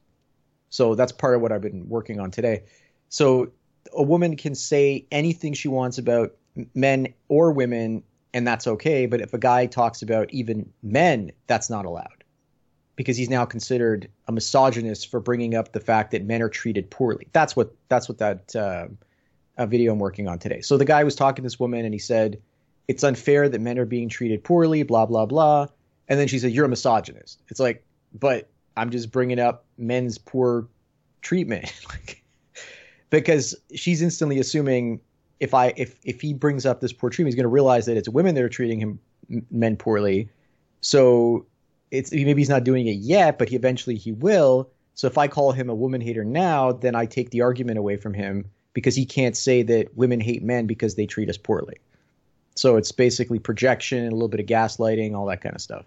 So 0.70 0.94
that's 0.94 1.12
part 1.12 1.34
of 1.34 1.40
what 1.40 1.52
I've 1.52 1.60
been 1.60 1.88
working 1.88 2.20
on 2.20 2.30
today. 2.30 2.64
So 3.08 3.52
a 3.92 4.02
woman 4.02 4.36
can 4.36 4.54
say 4.54 5.06
anything 5.10 5.52
she 5.52 5.68
wants 5.68 5.98
about 5.98 6.34
men 6.74 7.14
or 7.28 7.52
women 7.52 8.02
and 8.32 8.46
that's 8.46 8.66
okay 8.66 9.06
but 9.06 9.20
if 9.20 9.34
a 9.34 9.38
guy 9.38 9.66
talks 9.66 10.02
about 10.02 10.32
even 10.32 10.70
men 10.82 11.30
that's 11.46 11.68
not 11.68 11.84
allowed 11.84 12.13
because 12.96 13.16
he's 13.16 13.28
now 13.28 13.44
considered 13.44 14.08
a 14.28 14.32
misogynist 14.32 15.10
for 15.10 15.20
bringing 15.20 15.54
up 15.54 15.72
the 15.72 15.80
fact 15.80 16.10
that 16.12 16.24
men 16.24 16.42
are 16.42 16.48
treated 16.48 16.90
poorly. 16.90 17.26
That's 17.32 17.56
what 17.56 17.74
that's 17.88 18.08
what 18.08 18.18
that 18.18 18.54
uh, 18.56 18.86
video 19.66 19.92
i'm 19.92 19.98
working 19.98 20.28
on 20.28 20.38
today. 20.38 20.60
So 20.60 20.76
the 20.76 20.84
guy 20.84 21.04
was 21.04 21.14
talking 21.14 21.42
to 21.42 21.46
this 21.46 21.58
woman 21.58 21.84
and 21.84 21.94
he 21.94 21.98
said 21.98 22.40
it's 22.86 23.02
unfair 23.02 23.48
that 23.48 23.60
men 23.60 23.78
are 23.78 23.86
being 23.86 24.08
treated 24.08 24.44
poorly 24.44 24.82
blah 24.82 25.06
blah 25.06 25.26
blah. 25.26 25.66
And 26.08 26.20
then 26.20 26.28
she 26.28 26.38
said 26.38 26.52
you're 26.52 26.66
a 26.66 26.68
misogynist. 26.68 27.40
It's 27.48 27.60
like 27.60 27.84
but 28.18 28.48
i'm 28.76 28.90
just 28.90 29.10
bringing 29.10 29.38
up 29.38 29.64
men's 29.78 30.18
poor 30.18 30.68
treatment. 31.22 31.72
Like 31.88 32.22
because 33.10 33.54
she's 33.74 34.02
instantly 34.02 34.40
assuming 34.40 35.00
if 35.40 35.54
I 35.54 35.72
if 35.76 35.98
if 36.04 36.20
he 36.20 36.32
brings 36.32 36.66
up 36.66 36.80
this 36.80 36.92
poor 36.92 37.10
treatment, 37.10 37.32
he's 37.32 37.36
going 37.36 37.44
to 37.44 37.48
realize 37.48 37.86
that 37.86 37.96
it's 37.96 38.08
women 38.08 38.34
that 38.34 38.42
are 38.42 38.48
treating 38.48 38.80
him 38.80 38.98
men 39.50 39.76
poorly. 39.76 40.28
So 40.80 41.46
it's 41.90 42.12
maybe 42.12 42.40
he's 42.40 42.48
not 42.48 42.64
doing 42.64 42.86
it 42.86 42.98
yet, 42.98 43.38
but 43.38 43.48
he 43.48 43.56
eventually 43.56 43.96
he 43.96 44.12
will. 44.12 44.70
So 44.94 45.06
if 45.06 45.18
I 45.18 45.28
call 45.28 45.52
him 45.52 45.68
a 45.68 45.74
woman 45.74 46.00
hater 46.00 46.24
now, 46.24 46.72
then 46.72 46.94
I 46.94 47.06
take 47.06 47.30
the 47.30 47.42
argument 47.42 47.78
away 47.78 47.96
from 47.96 48.14
him 48.14 48.50
because 48.72 48.94
he 48.94 49.04
can't 49.06 49.36
say 49.36 49.62
that 49.62 49.96
women 49.96 50.20
hate 50.20 50.42
men 50.42 50.66
because 50.66 50.94
they 50.94 51.06
treat 51.06 51.28
us 51.28 51.36
poorly. 51.36 51.78
So 52.56 52.76
it's 52.76 52.92
basically 52.92 53.38
projection, 53.38 54.06
a 54.06 54.10
little 54.10 54.28
bit 54.28 54.40
of 54.40 54.46
gaslighting, 54.46 55.14
all 55.14 55.26
that 55.26 55.40
kind 55.40 55.54
of 55.54 55.60
stuff. 55.60 55.84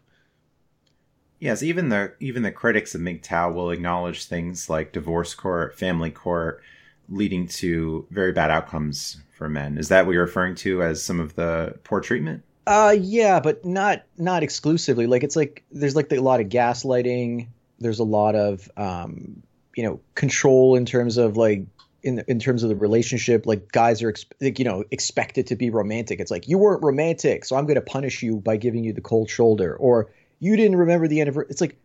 Yes, 1.39 1.61
even 1.61 1.89
the 1.89 2.13
even 2.19 2.41
the 2.41 2.51
critics 2.51 2.95
of 2.95 3.01
MGTOW 3.01 3.53
will 3.53 3.69
acknowledge 3.69 4.25
things 4.25 4.69
like 4.69 4.91
divorce 4.91 5.35
court, 5.35 5.77
family 5.77 6.09
court, 6.09 6.63
leading 7.09 7.47
to 7.47 8.07
very 8.09 8.31
bad 8.31 8.49
outcomes 8.49 9.17
for 9.33 9.47
men. 9.47 9.77
Is 9.77 9.89
that 9.89 10.05
what 10.05 10.13
you're 10.13 10.25
referring 10.25 10.55
to 10.55 10.81
as 10.81 11.03
some 11.03 11.19
of 11.19 11.35
the 11.35 11.77
poor 11.83 12.01
treatment? 12.01 12.43
Uh, 12.67 12.93
yeah, 12.99 13.39
but 13.39 13.63
not 13.63 14.03
not 14.17 14.43
exclusively. 14.43 15.07
Like 15.07 15.23
it's 15.23 15.37
like 15.37 15.63
there's 15.71 15.95
like 15.95 16.11
a 16.11 16.19
lot 16.19 16.41
of 16.41 16.49
gaslighting. 16.49 17.47
There's 17.79 17.99
a 17.99 18.03
lot 18.03 18.35
of 18.35 18.69
um, 18.75 19.41
you 19.77 19.83
know 19.83 20.01
control 20.15 20.75
in 20.75 20.85
terms 20.85 21.15
of 21.15 21.37
like 21.37 21.63
in 22.03 22.25
in 22.27 22.39
terms 22.39 22.63
of 22.63 22.69
the 22.69 22.75
relationship. 22.75 23.45
Like 23.45 23.71
guys 23.71 24.03
are 24.03 24.13
like, 24.41 24.59
you 24.59 24.65
know 24.65 24.83
expected 24.91 25.47
to 25.47 25.55
be 25.55 25.69
romantic. 25.69 26.19
It's 26.19 26.29
like 26.29 26.49
you 26.49 26.57
weren't 26.57 26.83
romantic, 26.83 27.45
so 27.45 27.55
I'm 27.55 27.67
going 27.67 27.75
to 27.75 27.81
punish 27.81 28.21
you 28.21 28.35
by 28.35 28.57
giving 28.57 28.83
you 28.83 28.91
the 28.91 28.99
cold 28.99 29.29
shoulder, 29.29 29.73
or 29.73 30.11
you 30.41 30.57
didn't 30.57 30.75
remember 30.75 31.07
the 31.07 31.21
anniversary. 31.21 31.49
It's 31.49 31.61
like 31.61 31.77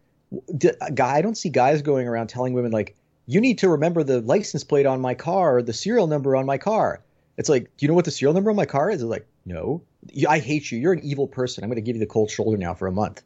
a 0.83 0.91
guy. 0.91 1.15
I 1.15 1.23
don't 1.23 1.39
see 1.39 1.49
guys 1.49 1.83
going 1.83 2.09
around 2.09 2.27
telling 2.27 2.55
women 2.55 2.73
like 2.73 2.97
you 3.27 3.41
need 3.41 3.59
to 3.59 3.69
remember 3.69 4.03
the 4.03 4.21
license 4.21 4.65
plate 4.65 4.87
on 4.87 5.01
my 5.01 5.15
car 5.15 5.59
or 5.59 5.63
the 5.63 5.73
serial 5.73 6.09
number 6.09 6.35
on 6.35 6.45
my 6.45 6.59
car. 6.59 7.03
It's 7.37 7.49
like, 7.49 7.65
do 7.65 7.85
you 7.85 7.89
know 7.89 7.95
what 7.95 8.05
the 8.05 8.11
serial 8.11 8.35
number 8.35 8.51
on 8.51 8.57
my 8.57 8.67
car 8.67 8.91
is? 8.91 9.03
It's 9.03 9.11
like, 9.11 9.27
no. 9.45 9.83
I 10.29 10.39
hate 10.39 10.71
you. 10.71 10.79
You're 10.79 10.93
an 10.93 11.03
evil 11.03 11.27
person. 11.27 11.65
I'm 11.65 11.71
going 11.71 11.77
to 11.77 11.83
give 11.83 11.97
you 11.97 12.01
the 12.01 12.07
cold 12.07 12.31
shoulder 12.31 12.57
now 12.57 12.75
for 12.75 12.87
a 12.87 12.93
month. 12.93 13.23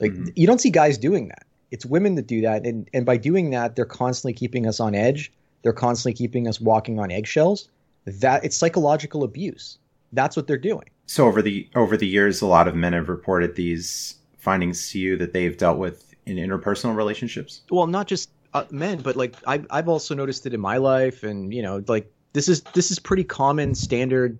Like 0.00 0.12
mm-hmm. 0.12 0.28
you 0.34 0.46
don't 0.46 0.60
see 0.60 0.70
guys 0.70 0.98
doing 0.98 1.28
that. 1.28 1.46
It's 1.70 1.86
women 1.86 2.14
that 2.16 2.26
do 2.26 2.40
that, 2.42 2.64
and 2.64 2.88
and 2.92 3.04
by 3.06 3.16
doing 3.16 3.50
that, 3.50 3.74
they're 3.74 3.84
constantly 3.84 4.32
keeping 4.32 4.66
us 4.66 4.80
on 4.80 4.94
edge. 4.94 5.32
They're 5.62 5.72
constantly 5.72 6.12
keeping 6.12 6.46
us 6.46 6.60
walking 6.60 6.98
on 7.00 7.10
eggshells. 7.10 7.68
That 8.04 8.44
it's 8.44 8.56
psychological 8.56 9.24
abuse. 9.24 9.78
That's 10.12 10.36
what 10.36 10.46
they're 10.46 10.58
doing. 10.58 10.88
So 11.06 11.26
over 11.26 11.42
the 11.42 11.68
over 11.74 11.96
the 11.96 12.06
years, 12.06 12.42
a 12.42 12.46
lot 12.46 12.68
of 12.68 12.74
men 12.74 12.92
have 12.92 13.08
reported 13.08 13.56
these 13.56 14.16
findings 14.36 14.90
to 14.90 14.98
you 14.98 15.16
that 15.16 15.32
they've 15.32 15.56
dealt 15.56 15.78
with 15.78 16.14
in 16.26 16.36
interpersonal 16.36 16.94
relationships. 16.94 17.62
Well, 17.70 17.86
not 17.86 18.06
just 18.06 18.30
uh, 18.52 18.64
men, 18.70 19.00
but 19.00 19.16
like 19.16 19.34
I've 19.46 19.66
I've 19.70 19.88
also 19.88 20.14
noticed 20.14 20.46
it 20.46 20.54
in 20.54 20.60
my 20.60 20.76
life, 20.76 21.24
and 21.24 21.52
you 21.52 21.62
know, 21.62 21.82
like 21.88 22.12
this 22.34 22.48
is 22.48 22.60
this 22.74 22.90
is 22.90 22.98
pretty 22.98 23.24
common 23.24 23.74
standard 23.74 24.38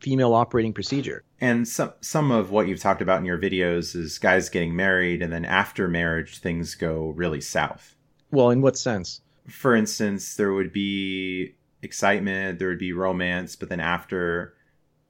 female 0.00 0.34
operating 0.34 0.72
procedure. 0.72 1.22
And 1.40 1.68
some 1.68 1.92
some 2.00 2.32
of 2.32 2.50
what 2.50 2.66
you've 2.66 2.80
talked 2.80 3.02
about 3.02 3.20
in 3.20 3.26
your 3.26 3.38
videos 3.38 3.94
is 3.94 4.18
guys 4.18 4.48
getting 4.48 4.74
married 4.74 5.22
and 5.22 5.32
then 5.32 5.44
after 5.44 5.86
marriage 5.86 6.38
things 6.38 6.74
go 6.74 7.10
really 7.10 7.40
south. 7.40 7.94
Well, 8.32 8.50
in 8.50 8.62
what 8.62 8.76
sense? 8.76 9.20
For 9.48 9.76
instance, 9.76 10.34
there 10.34 10.52
would 10.52 10.72
be 10.72 11.54
excitement, 11.82 12.58
there 12.58 12.68
would 12.68 12.78
be 12.78 12.92
romance, 12.92 13.54
but 13.54 13.68
then 13.68 13.80
after 13.80 14.54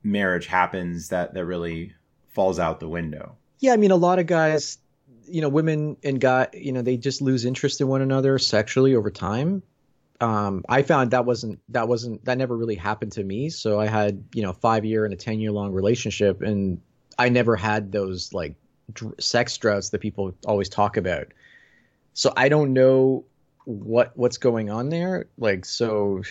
marriage 0.02 0.46
happens 0.46 1.08
that 1.08 1.32
that 1.34 1.44
really 1.46 1.94
falls 2.28 2.58
out 2.58 2.80
the 2.80 2.88
window. 2.88 3.36
Yeah, 3.60 3.72
I 3.72 3.76
mean 3.76 3.92
a 3.92 3.96
lot 3.96 4.18
of 4.18 4.26
guys, 4.26 4.78
you 5.26 5.40
know, 5.40 5.48
women 5.48 5.96
and 6.02 6.20
guy, 6.20 6.48
you 6.52 6.72
know, 6.72 6.82
they 6.82 6.96
just 6.96 7.22
lose 7.22 7.44
interest 7.44 7.80
in 7.80 7.86
one 7.86 8.02
another 8.02 8.38
sexually 8.38 8.96
over 8.96 9.10
time 9.10 9.62
um, 10.20 10.64
I 10.68 10.82
found 10.82 11.10
that 11.10 11.24
wasn't 11.24 11.60
that 11.70 11.88
wasn't 11.88 12.24
that 12.24 12.38
never 12.38 12.56
really 12.56 12.74
happened 12.74 13.12
to 13.12 13.24
me. 13.24 13.50
So 13.50 13.80
I 13.80 13.86
had 13.86 14.24
you 14.34 14.42
know 14.42 14.52
five 14.52 14.84
year 14.84 15.04
and 15.04 15.12
a 15.12 15.16
ten 15.16 15.40
year 15.40 15.52
long 15.52 15.72
relationship, 15.72 16.42
and 16.42 16.80
I 17.18 17.28
never 17.28 17.56
had 17.56 17.92
those 17.92 18.32
like 18.32 18.54
dr- 18.92 19.14
sex 19.20 19.56
droughts 19.56 19.90
that 19.90 20.00
people 20.00 20.34
always 20.46 20.68
talk 20.68 20.96
about. 20.96 21.28
So 22.14 22.32
I 22.36 22.48
don't 22.48 22.72
know 22.72 23.24
what 23.64 24.12
what's 24.16 24.38
going 24.38 24.70
on 24.70 24.88
there. 24.88 25.26
Like 25.38 25.64
so, 25.64 26.22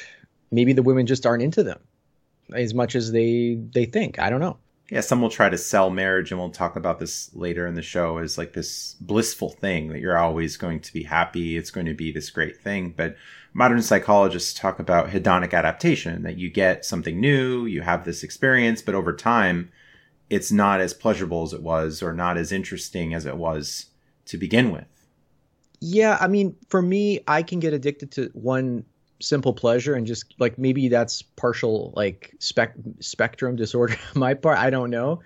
maybe 0.52 0.74
the 0.74 0.84
women 0.84 1.06
just 1.06 1.26
aren't 1.26 1.44
into 1.44 1.64
them 1.64 1.80
as 2.54 2.74
much 2.74 2.96
as 2.96 3.12
they 3.12 3.60
they 3.74 3.86
think. 3.86 4.20
I 4.20 4.30
don't 4.30 4.42
know 4.42 4.58
yeah, 4.90 5.02
some 5.02 5.22
will 5.22 5.30
try 5.30 5.50
to 5.50 5.58
sell 5.58 5.90
marriage, 5.90 6.32
and 6.32 6.40
we'll 6.40 6.52
talk 6.52 6.76
about 6.76 7.00
this 7.00 7.32
later 7.34 7.66
in 7.66 7.74
the 7.74 7.82
show 7.82 8.20
as 8.20 8.38
like 8.38 8.54
this 8.54 8.96
blissful 9.02 9.50
thing 9.50 9.90
that 9.90 10.00
you're 10.00 10.18
always 10.18 10.58
going 10.58 10.80
to 10.82 10.94
be 10.94 11.04
happy. 11.04 11.58
It's 11.58 11.72
going 11.72 11.88
to 11.88 11.96
be 11.96 12.12
this 12.12 12.30
great 12.30 12.62
thing. 12.62 12.94
But 12.96 13.16
modern 13.56 13.82
psychologists 13.82 14.54
talk 14.54 14.80
about 14.80 15.10
hedonic 15.10 15.54
adaptation 15.54 16.24
that 16.24 16.38
you 16.38 16.50
get 16.50 16.84
something 16.84 17.22
new, 17.22 17.66
you 17.66 17.82
have 17.82 18.04
this 18.04 18.22
experience, 18.22 18.82
but 18.82 18.94
over 18.94 19.16
time, 19.16 19.72
it's 20.30 20.52
not 20.52 20.82
as 20.82 20.94
pleasurable 20.94 21.44
as 21.44 21.54
it 21.54 21.64
was 21.64 22.04
or 22.04 22.12
not 22.12 22.36
as 22.36 22.52
interesting 22.52 23.14
as 23.14 23.26
it 23.26 23.38
was 23.38 23.86
to 24.26 24.38
begin 24.38 24.74
with. 24.74 24.86
Yeah, 25.80 26.18
I 26.20 26.28
mean, 26.28 26.58
for 26.68 26.82
me, 26.82 27.22
I 27.30 27.44
can 27.44 27.62
get 27.62 27.74
addicted 27.74 28.12
to 28.12 28.30
one 28.34 28.84
simple 29.22 29.54
pleasure 29.54 29.96
and 29.96 30.06
just 30.06 30.36
like 30.38 30.58
maybe 30.58 30.90
that's 30.90 31.22
partial 31.22 31.94
like 31.96 32.36
spec- 32.40 32.76
spectrum 33.00 33.56
disorder 33.56 33.96
on 34.14 34.20
my 34.20 34.34
part 34.34 34.58
i 34.58 34.70
don't 34.70 34.90
know 34.90 35.22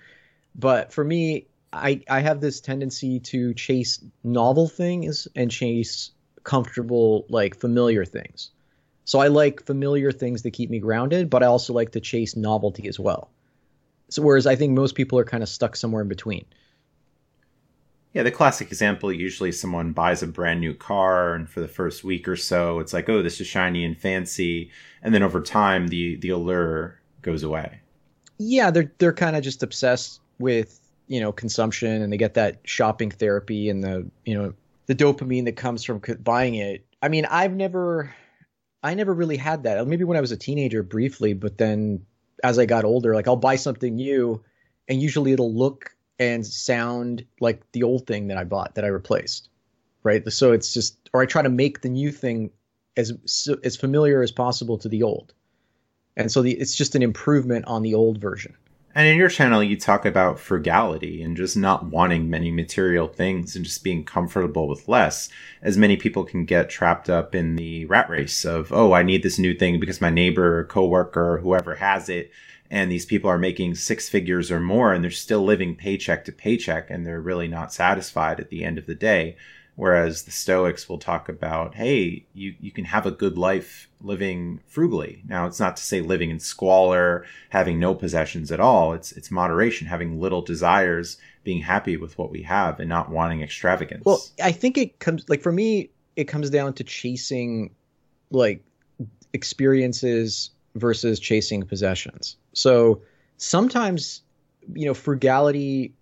but 0.54 0.92
for 0.92 1.02
me 1.02 1.48
i 1.72 2.00
i 2.08 2.20
have 2.20 2.40
this 2.40 2.60
tendency 2.60 3.18
to 3.18 3.52
chase 3.54 4.02
novel 4.22 4.68
things 4.68 5.26
and 5.34 5.50
chase 5.50 6.12
comfortable 6.44 7.26
like 7.28 7.58
familiar 7.58 8.04
things 8.04 8.50
so 9.04 9.18
i 9.18 9.28
like 9.28 9.64
familiar 9.64 10.12
things 10.12 10.42
that 10.42 10.52
keep 10.52 10.70
me 10.70 10.78
grounded 10.78 11.30
but 11.30 11.42
i 11.42 11.46
also 11.46 11.72
like 11.72 11.92
to 11.92 12.00
chase 12.00 12.36
novelty 12.36 12.88
as 12.88 12.98
well 12.98 13.30
so 14.08 14.22
whereas 14.22 14.46
i 14.46 14.56
think 14.56 14.72
most 14.72 14.94
people 14.94 15.18
are 15.18 15.24
kind 15.24 15.42
of 15.42 15.48
stuck 15.48 15.76
somewhere 15.76 16.02
in 16.02 16.08
between 16.08 16.44
yeah, 18.12 18.24
the 18.24 18.32
classic 18.32 18.68
example 18.68 19.12
usually 19.12 19.52
someone 19.52 19.92
buys 19.92 20.22
a 20.22 20.26
brand 20.26 20.60
new 20.60 20.74
car 20.74 21.34
and 21.34 21.48
for 21.48 21.60
the 21.60 21.68
first 21.68 22.02
week 22.02 22.26
or 22.26 22.36
so 22.36 22.80
it's 22.80 22.92
like, 22.92 23.08
"Oh, 23.08 23.22
this 23.22 23.40
is 23.40 23.46
shiny 23.46 23.84
and 23.84 23.96
fancy." 23.96 24.70
And 25.02 25.14
then 25.14 25.22
over 25.22 25.40
time 25.40 25.88
the 25.88 26.16
the 26.16 26.30
allure 26.30 27.00
goes 27.22 27.42
away. 27.44 27.80
Yeah, 28.38 28.70
they're 28.70 28.92
they're 28.98 29.12
kind 29.12 29.36
of 29.36 29.44
just 29.44 29.62
obsessed 29.62 30.20
with, 30.40 30.80
you 31.06 31.20
know, 31.20 31.30
consumption 31.30 32.02
and 32.02 32.12
they 32.12 32.16
get 32.16 32.34
that 32.34 32.58
shopping 32.64 33.10
therapy 33.10 33.68
and 33.68 33.84
the, 33.84 34.10
you 34.24 34.34
know, 34.36 34.54
the 34.90 34.96
dopamine 34.96 35.44
that 35.44 35.54
comes 35.54 35.84
from 35.84 36.02
buying 36.18 36.56
it. 36.56 36.84
I 37.00 37.06
mean, 37.06 37.24
I've 37.24 37.54
never 37.54 38.12
I 38.82 38.94
never 38.94 39.14
really 39.14 39.36
had 39.36 39.62
that. 39.62 39.86
Maybe 39.86 40.02
when 40.02 40.16
I 40.16 40.20
was 40.20 40.32
a 40.32 40.36
teenager 40.36 40.82
briefly, 40.82 41.32
but 41.32 41.58
then 41.58 42.04
as 42.42 42.58
I 42.58 42.66
got 42.66 42.84
older, 42.84 43.14
like 43.14 43.28
I'll 43.28 43.36
buy 43.36 43.54
something 43.54 43.94
new 43.94 44.42
and 44.88 45.00
usually 45.00 45.30
it'll 45.30 45.54
look 45.54 45.94
and 46.18 46.44
sound 46.44 47.24
like 47.38 47.70
the 47.70 47.84
old 47.84 48.08
thing 48.08 48.26
that 48.26 48.36
I 48.36 48.42
bought 48.42 48.74
that 48.74 48.84
I 48.84 48.88
replaced, 48.88 49.48
right? 50.02 50.28
So 50.32 50.50
it's 50.50 50.74
just, 50.74 51.08
or 51.14 51.22
I 51.22 51.26
try 51.26 51.42
to 51.42 51.48
make 51.48 51.82
the 51.82 51.88
new 51.88 52.10
thing 52.10 52.50
as 52.96 53.12
as 53.62 53.76
familiar 53.76 54.24
as 54.24 54.32
possible 54.32 54.76
to 54.78 54.88
the 54.88 55.04
old, 55.04 55.32
and 56.16 56.32
so 56.32 56.42
the, 56.42 56.50
it's 56.50 56.74
just 56.74 56.96
an 56.96 57.02
improvement 57.02 57.64
on 57.66 57.82
the 57.82 57.94
old 57.94 58.20
version. 58.20 58.56
And 58.92 59.06
in 59.06 59.16
your 59.16 59.28
channel, 59.28 59.62
you 59.62 59.76
talk 59.76 60.04
about 60.04 60.40
frugality 60.40 61.22
and 61.22 61.36
just 61.36 61.56
not 61.56 61.84
wanting 61.84 62.28
many 62.28 62.50
material 62.50 63.06
things 63.06 63.54
and 63.54 63.64
just 63.64 63.84
being 63.84 64.04
comfortable 64.04 64.66
with 64.66 64.88
less, 64.88 65.28
as 65.62 65.76
many 65.76 65.96
people 65.96 66.24
can 66.24 66.44
get 66.44 66.68
trapped 66.68 67.08
up 67.08 67.34
in 67.34 67.54
the 67.54 67.84
rat 67.84 68.10
race 68.10 68.44
of, 68.44 68.72
oh, 68.72 68.92
I 68.92 69.04
need 69.04 69.22
this 69.22 69.38
new 69.38 69.54
thing 69.54 69.78
because 69.78 70.00
my 70.00 70.10
neighbor 70.10 70.58
or 70.58 70.64
coworker 70.64 71.34
or 71.34 71.38
whoever 71.38 71.76
has 71.76 72.08
it 72.08 72.32
and 72.70 72.90
these 72.90 73.04
people 73.04 73.28
are 73.28 73.38
making 73.38 73.74
six 73.74 74.08
figures 74.08 74.50
or 74.50 74.60
more 74.60 74.92
and 74.92 75.02
they're 75.02 75.10
still 75.10 75.42
living 75.42 75.74
paycheck 75.74 76.24
to 76.24 76.32
paycheck 76.32 76.88
and 76.88 77.04
they're 77.04 77.20
really 77.20 77.48
not 77.48 77.72
satisfied 77.72 78.38
at 78.38 78.48
the 78.48 78.64
end 78.64 78.78
of 78.78 78.86
the 78.86 78.94
day 78.94 79.36
whereas 79.80 80.24
the 80.24 80.30
stoics 80.30 80.88
will 80.88 80.98
talk 80.98 81.28
about 81.28 81.74
hey 81.74 82.24
you, 82.34 82.54
you 82.60 82.70
can 82.70 82.84
have 82.84 83.06
a 83.06 83.10
good 83.10 83.38
life 83.38 83.88
living 84.02 84.60
frugally. 84.66 85.22
Now 85.26 85.46
it's 85.46 85.58
not 85.58 85.76
to 85.76 85.82
say 85.82 86.00
living 86.00 86.30
in 86.30 86.38
squalor 86.38 87.24
having 87.48 87.78
no 87.78 87.94
possessions 87.94 88.52
at 88.52 88.60
all. 88.60 88.92
It's 88.92 89.12
it's 89.12 89.30
moderation 89.30 89.86
having 89.86 90.20
little 90.20 90.42
desires 90.42 91.16
being 91.44 91.62
happy 91.62 91.96
with 91.96 92.18
what 92.18 92.30
we 92.30 92.42
have 92.42 92.78
and 92.78 92.88
not 92.88 93.10
wanting 93.10 93.42
extravagance. 93.42 94.04
Well 94.04 94.22
i 94.42 94.52
think 94.52 94.76
it 94.76 94.98
comes 94.98 95.28
like 95.28 95.40
for 95.40 95.52
me 95.52 95.90
it 96.16 96.24
comes 96.24 96.50
down 96.50 96.74
to 96.74 96.84
chasing 96.84 97.74
like 98.30 98.62
experiences 99.32 100.50
versus 100.74 101.18
chasing 101.18 101.62
possessions. 101.62 102.36
So 102.52 103.02
sometimes, 103.38 104.22
you 104.74 104.86
know, 104.86 104.94
frugality, 104.94 105.94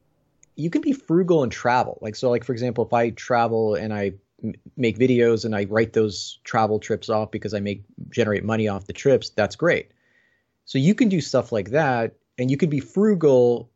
you 0.59 0.71
can 0.71 0.83
be 0.83 0.93
frugal 0.93 1.45
and 1.45 1.53
travel. 1.53 1.99
Like, 2.03 2.17
so, 2.17 2.29
like, 2.31 2.45
for 2.45 2.53
example, 2.53 2.85
if 2.85 2.93
I 2.93 3.11
travel 3.11 3.77
and 3.77 3.95
I 3.95 4.13
m- 4.43 4.55
make 4.77 4.99
videos 4.99 5.45
and 5.45 5.55
I 5.55 5.65
write 5.65 5.93
those 5.93 6.41
travel 6.43 6.81
trips 6.81 7.09
off 7.09 7.31
because 7.31 7.55
I 7.55 7.61
make 7.61 7.85
generate 8.11 8.45
money 8.45 8.67
off 8.67 8.87
the 8.87 8.93
trips, 8.93 9.31
that's 9.31 9.55
great. 9.55 9.93
So 10.65 10.79
you 10.79 10.97
can 10.97 11.09
do 11.09 11.21
stuff 11.21 11.53
like 11.53 11.71
that 11.71 12.17
and 12.39 12.51
you 12.51 12.57
can 12.57 12.71
be 12.71 12.81
frugal 12.81 13.71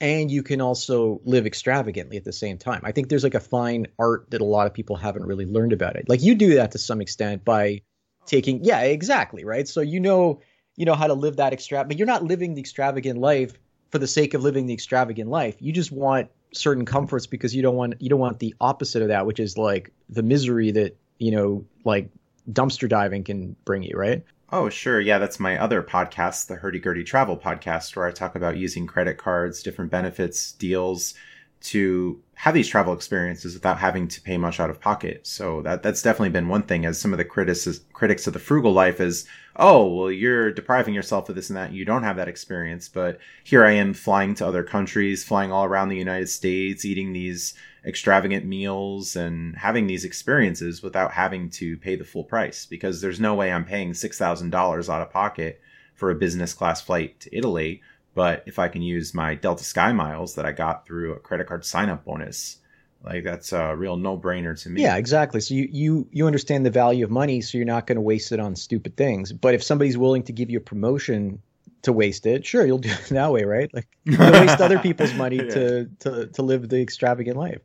and 0.00 0.30
you 0.30 0.44
can 0.44 0.60
also 0.60 1.20
live 1.24 1.44
extravagantly 1.44 2.16
at 2.16 2.24
the 2.24 2.32
same 2.32 2.56
time. 2.56 2.82
I 2.84 2.92
think 2.92 3.08
there's 3.08 3.24
like 3.24 3.34
a 3.34 3.40
fine 3.40 3.88
art 3.98 4.30
that 4.30 4.40
a 4.40 4.44
lot 4.44 4.68
of 4.68 4.72
people 4.72 4.94
haven't 4.94 5.26
really 5.26 5.44
learned 5.44 5.72
about 5.72 5.96
it. 5.96 6.08
Like 6.08 6.22
you 6.22 6.36
do 6.36 6.54
that 6.54 6.70
to 6.70 6.78
some 6.78 7.00
extent 7.00 7.44
by 7.44 7.82
taking 8.26 8.64
yeah, 8.64 8.82
exactly, 8.82 9.44
right? 9.44 9.66
So 9.66 9.80
you 9.80 9.98
know 9.98 10.40
you 10.76 10.86
know 10.86 10.94
how 10.94 11.08
to 11.08 11.14
live 11.14 11.36
that 11.36 11.52
extravagant 11.52 11.88
but 11.88 11.98
you're 11.98 12.06
not 12.06 12.22
living 12.22 12.54
the 12.54 12.60
extravagant 12.60 13.18
life 13.18 13.58
for 13.90 13.98
the 13.98 14.06
sake 14.06 14.34
of 14.34 14.42
living 14.42 14.66
the 14.66 14.74
extravagant 14.74 15.30
life 15.30 15.56
you 15.60 15.72
just 15.72 15.92
want 15.92 16.28
certain 16.52 16.84
comforts 16.84 17.26
because 17.26 17.54
you 17.54 17.62
don't 17.62 17.76
want 17.76 17.94
you 18.00 18.08
don't 18.08 18.20
want 18.20 18.38
the 18.38 18.54
opposite 18.60 19.02
of 19.02 19.08
that 19.08 19.26
which 19.26 19.40
is 19.40 19.58
like 19.58 19.92
the 20.08 20.22
misery 20.22 20.70
that 20.70 20.96
you 21.18 21.30
know 21.30 21.64
like 21.84 22.08
dumpster 22.50 22.88
diving 22.88 23.24
can 23.24 23.54
bring 23.64 23.82
you 23.82 23.96
right 23.96 24.24
Oh, 24.50 24.70
sure. 24.70 24.98
Yeah, 24.98 25.18
that's 25.18 25.38
my 25.38 25.58
other 25.58 25.82
podcast, 25.82 26.46
the 26.46 26.56
Hurdy 26.56 26.78
Gurdy 26.78 27.04
Travel 27.04 27.36
Podcast, 27.36 27.94
where 27.94 28.06
I 28.06 28.12
talk 28.12 28.34
about 28.34 28.56
using 28.56 28.86
credit 28.86 29.18
cards, 29.18 29.62
different 29.62 29.90
benefits, 29.90 30.52
deals 30.52 31.12
to 31.60 32.20
have 32.34 32.54
these 32.54 32.68
travel 32.68 32.92
experiences 32.92 33.54
without 33.54 33.78
having 33.78 34.06
to 34.06 34.20
pay 34.20 34.38
much 34.38 34.60
out 34.60 34.70
of 34.70 34.80
pocket. 34.80 35.26
So 35.26 35.60
that 35.62 35.82
that's 35.82 36.02
definitely 36.02 36.30
been 36.30 36.48
one 36.48 36.62
thing 36.62 36.86
as 36.86 37.00
some 37.00 37.12
of 37.12 37.18
the 37.18 37.24
critics 37.24 37.66
critics 37.92 38.26
of 38.26 38.32
the 38.32 38.38
frugal 38.38 38.72
life 38.72 39.00
is, 39.00 39.26
oh, 39.56 39.92
well, 39.92 40.10
you're 40.10 40.52
depriving 40.52 40.94
yourself 40.94 41.28
of 41.28 41.34
this 41.34 41.50
and 41.50 41.56
that. 41.56 41.72
You 41.72 41.84
don't 41.84 42.04
have 42.04 42.16
that 42.16 42.28
experience. 42.28 42.88
But 42.88 43.18
here 43.42 43.64
I 43.64 43.72
am 43.72 43.92
flying 43.92 44.34
to 44.36 44.46
other 44.46 44.62
countries, 44.62 45.24
flying 45.24 45.50
all 45.50 45.64
around 45.64 45.88
the 45.88 45.96
United 45.96 46.28
States, 46.28 46.84
eating 46.84 47.12
these 47.12 47.54
extravagant 47.84 48.44
meals 48.44 49.16
and 49.16 49.56
having 49.56 49.86
these 49.86 50.04
experiences 50.04 50.82
without 50.82 51.12
having 51.12 51.48
to 51.48 51.76
pay 51.78 51.96
the 51.96 52.04
full 52.04 52.24
price 52.24 52.66
because 52.66 53.00
there's 53.00 53.18
no 53.18 53.34
way 53.34 53.50
I'm 53.50 53.64
paying 53.64 53.92
$6,000 53.92 54.88
out 54.88 55.02
of 55.02 55.10
pocket 55.10 55.60
for 55.94 56.10
a 56.10 56.14
business 56.14 56.54
class 56.54 56.80
flight 56.80 57.18
to 57.20 57.36
Italy 57.36 57.82
but 58.18 58.42
if 58.46 58.58
I 58.58 58.66
can 58.66 58.82
use 58.82 59.14
my 59.14 59.36
Delta 59.36 59.62
Sky 59.62 59.92
miles 59.92 60.34
that 60.34 60.44
I 60.44 60.50
got 60.50 60.84
through 60.84 61.12
a 61.12 61.20
credit 61.20 61.46
card 61.46 61.64
sign 61.64 61.88
up 61.88 62.04
bonus, 62.04 62.58
like 63.04 63.22
that's 63.22 63.52
a 63.52 63.76
real 63.76 63.96
no 63.96 64.18
brainer 64.18 64.60
to 64.60 64.70
me. 64.70 64.82
Yeah, 64.82 64.96
exactly. 64.96 65.40
So 65.40 65.54
you, 65.54 65.68
you 65.70 66.08
you 66.10 66.26
understand 66.26 66.66
the 66.66 66.70
value 66.70 67.04
of 67.04 67.12
money, 67.12 67.40
so 67.40 67.56
you're 67.56 67.64
not 67.64 67.86
going 67.86 67.94
to 67.94 68.02
waste 68.02 68.32
it 68.32 68.40
on 68.40 68.56
stupid 68.56 68.96
things. 68.96 69.32
But 69.32 69.54
if 69.54 69.62
somebody's 69.62 69.96
willing 69.96 70.24
to 70.24 70.32
give 70.32 70.50
you 70.50 70.58
a 70.58 70.60
promotion 70.60 71.40
to 71.82 71.92
waste 71.92 72.26
it, 72.26 72.44
sure, 72.44 72.66
you'll 72.66 72.78
do 72.78 72.90
it 72.90 73.04
that 73.10 73.30
way, 73.30 73.44
right? 73.44 73.72
Like 73.72 73.86
you 74.04 74.18
waste 74.18 74.60
other 74.60 74.80
people's 74.80 75.14
money 75.14 75.36
yeah. 75.36 75.50
to, 75.50 75.90
to 76.00 76.26
to 76.26 76.42
live 76.42 76.68
the 76.68 76.82
extravagant 76.82 77.36
life. 77.36 77.60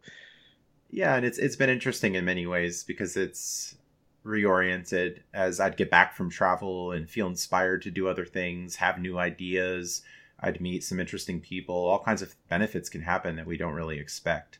Yeah, 0.91 1.15
and 1.15 1.25
it's 1.25 1.39
it's 1.39 1.55
been 1.55 1.71
interesting 1.71 2.13
in 2.13 2.25
many 2.25 2.45
ways 2.45 2.83
because 2.83 3.17
it's 3.17 3.73
reoriented 4.23 5.21
as 5.33 5.59
I'd 5.59 5.77
get 5.77 5.89
back 5.89 6.13
from 6.13 6.29
travel 6.29 6.91
and 6.91 7.09
feel 7.09 7.25
inspired 7.25 7.81
to 7.81 7.89
do 7.89 8.07
other 8.07 8.27
things, 8.27 8.75
have 8.75 8.99
new 8.99 9.17
ideas, 9.17 10.03
I'd 10.43 10.61
meet 10.61 10.83
some 10.83 10.99
interesting 10.99 11.39
people. 11.39 11.75
All 11.75 12.03
kinds 12.03 12.21
of 12.21 12.35
benefits 12.49 12.89
can 12.89 13.01
happen 13.01 13.37
that 13.37 13.47
we 13.47 13.57
don't 13.57 13.73
really 13.73 13.97
expect. 13.97 14.59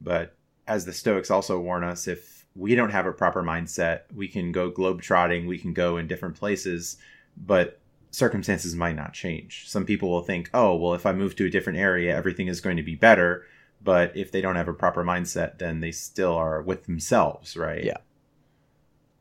But 0.00 0.34
as 0.66 0.86
the 0.86 0.92
Stoics 0.92 1.30
also 1.30 1.60
warn 1.60 1.84
us, 1.84 2.08
if 2.08 2.46
we 2.56 2.74
don't 2.74 2.90
have 2.90 3.06
a 3.06 3.12
proper 3.12 3.42
mindset, 3.42 4.02
we 4.14 4.26
can 4.26 4.50
go 4.50 4.72
globetrotting, 4.72 5.46
we 5.46 5.58
can 5.58 5.74
go 5.74 5.98
in 5.98 6.08
different 6.08 6.36
places, 6.36 6.96
but 7.36 7.78
circumstances 8.10 8.74
might 8.74 8.96
not 8.96 9.12
change. 9.12 9.68
Some 9.68 9.84
people 9.84 10.10
will 10.10 10.22
think, 10.22 10.50
oh, 10.54 10.74
well, 10.74 10.94
if 10.94 11.06
I 11.06 11.12
move 11.12 11.36
to 11.36 11.46
a 11.46 11.50
different 11.50 11.78
area, 11.78 12.16
everything 12.16 12.48
is 12.48 12.60
going 12.60 12.76
to 12.78 12.82
be 12.82 12.94
better. 12.94 13.44
But 13.82 14.16
if 14.16 14.32
they 14.32 14.40
don't 14.40 14.56
have 14.56 14.68
a 14.68 14.74
proper 14.74 15.04
mindset, 15.04 15.58
then 15.58 15.80
they 15.80 15.92
still 15.92 16.34
are 16.34 16.60
with 16.60 16.86
themselves, 16.86 17.56
right? 17.56 17.84
Yeah. 17.84 17.98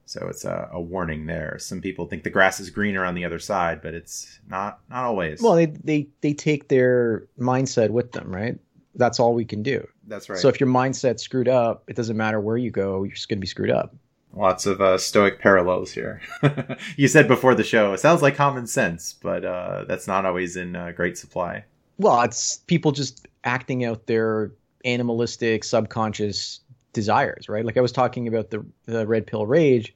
So 0.09 0.25
it's 0.27 0.43
a, 0.43 0.67
a, 0.71 0.81
warning 0.81 1.27
there. 1.27 1.57
Some 1.59 1.81
people 1.81 2.07
think 2.07 2.23
the 2.23 2.31
grass 2.31 2.59
is 2.59 2.71
greener 2.71 3.05
on 3.05 3.13
the 3.13 3.23
other 3.25 3.37
side, 3.37 3.79
but 3.79 3.93
it's 3.93 4.39
not 4.49 4.79
not 4.89 5.03
always. 5.03 5.39
Well, 5.39 5.53
they 5.53 5.67
they 5.67 6.07
they 6.21 6.33
take 6.33 6.67
their 6.67 7.27
mindset 7.39 7.91
with 7.91 8.11
them, 8.13 8.35
right? 8.35 8.57
That's 8.95 9.19
all 9.19 9.35
we 9.35 9.45
can 9.45 9.61
do. 9.61 9.87
That's 10.07 10.27
right. 10.27 10.39
So 10.39 10.47
if 10.47 10.59
your 10.59 10.67
mindset's 10.67 11.21
screwed 11.21 11.47
up, 11.47 11.83
it 11.87 11.95
doesn't 11.95 12.17
matter 12.17 12.39
where 12.39 12.57
you 12.57 12.71
go, 12.71 13.03
you're 13.03 13.13
just 13.13 13.29
going 13.29 13.37
to 13.37 13.41
be 13.41 13.45
screwed 13.45 13.69
up. 13.69 13.95
Lots 14.33 14.65
of 14.65 14.81
uh, 14.81 14.97
stoic 14.97 15.39
parallels 15.39 15.91
here. 15.91 16.23
you 16.97 17.07
said 17.07 17.27
before 17.27 17.53
the 17.53 17.63
show, 17.63 17.93
it 17.93 17.99
sounds 17.99 18.23
like 18.23 18.35
common 18.35 18.65
sense, 18.65 19.13
but 19.13 19.45
uh, 19.45 19.85
that's 19.87 20.07
not 20.07 20.25
always 20.25 20.55
in 20.55 20.75
uh, 20.75 20.91
great 20.91 21.19
supply. 21.19 21.65
Well, 21.99 22.19
it's 22.23 22.57
people 22.65 22.93
just 22.93 23.27
acting 23.43 23.85
out 23.85 24.07
their 24.07 24.53
animalistic, 24.85 25.63
subconscious 25.63 26.61
desires, 26.99 27.47
right? 27.47 27.65
Like 27.65 27.77
I 27.77 27.81
was 27.81 27.91
talking 27.91 28.27
about 28.27 28.49
the 28.49 28.65
the 28.85 29.07
red 29.07 29.25
pill 29.25 29.45
rage 29.45 29.95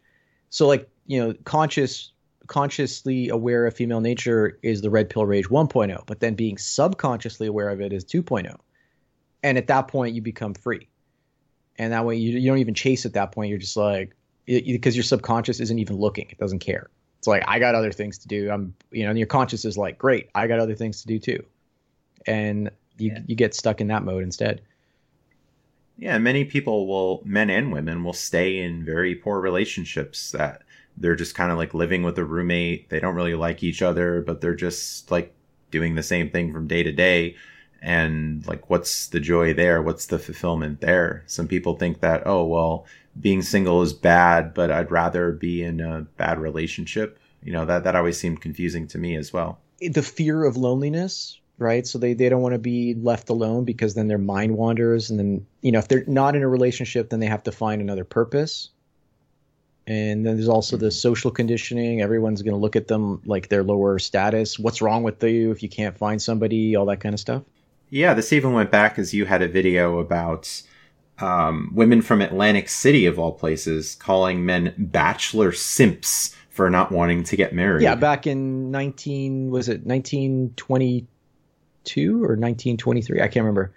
so 0.54 0.68
like, 0.68 0.88
you 1.08 1.20
know, 1.20 1.34
conscious 1.46 2.12
consciously 2.46 3.30
aware 3.30 3.66
of 3.66 3.74
female 3.74 4.02
nature 4.02 4.60
is 4.62 4.82
the 4.82 4.90
red 4.92 5.10
pill 5.10 5.26
rage 5.26 5.50
1.0, 5.50 6.06
but 6.06 6.20
then 6.20 6.36
being 6.36 6.60
subconsciously 6.60 7.48
aware 7.48 7.70
of 7.70 7.82
it 7.82 7.92
is 7.92 8.06
2.0. 8.06 8.56
And 9.42 9.58
at 9.58 9.66
that 9.66 9.88
point 9.88 10.14
you 10.14 10.22
become 10.22 10.54
free. 10.54 10.88
And 11.78 11.92
that 11.92 12.06
way 12.06 12.18
you, 12.18 12.38
you 12.38 12.52
don't 12.52 12.60
even 12.60 12.76
chase 12.76 13.04
at 13.08 13.14
that 13.14 13.32
point. 13.32 13.50
You're 13.50 13.58
just 13.58 13.76
like 13.76 14.16
because 14.46 14.96
your 14.96 15.04
subconscious 15.04 15.60
isn't 15.60 15.80
even 15.80 15.96
looking. 15.96 16.28
It 16.30 16.38
doesn't 16.38 16.60
care. 16.60 16.92
It's 17.18 17.28
like 17.28 17.44
I 17.48 17.58
got 17.58 17.74
other 17.74 17.92
things 17.92 18.20
to 18.20 18.28
do. 18.28 18.52
I'm 18.52 18.76
you 18.92 19.06
know, 19.06 19.10
and 19.10 19.18
your 19.18 19.26
conscious 19.26 19.66
is 19.66 19.76
like, 19.76 19.98
great, 19.98 20.30
I 20.36 20.46
got 20.46 20.60
other 20.60 20.76
things 20.76 21.02
to 21.02 21.08
do 21.08 21.18
too. 21.18 21.44
And 22.28 22.70
you 23.00 23.12
yeah. 23.12 23.22
you 23.26 23.36
get 23.36 23.56
stuck 23.56 23.82
in 23.82 23.88
that 23.88 24.04
mode 24.04 24.22
instead. 24.22 24.62
Yeah, 25.98 26.18
many 26.18 26.46
people 26.46 26.88
will, 26.88 27.22
men 27.24 27.50
and 27.50 27.72
women, 27.72 28.04
will 28.04 28.14
stay 28.14 28.60
in 28.60 28.84
very 28.84 29.16
poor 29.16 29.40
relationships 29.40 30.32
that 30.32 30.64
they're 30.98 31.16
just 31.16 31.36
kind 31.36 31.52
of 31.52 31.58
like 31.58 31.74
living 31.74 32.04
with 32.04 32.18
a 32.18 32.26
roommate. 32.26 32.90
They 32.90 33.00
don't 33.00 33.16
really 33.16 33.36
like 33.36 33.64
each 33.64 33.82
other, 33.82 34.22
but 34.22 34.42
they're 34.42 34.56
just 34.56 35.12
like 35.12 35.34
doing 35.72 35.96
the 35.96 36.04
same 36.04 36.30
thing 36.30 36.52
from 36.52 36.68
day 36.68 36.84
to 36.84 36.92
day. 36.92 37.36
And 37.82 38.46
like, 38.48 38.70
what's 38.70 39.08
the 39.08 39.20
joy 39.20 39.54
there? 39.54 39.82
What's 39.82 40.06
the 40.06 40.20
fulfillment 40.20 40.82
there? 40.82 41.24
Some 41.28 41.48
people 41.48 41.76
think 41.76 42.00
that, 42.00 42.24
oh, 42.26 42.46
well, 42.46 42.86
being 43.20 43.42
single 43.42 43.82
is 43.82 43.94
bad, 43.94 44.54
but 44.54 44.72
I'd 44.72 44.92
rather 44.92 45.32
be 45.32 45.64
in 45.64 45.82
a 45.82 46.02
bad 46.18 46.40
relationship. 46.40 47.20
You 47.44 47.52
know, 47.52 47.66
that, 47.66 47.84
that 47.84 47.96
always 47.96 48.18
seemed 48.18 48.42
confusing 48.42 48.88
to 48.88 48.98
me 48.98 49.16
as 49.18 49.34
well. 49.34 49.60
The 49.82 50.02
fear 50.02 50.46
of 50.46 50.56
loneliness 50.56 51.40
right? 51.58 51.86
So 51.86 51.98
they, 51.98 52.14
they 52.14 52.30
don't 52.30 52.42
want 52.42 52.54
to 52.54 52.60
be 52.60 52.96
left 52.96 53.30
alone 53.30 53.64
because 53.64 53.94
then 53.94 54.08
their 54.08 54.18
mind 54.18 54.58
wanders. 54.58 55.10
And 55.10 55.20
then, 55.20 55.46
you 55.62 55.72
know, 55.72 55.80
if 55.80 55.88
they're 55.88 56.04
not 56.08 56.36
in 56.36 56.44
a 56.44 56.48
relationship, 56.48 57.10
then 57.10 57.20
they 57.20 57.28
have 57.28 57.44
to 57.44 57.52
find 57.52 57.82
another 57.82 58.04
purpose. 58.04 58.70
And 59.86 60.26
then 60.26 60.36
there's 60.36 60.48
also 60.48 60.78
the 60.78 60.92
social 60.92 61.30
conditioning. 61.30 62.02
Everyone's 62.02 62.42
going 62.42 62.54
to 62.54 62.60
look 62.60 62.76
at 62.76 62.88
them 62.88 63.22
like 63.26 63.50
they're 63.50 63.64
lower 63.64 64.00
status. 64.00 64.58
What's 64.58 64.82
wrong 64.82 65.04
with 65.04 65.22
you 65.24 65.52
if 65.52 65.62
you 65.62 65.70
can't 65.70 65.98
find 65.98 66.22
somebody? 66.22 66.76
All 66.76 66.86
that 66.86 67.02
kind 67.02 67.14
of 67.14 67.20
stuff. 67.20 67.44
Yeah, 67.90 68.14
this 68.14 68.34
even 68.34 68.54
went 68.54 68.72
back 68.72 68.98
as 68.98 69.14
you 69.14 69.26
had 69.26 69.42
a 69.42 69.48
video 69.48 70.00
about 70.00 70.64
um, 71.20 71.70
women 71.76 72.02
from 72.02 72.22
Atlantic 72.22 72.70
City, 72.70 73.06
of 73.06 73.20
all 73.20 73.34
places, 73.34 73.96
calling 73.96 74.46
men 74.46 74.74
bachelor 74.78 75.52
simps 75.52 76.36
for 76.50 76.70
not 76.70 76.92
wanting 76.92 77.24
to 77.26 77.36
get 77.36 77.54
married. 77.54 77.84
Yeah, 77.84 77.96
back 77.96 78.26
in 78.26 78.72
19, 78.72 79.52
was 79.52 79.68
it 79.68 79.86
1920? 79.86 81.08
1922 81.13 81.13
or 82.16 82.36
1923. 82.36 83.22
I 83.22 83.28
can't 83.28 83.44
remember. 83.44 83.74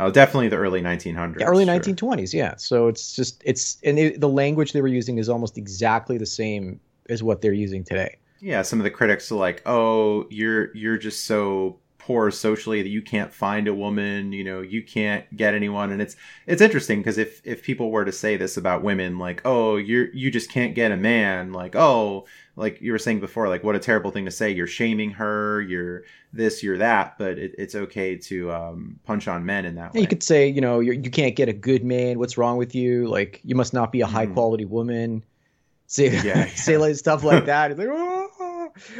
Oh, 0.00 0.10
definitely 0.10 0.48
the 0.48 0.56
early 0.56 0.82
1900s. 0.82 1.40
Yeah, 1.40 1.46
early 1.46 1.64
sure. 1.64 1.74
1920s. 1.74 2.32
Yeah. 2.32 2.56
So 2.56 2.88
it's 2.88 3.14
just 3.14 3.42
it's 3.44 3.78
and 3.84 3.98
it, 3.98 4.20
the 4.20 4.28
language 4.28 4.72
they 4.72 4.82
were 4.82 4.88
using 4.88 5.18
is 5.18 5.28
almost 5.28 5.56
exactly 5.56 6.18
the 6.18 6.26
same 6.26 6.80
as 7.08 7.22
what 7.22 7.40
they're 7.40 7.52
using 7.52 7.84
today. 7.84 8.16
Yeah, 8.40 8.62
some 8.62 8.80
of 8.80 8.84
the 8.84 8.90
critics 8.90 9.30
are 9.30 9.36
like, 9.36 9.62
"Oh, 9.64 10.26
you're 10.30 10.74
you're 10.76 10.98
just 10.98 11.26
so 11.26 11.78
poor 12.04 12.30
socially 12.30 12.82
that 12.82 12.90
you 12.90 13.00
can't 13.00 13.32
find 13.32 13.66
a 13.66 13.74
woman 13.74 14.30
you 14.30 14.44
know 14.44 14.60
you 14.60 14.82
can't 14.82 15.24
get 15.34 15.54
anyone. 15.54 15.90
And 15.90 16.02
it's 16.02 16.16
it's 16.46 16.60
interesting 16.60 17.00
because 17.00 17.16
if 17.16 17.40
if 17.44 17.62
people 17.62 17.90
were 17.90 18.04
to 18.04 18.12
say 18.12 18.36
this 18.36 18.58
about 18.58 18.82
women 18.82 19.18
like 19.18 19.40
oh 19.46 19.76
you're 19.76 20.12
you 20.12 20.30
just 20.30 20.50
can't 20.50 20.74
get 20.74 20.92
a 20.92 20.96
man 20.98 21.52
like 21.52 21.74
oh 21.74 22.26
like 22.56 22.80
you 22.82 22.92
were 22.92 22.98
saying 22.98 23.20
before 23.20 23.48
like 23.48 23.64
what 23.64 23.74
a 23.74 23.78
terrible 23.78 24.10
thing 24.10 24.26
to 24.26 24.30
say. 24.30 24.50
You're 24.50 24.66
shaming 24.66 25.12
her. 25.12 25.62
You're 25.62 26.02
this 26.32 26.62
you're 26.62 26.76
that. 26.76 27.16
But 27.16 27.38
it, 27.38 27.54
it's 27.56 27.74
okay 27.74 28.16
to 28.16 28.52
um, 28.52 29.00
punch 29.04 29.26
on 29.26 29.46
men 29.46 29.64
in 29.64 29.74
that 29.76 29.94
way. 29.94 30.02
you 30.02 30.06
could 30.06 30.22
say 30.22 30.46
you 30.46 30.60
know 30.60 30.80
you're, 30.80 30.94
you 30.94 31.10
can 31.10 31.24
not 31.24 31.36
get 31.36 31.48
a 31.48 31.54
good 31.54 31.84
man. 31.84 32.18
What's 32.18 32.36
wrong 32.36 32.58
with 32.58 32.74
you? 32.74 33.08
Like 33.08 33.40
you 33.44 33.54
must 33.54 33.72
not 33.72 33.92
be 33.92 34.02
a 34.02 34.06
high 34.06 34.26
mm. 34.26 34.34
quality 34.34 34.66
woman. 34.66 35.22
Say 35.86 36.10
yeah, 36.10 36.22
yeah. 36.24 36.46
say 36.46 36.78
like 36.78 36.96
stuff 36.96 37.22
like 37.22 37.44
that. 37.46 37.70
It's 37.70 37.78
like 37.78 37.88
oh 37.90 38.24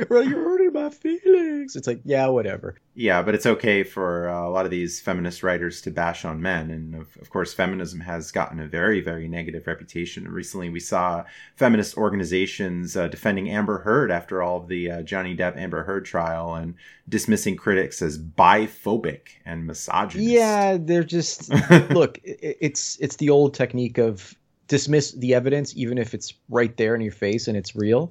hurting 0.08 0.63
my 0.74 0.90
feelings. 0.90 1.76
It's 1.76 1.86
like, 1.86 2.00
yeah, 2.04 2.26
whatever. 2.26 2.76
Yeah, 2.94 3.22
but 3.22 3.34
it's 3.34 3.46
okay 3.46 3.82
for 3.82 4.28
uh, 4.28 4.46
a 4.46 4.50
lot 4.50 4.64
of 4.64 4.70
these 4.70 5.00
feminist 5.00 5.42
writers 5.42 5.80
to 5.82 5.90
bash 5.90 6.24
on 6.24 6.42
men. 6.42 6.70
And 6.70 6.94
of, 6.94 7.16
of 7.20 7.30
course, 7.30 7.54
feminism 7.54 8.00
has 8.00 8.30
gotten 8.30 8.60
a 8.60 8.66
very, 8.66 9.00
very 9.00 9.28
negative 9.28 9.66
reputation. 9.66 10.28
Recently, 10.28 10.68
we 10.68 10.80
saw 10.80 11.24
feminist 11.56 11.96
organizations 11.96 12.96
uh, 12.96 13.08
defending 13.08 13.48
Amber 13.48 13.78
Heard 13.78 14.10
after 14.10 14.42
all 14.42 14.58
of 14.58 14.68
the 14.68 14.90
uh, 14.90 15.02
Johnny 15.02 15.36
Depp 15.36 15.56
Amber 15.56 15.84
Heard 15.84 16.04
trial 16.04 16.54
and 16.54 16.74
dismissing 17.08 17.56
critics 17.56 18.02
as 18.02 18.18
biphobic 18.18 19.28
and 19.46 19.66
misogynist. 19.66 20.28
Yeah, 20.28 20.76
they're 20.80 21.04
just 21.04 21.50
look. 21.90 22.20
It's 22.24 22.98
it's 23.00 23.16
the 23.16 23.30
old 23.30 23.54
technique 23.54 23.98
of 23.98 24.34
dismiss 24.68 25.12
the 25.12 25.34
evidence 25.34 25.76
even 25.76 25.98
if 25.98 26.14
it's 26.14 26.32
right 26.48 26.76
there 26.76 26.94
in 26.94 27.00
your 27.00 27.12
face 27.12 27.48
and 27.48 27.56
it's 27.56 27.76
real 27.76 28.10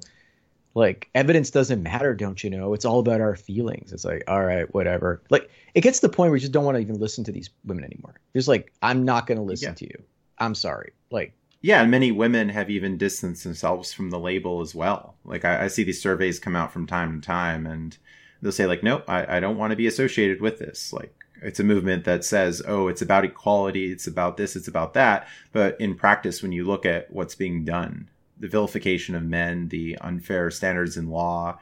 like 0.74 1.08
evidence 1.14 1.50
doesn't 1.50 1.82
matter 1.82 2.14
don't 2.14 2.42
you 2.42 2.50
know? 2.50 2.74
It's 2.74 2.84
all 2.84 2.98
about 2.98 3.20
our 3.20 3.36
feelings. 3.36 3.92
It's 3.92 4.04
like 4.04 4.24
all 4.26 4.44
right 4.44 4.72
whatever. 4.74 5.22
Like 5.30 5.50
it 5.74 5.80
gets 5.80 6.00
to 6.00 6.08
the 6.08 6.12
point 6.12 6.30
where 6.30 6.36
you 6.36 6.40
just 6.40 6.52
don't 6.52 6.64
want 6.64 6.76
to 6.76 6.82
even 6.82 6.98
listen 6.98 7.24
to 7.24 7.32
these 7.32 7.50
women 7.64 7.84
anymore. 7.84 8.14
Just 8.34 8.48
like 8.48 8.72
i'm 8.82 9.04
not 9.04 9.26
going 9.26 9.38
to 9.38 9.44
listen 9.44 9.70
yeah. 9.70 9.74
to 9.74 9.84
you. 9.86 10.02
I'm 10.38 10.54
sorry. 10.54 10.92
Like 11.10 11.32
yeah 11.62 11.82
and 11.82 11.90
many 11.90 12.10
women 12.10 12.48
have 12.48 12.70
even 12.70 12.98
distanced 12.98 13.44
themselves 13.44 13.92
from 13.92 14.10
the 14.10 14.18
label 14.18 14.60
as 14.60 14.74
well. 14.74 15.14
Like 15.24 15.44
i, 15.44 15.64
I 15.64 15.68
see 15.68 15.84
these 15.84 16.02
surveys 16.02 16.40
come 16.40 16.56
out 16.56 16.72
from 16.72 16.86
time 16.86 17.20
to 17.20 17.26
time 17.26 17.66
and 17.66 17.96
they'll 18.42 18.52
say 18.52 18.66
like 18.66 18.82
nope 18.82 19.04
I, 19.08 19.36
I 19.36 19.40
don't 19.40 19.58
want 19.58 19.70
to 19.70 19.76
be 19.76 19.86
associated 19.86 20.40
with 20.40 20.58
this. 20.58 20.92
Like 20.92 21.14
it's 21.40 21.60
a 21.60 21.64
movement 21.64 22.04
that 22.04 22.24
says 22.24 22.62
oh 22.66 22.88
it's 22.88 23.02
about 23.02 23.24
equality 23.24 23.92
it's 23.92 24.08
about 24.08 24.36
this 24.36 24.56
it's 24.56 24.68
about 24.68 24.94
that. 24.94 25.28
But 25.52 25.80
in 25.80 25.94
practice 25.94 26.42
when 26.42 26.50
you 26.50 26.64
look 26.64 26.84
at 26.84 27.12
what's 27.12 27.36
being 27.36 27.64
done 27.64 28.08
the 28.38 28.48
vilification 28.48 29.14
of 29.14 29.22
men, 29.22 29.68
the 29.68 29.96
unfair 30.00 30.50
standards 30.50 30.96
in 30.96 31.08
law, 31.08 31.58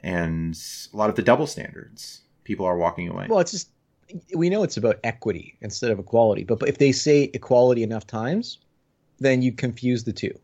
and 0.00 0.58
a 0.92 0.96
lot 0.96 1.10
of 1.10 1.16
the 1.16 1.22
double 1.22 1.46
standards. 1.46 2.22
People 2.44 2.66
are 2.66 2.76
walking 2.76 3.08
away. 3.08 3.26
Well, 3.28 3.40
it's 3.40 3.52
just 3.52 3.70
we 4.34 4.50
know 4.50 4.62
it's 4.62 4.76
about 4.76 5.00
equity 5.02 5.56
instead 5.60 5.90
of 5.90 5.98
equality. 5.98 6.44
But, 6.44 6.58
but 6.58 6.68
if 6.68 6.78
they 6.78 6.92
say 6.92 7.30
equality 7.32 7.82
enough 7.82 8.06
times, 8.06 8.58
then 9.18 9.42
you 9.42 9.52
confuse 9.52 10.04
the 10.04 10.12
two. 10.12 10.38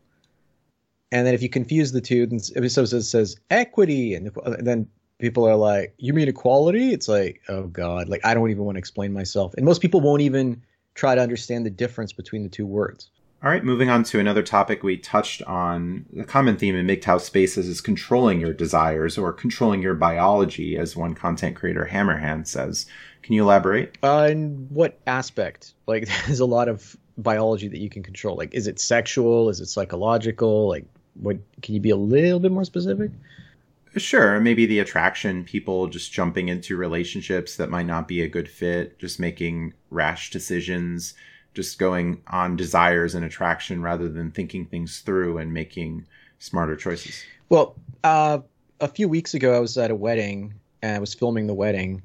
And 1.11 1.27
then 1.27 1.33
if 1.33 1.43
you 1.43 1.49
confuse 1.49 1.91
the 1.91 2.01
two, 2.01 2.25
then 2.25 2.39
if 2.55 2.63
it 2.63 2.69
says 2.69 3.35
equity, 3.49 4.15
and 4.15 4.31
then 4.59 4.87
people 5.19 5.45
are 5.45 5.55
like, 5.55 5.93
"You 5.97 6.13
mean 6.13 6.29
equality?" 6.29 6.93
It's 6.93 7.07
like, 7.07 7.41
oh 7.49 7.67
god, 7.67 8.07
like 8.07 8.25
I 8.25 8.33
don't 8.33 8.49
even 8.49 8.63
want 8.63 8.75
to 8.75 8.79
explain 8.79 9.11
myself. 9.11 9.53
And 9.55 9.65
most 9.65 9.81
people 9.81 9.99
won't 9.99 10.21
even 10.21 10.61
try 10.95 11.15
to 11.15 11.21
understand 11.21 11.65
the 11.65 11.69
difference 11.69 12.13
between 12.13 12.43
the 12.43 12.49
two 12.49 12.65
words. 12.65 13.09
All 13.43 13.49
right, 13.49 13.63
moving 13.63 13.89
on 13.89 14.03
to 14.03 14.19
another 14.19 14.43
topic 14.43 14.83
we 14.83 14.97
touched 14.97 15.41
on. 15.43 16.05
The 16.13 16.23
common 16.23 16.57
theme 16.57 16.75
in 16.75 16.85
MGTOW 16.85 17.19
spaces 17.21 17.67
is 17.67 17.81
controlling 17.81 18.39
your 18.39 18.53
desires 18.53 19.17
or 19.17 19.33
controlling 19.33 19.81
your 19.81 19.95
biology, 19.95 20.77
as 20.77 20.95
one 20.95 21.15
content 21.15 21.55
creator, 21.55 21.89
Hammerhand, 21.91 22.45
says. 22.45 22.85
Can 23.23 23.33
you 23.33 23.41
elaborate? 23.41 23.97
Uh, 24.03 24.27
in 24.29 24.67
what 24.69 24.99
aspect? 25.07 25.73
Like, 25.87 26.07
there's 26.27 26.39
a 26.39 26.45
lot 26.45 26.69
of 26.69 26.95
biology 27.17 27.67
that 27.67 27.79
you 27.79 27.89
can 27.89 28.03
control. 28.03 28.37
Like, 28.37 28.53
is 28.53 28.67
it 28.67 28.79
sexual? 28.79 29.49
Is 29.49 29.59
it 29.59 29.69
psychological? 29.69 30.69
Like, 30.69 30.85
what? 31.15 31.37
Can 31.63 31.73
you 31.73 31.81
be 31.81 31.89
a 31.89 31.95
little 31.95 32.39
bit 32.39 32.51
more 32.51 32.63
specific? 32.63 33.09
Sure, 33.97 34.39
maybe 34.39 34.67
the 34.67 34.79
attraction, 34.79 35.43
people 35.45 35.87
just 35.87 36.13
jumping 36.13 36.47
into 36.47 36.77
relationships 36.77 37.55
that 37.55 37.71
might 37.71 37.87
not 37.87 38.07
be 38.07 38.21
a 38.21 38.27
good 38.27 38.47
fit, 38.47 38.99
just 38.99 39.19
making 39.19 39.73
rash 39.89 40.29
decisions 40.29 41.15
just 41.53 41.79
going 41.79 42.21
on 42.27 42.55
desires 42.55 43.15
and 43.15 43.25
attraction 43.25 43.81
rather 43.81 44.07
than 44.07 44.31
thinking 44.31 44.65
things 44.65 44.99
through 44.99 45.37
and 45.37 45.53
making 45.53 46.05
smarter 46.39 46.75
choices. 46.75 47.23
Well, 47.49 47.75
uh, 48.03 48.39
a 48.79 48.87
few 48.87 49.09
weeks 49.09 49.33
ago, 49.33 49.55
I 49.55 49.59
was 49.59 49.77
at 49.77 49.91
a 49.91 49.95
wedding 49.95 50.53
and 50.81 50.95
I 50.95 50.99
was 50.99 51.13
filming 51.13 51.47
the 51.47 51.53
wedding, 51.53 52.01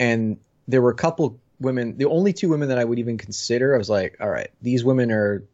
and 0.00 0.38
there 0.68 0.80
were 0.80 0.90
a 0.90 0.94
couple 0.94 1.38
women, 1.60 1.96
the 1.96 2.06
only 2.06 2.32
two 2.32 2.48
women 2.48 2.68
that 2.68 2.78
I 2.78 2.84
would 2.84 2.98
even 2.98 3.18
consider. 3.18 3.74
I 3.74 3.78
was 3.78 3.90
like, 3.90 4.16
all 4.20 4.30
right, 4.30 4.50
these 4.62 4.84
women 4.84 5.10
are 5.10 5.44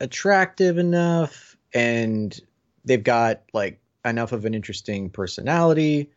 attractive 0.00 0.78
enough 0.78 1.56
and 1.72 2.38
they've 2.84 3.02
got 3.02 3.42
like 3.52 3.80
enough 4.04 4.32
of 4.32 4.44
an 4.44 4.54
interesting 4.54 5.10
personality, 5.10 6.10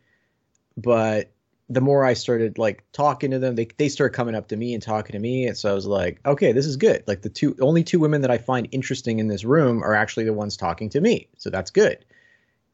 but 0.76 1.30
the 1.68 1.80
more 1.80 2.04
I 2.04 2.14
started 2.14 2.58
like 2.58 2.84
talking 2.92 3.32
to 3.32 3.38
them, 3.38 3.56
they 3.56 3.66
they 3.76 3.88
started 3.88 4.14
coming 4.14 4.34
up 4.34 4.48
to 4.48 4.56
me 4.56 4.72
and 4.72 4.82
talking 4.82 5.14
to 5.14 5.18
me, 5.18 5.46
and 5.46 5.56
so 5.56 5.70
I 5.70 5.74
was 5.74 5.86
like, 5.86 6.20
okay, 6.24 6.52
this 6.52 6.66
is 6.66 6.76
good. 6.76 7.02
Like 7.06 7.22
the 7.22 7.28
two 7.28 7.56
only 7.60 7.82
two 7.82 7.98
women 7.98 8.20
that 8.20 8.30
I 8.30 8.38
find 8.38 8.68
interesting 8.70 9.18
in 9.18 9.28
this 9.28 9.44
room 9.44 9.82
are 9.82 9.94
actually 9.94 10.24
the 10.24 10.32
ones 10.32 10.56
talking 10.56 10.88
to 10.90 11.00
me, 11.00 11.28
so 11.36 11.50
that's 11.50 11.70
good. 11.70 12.04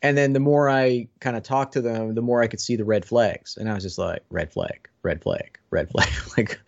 And 0.02 0.18
then 0.18 0.32
the 0.32 0.40
more 0.40 0.68
I 0.68 1.08
kind 1.20 1.36
of 1.36 1.42
talked 1.42 1.72
to 1.74 1.80
them, 1.80 2.14
the 2.14 2.22
more 2.22 2.42
I 2.42 2.48
could 2.48 2.60
see 2.60 2.76
the 2.76 2.84
red 2.84 3.04
flags, 3.04 3.56
and 3.56 3.70
I 3.70 3.74
was 3.74 3.84
just 3.84 3.98
like, 3.98 4.24
red 4.30 4.52
flag, 4.52 4.88
red 5.02 5.22
flag, 5.22 5.58
red 5.70 5.88
flag, 5.88 6.10
like 6.36 6.60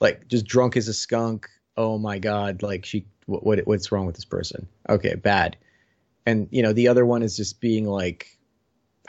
like 0.00 0.28
just 0.28 0.46
drunk 0.46 0.76
as 0.76 0.86
a 0.86 0.94
skunk. 0.94 1.48
Oh 1.76 1.98
my 1.98 2.20
god, 2.20 2.62
like 2.62 2.84
she, 2.84 3.06
what, 3.26 3.44
what 3.44 3.66
what's 3.66 3.90
wrong 3.90 4.06
with 4.06 4.14
this 4.14 4.24
person? 4.24 4.68
Okay, 4.88 5.16
bad. 5.16 5.56
And 6.24 6.46
you 6.52 6.62
know 6.62 6.72
the 6.72 6.86
other 6.86 7.04
one 7.04 7.22
is 7.22 7.36
just 7.36 7.60
being 7.60 7.84
like 7.86 8.38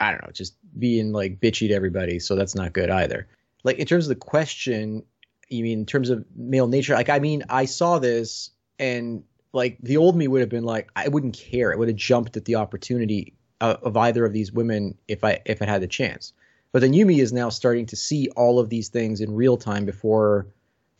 I 0.00 0.10
don't 0.10 0.22
know, 0.22 0.32
just 0.32 0.54
being 0.78 1.12
like 1.12 1.40
bitchy 1.40 1.68
to 1.68 1.74
everybody. 1.74 2.18
So 2.18 2.36
that's 2.36 2.54
not 2.54 2.72
good 2.72 2.90
either. 2.90 3.26
Like 3.64 3.78
in 3.78 3.86
terms 3.86 4.06
of 4.06 4.10
the 4.10 4.16
question, 4.16 5.02
you 5.48 5.62
mean 5.62 5.80
in 5.80 5.86
terms 5.86 6.10
of 6.10 6.24
male 6.34 6.68
nature? 6.68 6.94
Like 6.94 7.08
I 7.08 7.18
mean, 7.18 7.44
I 7.48 7.64
saw 7.64 7.98
this 7.98 8.50
and 8.78 9.22
like 9.52 9.78
the 9.82 9.96
old 9.96 10.16
me 10.16 10.28
would 10.28 10.40
have 10.40 10.50
been 10.50 10.64
like, 10.64 10.90
I 10.96 11.08
wouldn't 11.08 11.36
care. 11.36 11.72
I 11.72 11.76
would 11.76 11.88
have 11.88 11.96
jumped 11.96 12.36
at 12.36 12.44
the 12.44 12.56
opportunity 12.56 13.34
of, 13.60 13.76
of 13.82 13.96
either 13.96 14.24
of 14.24 14.32
these 14.32 14.52
women 14.52 14.96
if 15.08 15.24
I 15.24 15.40
if 15.46 15.62
I 15.62 15.66
had 15.66 15.82
the 15.82 15.86
chance. 15.86 16.32
But 16.72 16.80
the 16.80 16.88
new 16.88 17.06
me 17.06 17.20
is 17.20 17.32
now 17.32 17.48
starting 17.48 17.86
to 17.86 17.96
see 17.96 18.28
all 18.36 18.58
of 18.58 18.68
these 18.68 18.88
things 18.88 19.20
in 19.20 19.34
real 19.34 19.56
time 19.56 19.86
before, 19.86 20.46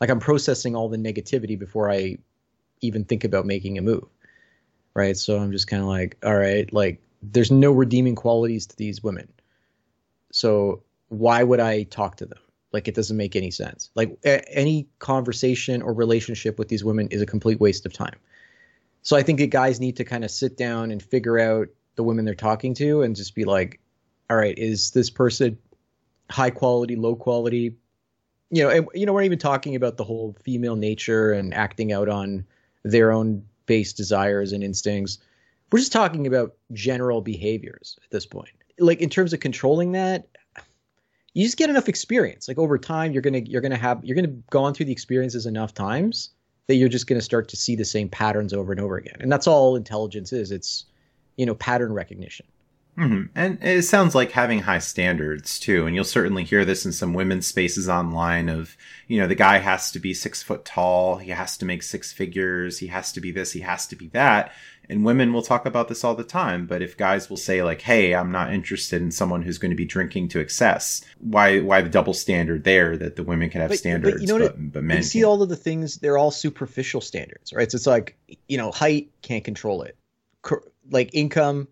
like 0.00 0.10
I'm 0.10 0.20
processing 0.20 0.74
all 0.74 0.88
the 0.88 0.96
negativity 0.96 1.58
before 1.58 1.90
I 1.90 2.16
even 2.80 3.04
think 3.04 3.24
about 3.24 3.46
making 3.46 3.76
a 3.76 3.82
move. 3.82 4.04
Right. 4.94 5.16
So 5.16 5.38
I'm 5.38 5.52
just 5.52 5.66
kind 5.66 5.82
of 5.82 5.88
like, 5.88 6.16
all 6.24 6.34
right, 6.36 6.72
like 6.72 7.02
there's 7.22 7.50
no 7.50 7.72
redeeming 7.72 8.14
qualities 8.14 8.66
to 8.68 8.76
these 8.76 9.02
women. 9.02 9.28
So 10.36 10.82
why 11.08 11.42
would 11.42 11.60
I 11.60 11.84
talk 11.84 12.16
to 12.16 12.26
them? 12.26 12.38
Like 12.70 12.88
it 12.88 12.94
doesn't 12.94 13.16
make 13.16 13.34
any 13.34 13.50
sense. 13.50 13.90
Like 13.94 14.18
a- 14.22 14.46
any 14.54 14.86
conversation 14.98 15.80
or 15.80 15.94
relationship 15.94 16.58
with 16.58 16.68
these 16.68 16.84
women 16.84 17.08
is 17.08 17.22
a 17.22 17.26
complete 17.26 17.58
waste 17.58 17.86
of 17.86 17.94
time. 17.94 18.18
So 19.00 19.16
I 19.16 19.22
think 19.22 19.38
that 19.38 19.46
guys 19.48 19.80
need 19.80 19.96
to 19.96 20.04
kind 20.04 20.24
of 20.24 20.30
sit 20.30 20.58
down 20.58 20.90
and 20.90 21.02
figure 21.02 21.38
out 21.38 21.68
the 21.94 22.02
women 22.02 22.26
they're 22.26 22.34
talking 22.34 22.74
to 22.74 23.00
and 23.00 23.16
just 23.16 23.34
be 23.34 23.44
like, 23.44 23.80
all 24.28 24.36
right, 24.36 24.58
is 24.58 24.90
this 24.90 25.08
person 25.08 25.56
high 26.30 26.50
quality, 26.50 26.96
low 26.96 27.16
quality? 27.16 27.74
You 28.50 28.64
know, 28.64 28.68
and, 28.68 28.88
you 28.92 29.06
know, 29.06 29.14
we're 29.14 29.20
not 29.20 29.26
even 29.26 29.38
talking 29.38 29.74
about 29.74 29.96
the 29.96 30.04
whole 30.04 30.36
female 30.42 30.76
nature 30.76 31.32
and 31.32 31.54
acting 31.54 31.92
out 31.92 32.10
on 32.10 32.44
their 32.82 33.10
own 33.10 33.42
base 33.64 33.94
desires 33.94 34.52
and 34.52 34.62
instincts 34.62 35.18
we're 35.70 35.78
just 35.78 35.92
talking 35.92 36.26
about 36.26 36.54
general 36.72 37.20
behaviors 37.20 37.98
at 38.04 38.10
this 38.10 38.26
point. 38.26 38.55
Like 38.78 39.00
in 39.00 39.08
terms 39.08 39.32
of 39.32 39.40
controlling 39.40 39.92
that, 39.92 40.28
you 41.34 41.44
just 41.44 41.56
get 41.56 41.70
enough 41.70 41.88
experience. 41.88 42.48
Like 42.48 42.58
over 42.58 42.78
time, 42.78 43.12
you're 43.12 43.22
gonna 43.22 43.40
you're 43.40 43.60
gonna 43.60 43.76
have 43.76 44.04
you're 44.04 44.16
gonna 44.16 44.36
go 44.50 44.64
on 44.64 44.74
through 44.74 44.86
the 44.86 44.92
experiences 44.92 45.46
enough 45.46 45.74
times 45.74 46.30
that 46.66 46.76
you're 46.76 46.88
just 46.88 47.06
gonna 47.06 47.20
start 47.20 47.48
to 47.48 47.56
see 47.56 47.76
the 47.76 47.84
same 47.84 48.08
patterns 48.08 48.52
over 48.52 48.72
and 48.72 48.80
over 48.80 48.96
again. 48.96 49.16
And 49.20 49.30
that's 49.30 49.46
all 49.46 49.76
intelligence 49.76 50.32
is. 50.32 50.50
It's 50.50 50.86
you 51.36 51.46
know 51.46 51.54
pattern 51.54 51.92
recognition. 51.92 52.46
Mm-hmm. 52.98 53.24
And 53.34 53.58
it 53.62 53.82
sounds 53.82 54.14
like 54.14 54.30
having 54.32 54.60
high 54.60 54.78
standards 54.78 55.58
too. 55.58 55.86
And 55.86 55.94
you'll 55.94 56.04
certainly 56.04 56.44
hear 56.44 56.64
this 56.64 56.86
in 56.86 56.92
some 56.92 57.12
women's 57.12 57.46
spaces 57.46 57.90
online 57.90 58.48
of, 58.48 58.74
you 59.06 59.20
know, 59.20 59.26
the 59.26 59.34
guy 59.34 59.58
has 59.58 59.92
to 59.92 59.98
be 59.98 60.14
six 60.14 60.42
foot 60.42 60.64
tall. 60.64 61.18
He 61.18 61.30
has 61.30 61.58
to 61.58 61.66
make 61.66 61.82
six 61.82 62.10
figures. 62.10 62.78
He 62.78 62.86
has 62.86 63.12
to 63.12 63.20
be 63.20 63.30
this. 63.30 63.52
He 63.52 63.60
has 63.60 63.86
to 63.88 63.96
be 63.96 64.08
that 64.08 64.50
and 64.88 65.04
women 65.04 65.32
will 65.32 65.42
talk 65.42 65.66
about 65.66 65.88
this 65.88 66.04
all 66.04 66.14
the 66.14 66.24
time 66.24 66.66
but 66.66 66.82
if 66.82 66.96
guys 66.96 67.28
will 67.28 67.36
say 67.36 67.62
like 67.62 67.82
hey 67.82 68.14
i'm 68.14 68.30
not 68.30 68.52
interested 68.52 69.02
in 69.02 69.10
someone 69.10 69.42
who's 69.42 69.58
going 69.58 69.70
to 69.70 69.76
be 69.76 69.84
drinking 69.84 70.28
to 70.28 70.38
excess 70.38 71.02
why 71.18 71.58
why 71.60 71.80
the 71.80 71.88
double 71.88 72.14
standard 72.14 72.64
there 72.64 72.96
that 72.96 73.16
the 73.16 73.22
women 73.22 73.50
can 73.50 73.60
have 73.60 73.70
but, 73.70 73.78
standards 73.78 74.14
but, 74.14 74.22
you 74.22 74.26
know 74.26 74.38
but, 74.38 74.72
but 74.72 74.82
men 74.84 74.98
you 74.98 75.02
see 75.02 75.24
all 75.24 75.42
of 75.42 75.48
the 75.48 75.56
things 75.56 75.96
they're 75.96 76.18
all 76.18 76.30
superficial 76.30 77.00
standards 77.00 77.52
right? 77.52 77.70
So 77.70 77.76
it's 77.76 77.86
like 77.86 78.16
you 78.48 78.58
know 78.58 78.70
height 78.70 79.10
can't 79.22 79.44
control 79.44 79.82
it. 79.82 79.96
Like 80.90 81.10
income 81.12 81.68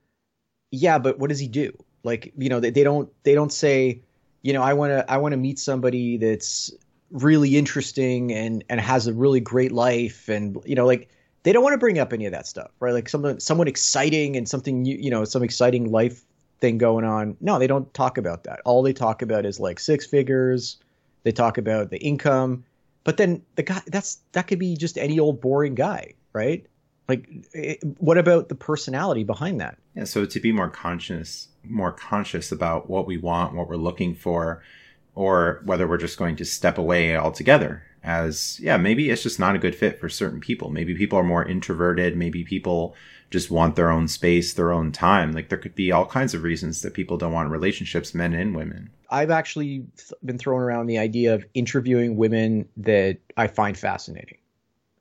yeah 0.70 0.98
but 0.98 1.18
what 1.18 1.28
does 1.28 1.38
he 1.38 1.48
do? 1.48 1.72
Like 2.02 2.32
you 2.36 2.48
know 2.48 2.60
they, 2.60 2.70
they 2.70 2.82
don't 2.82 3.10
they 3.22 3.34
don't 3.34 3.52
say 3.52 4.02
you 4.42 4.52
know 4.52 4.62
i 4.62 4.74
want 4.74 4.90
to 4.90 5.10
i 5.10 5.16
want 5.16 5.32
to 5.32 5.38
meet 5.38 5.58
somebody 5.58 6.18
that's 6.18 6.70
really 7.10 7.56
interesting 7.56 8.32
and 8.32 8.64
and 8.68 8.80
has 8.80 9.06
a 9.06 9.12
really 9.12 9.40
great 9.40 9.72
life 9.72 10.28
and 10.28 10.58
you 10.66 10.74
know 10.74 10.84
like 10.84 11.08
they 11.44 11.52
don't 11.52 11.62
want 11.62 11.74
to 11.74 11.78
bring 11.78 11.98
up 11.98 12.12
any 12.12 12.26
of 12.26 12.32
that 12.32 12.46
stuff, 12.46 12.70
right? 12.80 12.92
Like 12.92 13.08
something, 13.08 13.38
someone 13.38 13.68
exciting 13.68 14.34
and 14.36 14.48
something, 14.48 14.84
you, 14.84 14.96
you 14.96 15.10
know, 15.10 15.24
some 15.24 15.42
exciting 15.42 15.90
life 15.90 16.22
thing 16.60 16.78
going 16.78 17.04
on. 17.04 17.36
No, 17.40 17.58
they 17.58 17.66
don't 17.66 17.92
talk 17.94 18.18
about 18.18 18.44
that. 18.44 18.60
All 18.64 18.82
they 18.82 18.94
talk 18.94 19.22
about 19.22 19.44
is 19.44 19.60
like 19.60 19.78
six 19.78 20.06
figures. 20.06 20.78
They 21.22 21.32
talk 21.32 21.58
about 21.58 21.90
the 21.90 21.98
income, 21.98 22.64
but 23.04 23.18
then 23.18 23.42
the 23.54 23.62
guy 23.62 23.80
that's 23.86 24.18
that 24.32 24.46
could 24.46 24.58
be 24.58 24.76
just 24.76 24.98
any 24.98 25.18
old 25.18 25.40
boring 25.40 25.74
guy, 25.74 26.14
right? 26.32 26.66
Like, 27.08 27.28
it, 27.52 27.78
eh, 27.82 27.86
what 27.98 28.18
about 28.18 28.48
the 28.48 28.54
personality 28.54 29.24
behind 29.24 29.60
that? 29.60 29.78
Yeah. 29.94 30.04
So 30.04 30.24
to 30.24 30.40
be 30.40 30.52
more 30.52 30.70
conscious, 30.70 31.48
more 31.62 31.92
conscious 31.92 32.52
about 32.52 32.88
what 32.88 33.06
we 33.06 33.18
want, 33.18 33.54
what 33.54 33.68
we're 33.68 33.76
looking 33.76 34.14
for, 34.14 34.62
or 35.14 35.62
whether 35.64 35.86
we're 35.86 35.98
just 35.98 36.18
going 36.18 36.36
to 36.36 36.44
step 36.44 36.78
away 36.78 37.16
altogether 37.16 37.82
as 38.04 38.60
yeah 38.60 38.76
maybe 38.76 39.08
it's 39.08 39.22
just 39.22 39.40
not 39.40 39.56
a 39.56 39.58
good 39.58 39.74
fit 39.74 39.98
for 39.98 40.08
certain 40.08 40.40
people. 40.40 40.70
Maybe 40.70 40.94
people 40.94 41.18
are 41.18 41.24
more 41.24 41.44
introverted. 41.44 42.16
Maybe 42.16 42.44
people 42.44 42.94
just 43.30 43.50
want 43.50 43.74
their 43.74 43.90
own 43.90 44.06
space 44.06 44.52
their 44.52 44.72
own 44.72 44.92
time. 44.92 45.32
Like 45.32 45.48
there 45.48 45.58
could 45.58 45.74
be 45.74 45.90
all 45.90 46.06
kinds 46.06 46.34
of 46.34 46.42
reasons 46.42 46.82
that 46.82 46.94
people 46.94 47.16
don't 47.16 47.32
want 47.32 47.50
relationships 47.50 48.14
men 48.14 48.34
and 48.34 48.54
women. 48.54 48.90
I've 49.10 49.30
actually 49.30 49.86
th- 49.96 50.12
been 50.24 50.38
throwing 50.38 50.62
around 50.62 50.86
the 50.86 50.98
idea 50.98 51.34
of 51.34 51.44
interviewing 51.54 52.16
women 52.16 52.68
that 52.76 53.18
i 53.36 53.46
find 53.46 53.76
fascinating. 53.76 54.38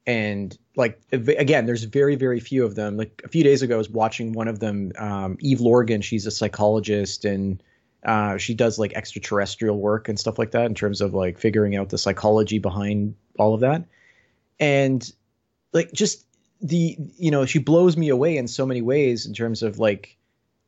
And 0.08 0.58
like 0.78 1.00
again 1.12 1.66
there's 1.66 1.84
very 1.84 2.16
very 2.16 2.40
few 2.40 2.64
of 2.64 2.76
them. 2.76 2.96
Like 2.96 3.22
a 3.26 3.28
few 3.28 3.44
days 3.44 3.62
ago 3.62 3.76
i 3.76 3.78
was 3.78 3.90
watching 3.90 4.32
one 4.32 4.48
of 4.48 4.60
them 4.60 4.94
um, 4.98 5.38
Eve 5.42 5.60
Lorgen. 5.60 6.02
She's 6.02 6.26
a 6.26 6.32
psychologist 6.32 7.26
and 7.26 7.62
uh, 8.06 8.38
she 8.38 8.54
does 8.54 8.78
like 8.78 8.94
extraterrestrial 8.94 9.80
work 9.80 10.10
and 10.10 10.20
stuff 10.20 10.38
like 10.38 10.52
that 10.52 10.66
in 10.66 10.76
terms 10.76 11.02
of 11.02 11.14
like 11.14 11.40
figuring 11.40 11.76
out 11.76 11.90
the 11.90 11.98
psychology 11.98 12.60
behind 12.60 13.16
all 13.38 13.54
of 13.54 13.62
that. 13.62 13.86
And 14.60 15.12
like 15.74 15.92
just 15.92 16.26
the 16.62 16.98
you 17.18 17.30
know 17.30 17.46
she 17.46 17.60
blows 17.60 17.98
me 17.98 18.10
away 18.10 18.38
in 18.38 18.48
so 18.48 18.66
many 18.66 18.82
ways 18.82 19.26
in 19.26 19.34
terms 19.34 19.64
of 19.64 19.80
like 19.80 20.18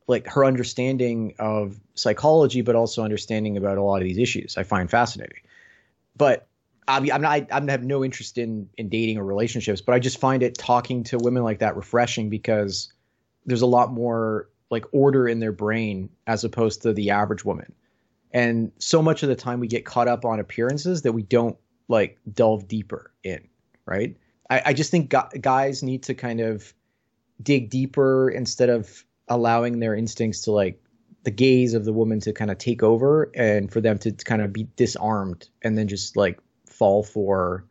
like 0.07 0.27
her 0.27 0.43
understanding 0.43 1.33
of 1.39 1.79
psychology 1.95 2.61
but 2.61 2.75
also 2.75 3.01
understanding 3.03 3.55
about 3.55 3.77
a 3.77 3.81
lot 3.81 4.01
of 4.01 4.03
these 4.03 4.17
issues 4.17 4.57
i 4.57 4.63
find 4.63 4.91
fascinating 4.91 5.39
but 6.17 6.47
i'm, 6.87 7.09
I'm 7.09 7.21
not 7.21 7.31
i 7.31 7.47
am 7.51 7.67
have 7.69 7.83
no 7.83 8.03
interest 8.03 8.37
in 8.37 8.69
in 8.77 8.89
dating 8.89 9.17
or 9.17 9.23
relationships 9.23 9.79
but 9.79 9.95
i 9.95 9.99
just 9.99 10.19
find 10.19 10.43
it 10.43 10.57
talking 10.57 11.03
to 11.05 11.17
women 11.17 11.43
like 11.43 11.59
that 11.59 11.77
refreshing 11.77 12.29
because 12.29 12.91
there's 13.45 13.61
a 13.61 13.67
lot 13.67 13.93
more 13.93 14.49
like 14.75 14.85
order 14.91 15.25
in 15.25 15.39
their 15.39 15.53
brain 15.53 16.09
as 16.27 16.43
opposed 16.43 16.81
to 16.81 16.91
the 16.91 17.11
average 17.11 17.45
woman. 17.45 17.73
And 18.31 18.73
so 18.77 19.01
much 19.01 19.23
of 19.23 19.29
the 19.29 19.35
time 19.35 19.61
we 19.61 19.67
get 19.67 19.85
caught 19.85 20.09
up 20.09 20.25
on 20.25 20.41
appearances 20.41 21.03
that 21.03 21.13
we 21.13 21.23
don't 21.23 21.57
like 21.87 22.19
delve 22.33 22.67
deeper 22.67 23.13
in, 23.23 23.47
right? 23.85 24.17
I, 24.49 24.61
I 24.65 24.73
just 24.73 24.91
think 24.91 25.09
gu- 25.09 25.39
guys 25.39 25.81
need 25.81 26.03
to 26.03 26.13
kind 26.13 26.41
of 26.41 26.73
dig 27.41 27.69
deeper 27.69 28.29
instead 28.29 28.69
of 28.69 29.05
allowing 29.29 29.79
their 29.79 29.95
instincts 29.95 30.41
to 30.41 30.51
like 30.51 30.81
the 31.23 31.31
gaze 31.31 31.73
of 31.73 31.85
the 31.85 31.93
woman 31.93 32.19
to 32.19 32.33
kind 32.33 32.51
of 32.51 32.57
take 32.57 32.83
over 32.83 33.31
and 33.33 33.71
for 33.71 33.79
them 33.79 33.97
to 33.99 34.11
kind 34.11 34.41
of 34.41 34.51
be 34.51 34.67
disarmed 34.75 35.47
and 35.63 35.77
then 35.77 35.87
just 35.87 36.17
like 36.17 36.39
fall 36.65 37.03
for 37.03 37.65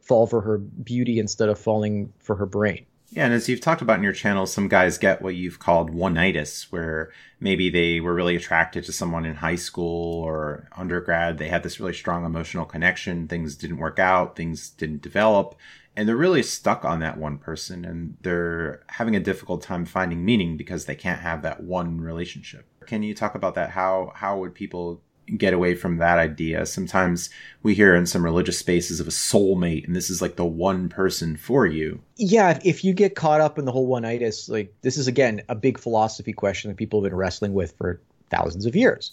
fall 0.00 0.26
for 0.26 0.40
her 0.40 0.56
beauty 0.58 1.18
instead 1.18 1.50
of 1.50 1.58
falling 1.58 2.12
for 2.18 2.36
her 2.36 2.46
brain. 2.46 2.86
Yeah, 3.12 3.24
and 3.24 3.34
as 3.34 3.48
you've 3.48 3.60
talked 3.60 3.82
about 3.82 3.98
in 3.98 4.04
your 4.04 4.12
channel, 4.12 4.46
some 4.46 4.68
guys 4.68 4.96
get 4.96 5.20
what 5.20 5.34
you've 5.34 5.58
called 5.58 5.90
one-nitis, 5.90 6.70
where 6.70 7.10
maybe 7.40 7.68
they 7.68 7.98
were 7.98 8.14
really 8.14 8.36
attracted 8.36 8.84
to 8.84 8.92
someone 8.92 9.26
in 9.26 9.34
high 9.34 9.56
school 9.56 10.22
or 10.22 10.68
undergrad. 10.76 11.38
They 11.38 11.48
had 11.48 11.64
this 11.64 11.80
really 11.80 11.92
strong 11.92 12.24
emotional 12.24 12.64
connection. 12.64 13.26
Things 13.26 13.56
didn't 13.56 13.78
work 13.78 13.98
out. 13.98 14.36
Things 14.36 14.70
didn't 14.70 15.02
develop. 15.02 15.56
And 15.96 16.08
they're 16.08 16.16
really 16.16 16.44
stuck 16.44 16.84
on 16.84 17.00
that 17.00 17.18
one 17.18 17.38
person 17.38 17.84
and 17.84 18.16
they're 18.22 18.84
having 18.86 19.16
a 19.16 19.20
difficult 19.20 19.60
time 19.60 19.84
finding 19.84 20.24
meaning 20.24 20.56
because 20.56 20.84
they 20.84 20.94
can't 20.94 21.20
have 21.20 21.42
that 21.42 21.62
one 21.62 22.00
relationship. 22.00 22.64
Can 22.86 23.02
you 23.02 23.12
talk 23.12 23.34
about 23.34 23.56
that? 23.56 23.70
How, 23.70 24.12
how 24.14 24.38
would 24.38 24.54
people 24.54 25.02
get 25.36 25.54
away 25.54 25.74
from 25.74 25.98
that 25.98 26.18
idea. 26.18 26.66
Sometimes 26.66 27.30
we 27.62 27.74
hear 27.74 27.94
in 27.94 28.06
some 28.06 28.24
religious 28.24 28.58
spaces 28.58 29.00
of 29.00 29.06
a 29.06 29.10
soulmate, 29.10 29.86
and 29.86 29.94
this 29.94 30.10
is 30.10 30.20
like 30.22 30.36
the 30.36 30.44
one 30.44 30.88
person 30.88 31.36
for 31.36 31.66
you. 31.66 32.00
Yeah, 32.16 32.58
if 32.64 32.84
you 32.84 32.92
get 32.92 33.14
caught 33.14 33.40
up 33.40 33.58
in 33.58 33.64
the 33.64 33.72
whole 33.72 33.86
one-itis, 33.86 34.48
like 34.48 34.74
this 34.82 34.96
is 34.96 35.06
again 35.06 35.42
a 35.48 35.54
big 35.54 35.78
philosophy 35.78 36.32
question 36.32 36.70
that 36.70 36.76
people 36.76 37.02
have 37.02 37.10
been 37.10 37.16
wrestling 37.16 37.54
with 37.54 37.76
for 37.76 38.00
thousands 38.30 38.66
of 38.66 38.76
years. 38.76 39.12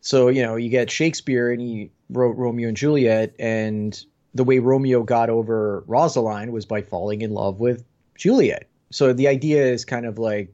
So 0.00 0.28
you 0.28 0.42
know, 0.42 0.56
you 0.56 0.68
get 0.68 0.90
Shakespeare, 0.90 1.50
and 1.50 1.60
he 1.60 1.90
wrote 2.10 2.36
Romeo 2.36 2.68
and 2.68 2.76
Juliet, 2.76 3.34
and 3.38 4.02
the 4.34 4.44
way 4.44 4.58
Romeo 4.58 5.02
got 5.02 5.30
over 5.30 5.82
Rosaline 5.86 6.52
was 6.52 6.66
by 6.66 6.82
falling 6.82 7.22
in 7.22 7.32
love 7.32 7.58
with 7.58 7.84
Juliet. 8.16 8.68
So 8.90 9.12
the 9.12 9.28
idea 9.28 9.64
is 9.64 9.84
kind 9.84 10.06
of 10.06 10.18
like, 10.18 10.52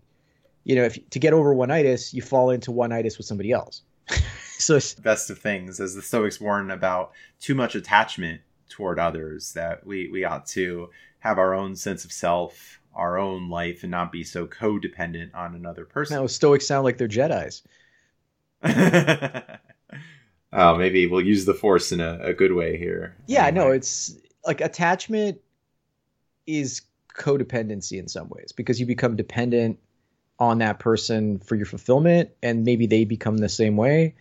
you 0.64 0.74
know, 0.74 0.84
if 0.84 0.98
to 1.10 1.18
get 1.18 1.32
over 1.32 1.52
one-itis, 1.52 2.14
you 2.14 2.22
fall 2.22 2.50
into 2.50 2.70
one-itis 2.70 3.18
with 3.18 3.26
somebody 3.26 3.52
else. 3.52 3.82
so 4.62 4.80
best 5.02 5.30
of 5.30 5.38
things, 5.38 5.80
as 5.80 5.94
the 5.94 6.02
Stoics 6.02 6.40
warn 6.40 6.70
about 6.70 7.12
too 7.40 7.54
much 7.54 7.74
attachment 7.74 8.40
toward 8.68 8.98
others, 8.98 9.52
that 9.52 9.86
we 9.86 10.08
we 10.10 10.24
ought 10.24 10.46
to 10.46 10.90
have 11.20 11.38
our 11.38 11.54
own 11.54 11.76
sense 11.76 12.04
of 12.04 12.12
self, 12.12 12.80
our 12.94 13.18
own 13.18 13.48
life, 13.48 13.82
and 13.82 13.90
not 13.90 14.12
be 14.12 14.24
so 14.24 14.46
codependent 14.46 15.34
on 15.34 15.54
another 15.54 15.84
person. 15.84 16.16
Now 16.16 16.26
Stoics 16.26 16.66
sound 16.66 16.84
like 16.84 16.98
they're 16.98 17.08
Jedi's. 17.08 17.62
oh, 20.52 20.76
maybe 20.76 21.06
we'll 21.06 21.20
use 21.20 21.44
the 21.44 21.54
Force 21.54 21.92
in 21.92 22.00
a, 22.00 22.18
a 22.22 22.32
good 22.32 22.52
way 22.52 22.76
here. 22.76 23.16
Yeah, 23.26 23.46
anyway. 23.46 23.64
no, 23.64 23.70
it's 23.72 24.16
like 24.46 24.60
attachment 24.60 25.40
is 26.46 26.82
codependency 27.16 27.98
in 27.98 28.08
some 28.08 28.28
ways 28.28 28.52
because 28.52 28.80
you 28.80 28.86
become 28.86 29.16
dependent 29.16 29.78
on 30.38 30.58
that 30.58 30.78
person 30.78 31.38
for 31.38 31.54
your 31.56 31.66
fulfillment 31.66 32.30
and 32.42 32.64
maybe 32.64 32.86
they 32.86 33.04
become 33.04 33.38
the 33.38 33.48
same 33.48 33.76
way 33.76 34.14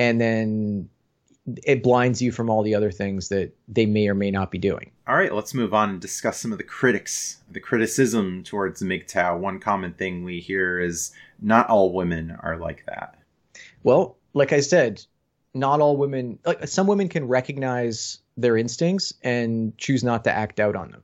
and 0.00 0.18
then 0.18 0.88
it 1.66 1.82
blinds 1.82 2.22
you 2.22 2.32
from 2.32 2.48
all 2.48 2.62
the 2.62 2.74
other 2.74 2.90
things 2.90 3.28
that 3.28 3.52
they 3.68 3.84
may 3.84 4.08
or 4.08 4.14
may 4.14 4.30
not 4.30 4.50
be 4.50 4.56
doing. 4.56 4.90
All 5.06 5.14
right, 5.14 5.34
let's 5.34 5.52
move 5.52 5.74
on 5.74 5.90
and 5.90 6.00
discuss 6.00 6.40
some 6.40 6.52
of 6.52 6.58
the 6.58 6.64
critics, 6.64 7.36
the 7.50 7.60
criticism 7.60 8.42
towards 8.42 8.80
MGTOW. 8.80 9.38
One 9.38 9.60
common 9.60 9.92
thing 9.92 10.24
we 10.24 10.40
hear 10.40 10.80
is 10.80 11.12
not 11.42 11.68
all 11.68 11.92
women 11.92 12.34
are 12.42 12.56
like 12.56 12.84
that. 12.86 13.18
Well, 13.82 14.16
like 14.32 14.54
I 14.54 14.60
said, 14.60 15.04
not 15.52 15.80
all 15.80 15.98
women, 15.98 16.38
like 16.46 16.66
some 16.66 16.86
women 16.86 17.08
can 17.08 17.28
recognize 17.28 18.20
their 18.38 18.56
instincts 18.56 19.12
and 19.22 19.76
choose 19.76 20.02
not 20.02 20.24
to 20.24 20.32
act 20.32 20.60
out 20.60 20.76
on 20.76 20.92
them. 20.92 21.02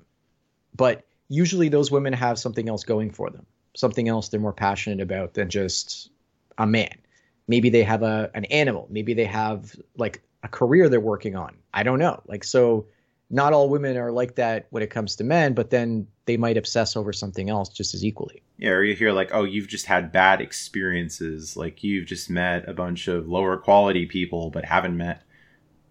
But 0.75 1.05
usually 1.29 1.69
those 1.69 1.91
women 1.91 2.15
have 2.15 2.39
something 2.39 2.67
else 2.67 2.85
going 2.85 3.11
for 3.11 3.29
them, 3.29 3.45
something 3.75 4.09
else 4.09 4.31
they're 4.31 4.41
more 4.41 4.55
passionate 4.55 5.01
about 5.03 5.35
than 5.35 5.51
just 5.51 6.09
a 6.57 6.67
man 6.67 6.97
maybe 7.49 7.71
they 7.71 7.83
have 7.83 8.03
a 8.03 8.31
an 8.35 8.45
animal. 8.47 8.87
Maybe 8.91 9.15
they 9.15 9.25
have 9.25 9.75
like 9.97 10.23
a 10.43 10.49
career 10.49 10.89
they're 10.89 11.01
working 11.01 11.37
on. 11.37 11.57
I 11.73 11.83
don't 11.83 11.99
know. 11.99 12.23
Like 12.27 12.45
so 12.45 12.87
not 13.29 13.53
all 13.53 13.69
women 13.69 13.97
are 13.97 14.13
like 14.13 14.37
that 14.37 14.67
when 14.71 14.83
it 14.83 14.91
comes 14.91 15.17
to 15.17 15.25
men 15.25 15.53
but 15.53 15.71
then 15.71 16.07
they 16.27 16.37
might 16.37 16.57
obsess 16.57 16.97
over 16.97 17.13
something 17.13 17.51
else 17.51 17.69
just 17.69 17.95
as 17.95 18.05
equally. 18.05 18.43
Yeah 18.59 18.71
or 18.71 18.85
you 18.85 18.95
hear 18.95 19.13
like 19.13 19.31
oh 19.33 19.45
you've 19.45 19.69
just 19.69 19.87
had 19.87 20.13
bad 20.13 20.41
experiences. 20.41 21.57
Like 21.57 21.83
you've 21.83 22.07
just 22.07 22.31
met 22.31 22.69
a 22.69 22.75
bunch 22.75 23.09
of 23.09 23.29
lower 23.29 23.57
quality 23.57 24.07
people 24.07 24.51
but 24.51 24.65
haven't 24.65 24.97
met 24.97 25.23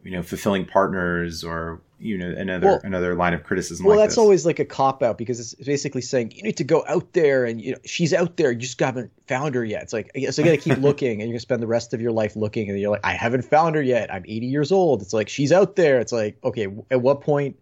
you 0.03 0.11
know 0.11 0.23
fulfilling 0.23 0.65
partners 0.65 1.43
or 1.43 1.81
you 1.97 2.17
know 2.17 2.29
another 2.29 2.67
well, 2.67 2.81
another 2.83 3.15
line 3.15 3.33
of 3.33 3.43
criticism 3.43 3.85
well 3.85 3.95
like 3.95 4.03
that's 4.03 4.15
this. 4.15 4.19
always 4.19 4.45
like 4.45 4.59
a 4.59 4.65
cop 4.65 5.01
out 5.01 5.17
because 5.17 5.39
it's 5.39 5.65
basically 5.65 6.01
saying 6.01 6.31
you 6.31 6.43
need 6.43 6.57
to 6.57 6.63
go 6.63 6.83
out 6.87 7.13
there 7.13 7.45
and 7.45 7.61
you 7.61 7.71
know 7.71 7.77
she's 7.85 8.13
out 8.13 8.35
there 8.35 8.51
you 8.51 8.59
just 8.59 8.79
haven't 8.79 9.11
found 9.27 9.55
her 9.55 9.63
yet. 9.63 9.83
It's 9.83 9.93
like 9.93 10.11
so 10.31 10.41
you 10.41 10.45
gotta 10.45 10.57
keep 10.57 10.77
looking 10.81 11.21
and 11.21 11.21
you're 11.21 11.35
gonna 11.35 11.39
spend 11.39 11.61
the 11.61 11.67
rest 11.67 11.93
of 11.93 12.01
your 12.01 12.11
life 12.11 12.35
looking 12.35 12.69
and 12.69 12.79
you're 12.79 12.91
like 12.91 13.05
i 13.05 13.13
haven't 13.13 13.43
found 13.43 13.75
her 13.75 13.81
yet. 13.81 14.13
I'm 14.13 14.23
80 14.27 14.45
years 14.45 14.71
old. 14.71 15.01
It's 15.01 15.13
like 15.13 15.29
she's 15.29 15.51
out 15.51 15.75
there. 15.75 15.99
It's 15.99 16.11
like 16.11 16.37
okay 16.43 16.67
at 16.91 17.01
what 17.01 17.21
point 17.21 17.57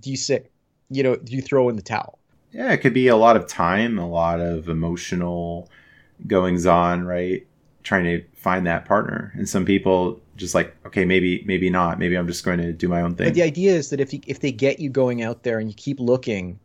do 0.00 0.10
you 0.10 0.16
say 0.16 0.44
you 0.90 1.02
know 1.02 1.16
do 1.16 1.32
you 1.32 1.42
throw 1.42 1.68
in 1.68 1.76
the 1.76 1.82
towel? 1.82 2.18
Yeah 2.52 2.72
it 2.72 2.78
could 2.78 2.94
be 2.94 3.08
a 3.08 3.16
lot 3.16 3.36
of 3.36 3.46
time 3.46 3.98
a 3.98 4.08
lot 4.08 4.40
of 4.40 4.68
emotional 4.68 5.68
goings 6.26 6.66
on 6.66 7.04
right 7.04 7.46
trying 7.82 8.04
to 8.04 8.22
find 8.34 8.66
that 8.66 8.84
partner. 8.84 9.32
And 9.34 9.48
some 9.48 9.64
people 9.64 10.20
just 10.36 10.54
like 10.54 10.74
okay 10.86 11.04
maybe 11.04 11.42
maybe 11.46 11.70
not. 11.70 11.98
Maybe 11.98 12.16
i'm 12.16 12.26
just 12.26 12.44
going 12.44 12.58
to 12.58 12.72
do 12.72 12.88
my 12.88 13.00
own 13.00 13.14
thing. 13.14 13.28
But 13.28 13.34
the 13.34 13.42
idea 13.42 13.74
is 13.74 13.90
that 13.90 14.00
if 14.00 14.12
you, 14.12 14.20
if 14.26 14.40
they 14.40 14.52
get 14.52 14.80
you 14.80 14.90
going 14.90 15.22
out 15.22 15.42
there 15.42 15.58
and 15.58 15.68
you 15.68 15.74
keep 15.74 16.00
looking 16.00 16.58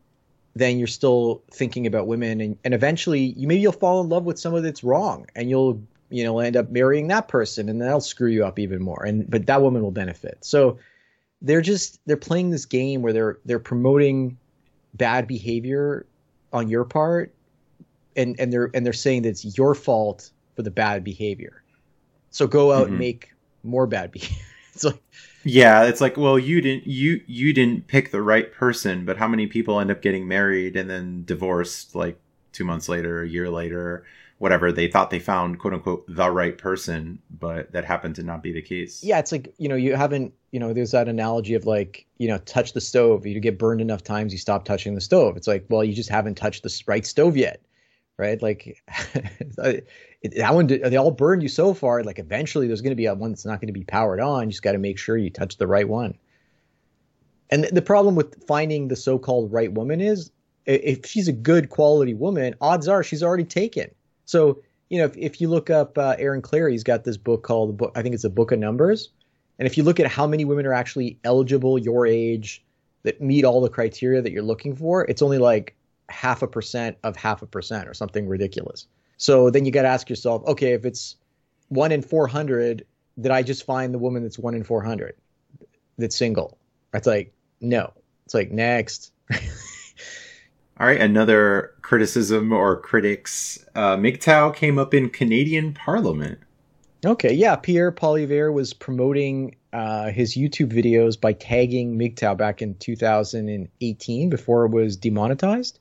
then 0.55 0.79
you're 0.79 0.87
still 0.87 1.43
thinking 1.51 1.85
about 1.85 2.07
women 2.07 2.41
and, 2.41 2.57
and 2.63 2.73
eventually 2.73 3.33
you 3.37 3.47
maybe 3.47 3.61
you'll 3.61 3.71
fall 3.71 4.01
in 4.01 4.09
love 4.09 4.25
with 4.25 4.39
someone 4.39 4.63
that's 4.63 4.83
wrong 4.83 5.27
and 5.35 5.49
you'll 5.49 5.81
you 6.09 6.23
know 6.23 6.39
end 6.39 6.55
up 6.55 6.69
marrying 6.71 7.07
that 7.07 7.27
person 7.27 7.69
and 7.69 7.81
that'll 7.81 8.01
screw 8.01 8.29
you 8.29 8.45
up 8.45 8.59
even 8.59 8.81
more. 8.81 9.03
And 9.03 9.29
but 9.29 9.45
that 9.47 9.61
woman 9.61 9.81
will 9.81 9.91
benefit. 9.91 10.37
So 10.41 10.79
they're 11.41 11.61
just 11.61 11.99
they're 12.05 12.17
playing 12.17 12.49
this 12.49 12.65
game 12.65 13.01
where 13.01 13.13
they're 13.13 13.39
they're 13.45 13.59
promoting 13.59 14.37
bad 14.93 15.27
behavior 15.27 16.05
on 16.51 16.69
your 16.69 16.83
part 16.83 17.33
and 18.15 18.39
and 18.39 18.51
they're 18.51 18.71
and 18.73 18.85
they're 18.85 18.93
saying 18.93 19.23
that 19.23 19.29
it's 19.29 19.57
your 19.57 19.75
fault 19.75 20.31
for 20.57 20.63
the 20.63 20.71
bad 20.71 21.05
behavior 21.05 21.63
so 22.31 22.47
go 22.47 22.73
out 22.73 22.83
mm-hmm. 22.83 22.89
and 22.89 22.99
make 22.99 23.33
more 23.63 23.87
bad 23.87 24.11
behavior. 24.17 24.43
it's 24.73 24.83
like 24.83 25.01
yeah, 25.47 25.85
it's 25.85 26.01
like, 26.01 26.17
well, 26.17 26.37
you 26.37 26.61
didn't 26.61 26.87
you 26.87 27.21
you 27.25 27.53
didn't 27.53 27.87
pick 27.87 28.11
the 28.11 28.21
right 28.21 28.51
person, 28.51 29.05
but 29.05 29.17
how 29.17 29.27
many 29.27 29.47
people 29.47 29.79
end 29.79 29.91
up 29.91 30.01
getting 30.01 30.27
married 30.27 30.75
and 30.75 30.89
then 30.89 31.23
divorced 31.25 31.95
like 31.95 32.19
2 32.51 32.65
months 32.65 32.89
later, 32.89 33.21
a 33.21 33.27
year 33.27 33.49
later, 33.49 34.05
whatever. 34.39 34.71
They 34.71 34.89
thought 34.89 35.09
they 35.09 35.19
found 35.19 35.59
quote 35.59 35.73
unquote 35.73 36.05
the 36.07 36.29
right 36.29 36.57
person, 36.57 37.19
but 37.39 37.71
that 37.71 37.85
happened 37.85 38.15
to 38.15 38.23
not 38.23 38.43
be 38.43 38.51
the 38.51 38.61
case. 38.61 39.03
Yeah, 39.03 39.19
it's 39.19 39.31
like, 39.31 39.53
you 39.57 39.69
know, 39.69 39.75
you 39.75 39.95
haven't, 39.95 40.33
you 40.51 40.59
know, 40.59 40.73
there's 40.73 40.91
that 40.91 41.07
analogy 41.07 41.53
of 41.53 41.65
like, 41.65 42.05
you 42.17 42.27
know, 42.27 42.39
touch 42.39 42.73
the 42.73 42.81
stove. 42.81 43.25
You 43.25 43.39
get 43.39 43.57
burned 43.57 43.81
enough 43.81 44.03
times, 44.03 44.33
you 44.33 44.39
stop 44.39 44.65
touching 44.65 44.95
the 44.95 45.01
stove. 45.01 45.37
It's 45.37 45.47
like, 45.47 45.65
well, 45.69 45.83
you 45.83 45.93
just 45.93 46.09
haven't 46.09 46.35
touched 46.35 46.63
the 46.63 46.83
right 46.87 47.05
stove 47.05 47.37
yet 47.37 47.61
right? 48.17 48.41
Like 48.41 48.83
that 50.23 50.53
one, 50.53 50.67
they 50.67 50.95
all 50.97 51.11
burned 51.11 51.43
you 51.43 51.49
so 51.49 51.73
far. 51.73 52.03
Like 52.03 52.19
eventually, 52.19 52.67
there's 52.67 52.81
going 52.81 52.91
to 52.91 52.95
be 52.95 53.05
a 53.05 53.13
one 53.13 53.31
that's 53.31 53.45
not 53.45 53.61
going 53.61 53.67
to 53.67 53.73
be 53.73 53.83
powered 53.83 54.19
on. 54.19 54.45
You 54.45 54.51
just 54.51 54.63
got 54.63 54.73
to 54.73 54.77
make 54.77 54.97
sure 54.97 55.17
you 55.17 55.29
touch 55.29 55.57
the 55.57 55.67
right 55.67 55.87
one. 55.87 56.17
And 57.49 57.63
the 57.65 57.81
problem 57.81 58.15
with 58.15 58.43
finding 58.45 58.87
the 58.87 58.95
so-called 58.95 59.51
right 59.51 59.71
woman 59.71 60.01
is, 60.01 60.31
if 60.65 61.05
she's 61.05 61.27
a 61.27 61.33
good 61.33 61.69
quality 61.69 62.13
woman, 62.13 62.55
odds 62.59 62.87
are 62.87 63.03
she's 63.03 63.23
already 63.23 63.45
taken. 63.45 63.89
So 64.25 64.61
you 64.89 64.99
know, 64.99 65.05
if, 65.05 65.17
if 65.17 65.41
you 65.41 65.49
look 65.49 65.69
up 65.69 65.97
uh, 65.97 66.15
Aaron 66.17 66.41
Clarey, 66.41 66.71
he's 66.71 66.83
got 66.83 67.03
this 67.03 67.17
book 67.17 67.43
called, 67.43 67.81
I 67.95 68.01
think 68.01 68.15
it's 68.15 68.23
a 68.23 68.29
Book 68.29 68.51
of 68.51 68.59
Numbers. 68.59 69.09
And 69.59 69.67
if 69.67 69.77
you 69.77 69.83
look 69.83 69.99
at 69.99 70.07
how 70.07 70.27
many 70.27 70.45
women 70.45 70.65
are 70.65 70.73
actually 70.73 71.19
eligible 71.23 71.77
your 71.77 72.05
age 72.05 72.63
that 73.03 73.21
meet 73.21 73.43
all 73.43 73.61
the 73.61 73.69
criteria 73.69 74.21
that 74.21 74.31
you're 74.31 74.43
looking 74.43 74.75
for, 74.75 75.05
it's 75.05 75.21
only 75.21 75.39
like 75.39 75.75
half 76.09 76.41
a 76.41 76.47
percent 76.47 76.97
of 77.03 77.15
half 77.15 77.41
a 77.41 77.45
percent 77.47 77.87
or 77.87 77.93
something 77.93 78.27
ridiculous. 78.27 78.87
So 79.17 79.49
then 79.49 79.65
you 79.65 79.71
got 79.71 79.81
to 79.81 79.87
ask 79.87 80.09
yourself, 80.09 80.45
okay, 80.45 80.73
if 80.73 80.85
it's 80.85 81.15
one 81.69 81.91
in 81.91 82.01
400, 82.01 82.85
did 83.19 83.31
I 83.31 83.41
just 83.41 83.65
find 83.65 83.93
the 83.93 83.97
woman 83.97 84.23
that's 84.23 84.39
one 84.39 84.53
in 84.53 84.63
400 84.63 85.15
that's 85.97 86.15
single? 86.15 86.57
It's 86.93 87.07
like, 87.07 87.33
no. 87.59 87.91
It's 88.25 88.33
like, 88.33 88.51
next. 88.51 89.11
All 90.79 90.85
right, 90.85 91.01
another 91.01 91.73
criticism 91.81 92.53
or 92.53 92.79
critics. 92.79 93.65
Uh, 93.73 93.97
MGTOW 93.97 94.55
came 94.55 94.77
up 94.77 94.93
in 94.93 95.09
Canadian 95.09 95.73
Parliament. 95.73 96.39
Okay, 97.03 97.33
yeah, 97.33 97.55
Pierre 97.55 97.91
Poilievre 97.91 98.53
was 98.53 98.73
promoting 98.73 99.55
uh, 99.73 100.11
his 100.11 100.35
YouTube 100.35 100.71
videos 100.71 101.19
by 101.19 101.33
tagging 101.33 101.97
MGTOW 101.97 102.37
back 102.37 102.61
in 102.61 102.75
2018 102.75 104.29
before 104.29 104.65
it 104.65 104.71
was 104.71 104.95
demonetized 104.95 105.79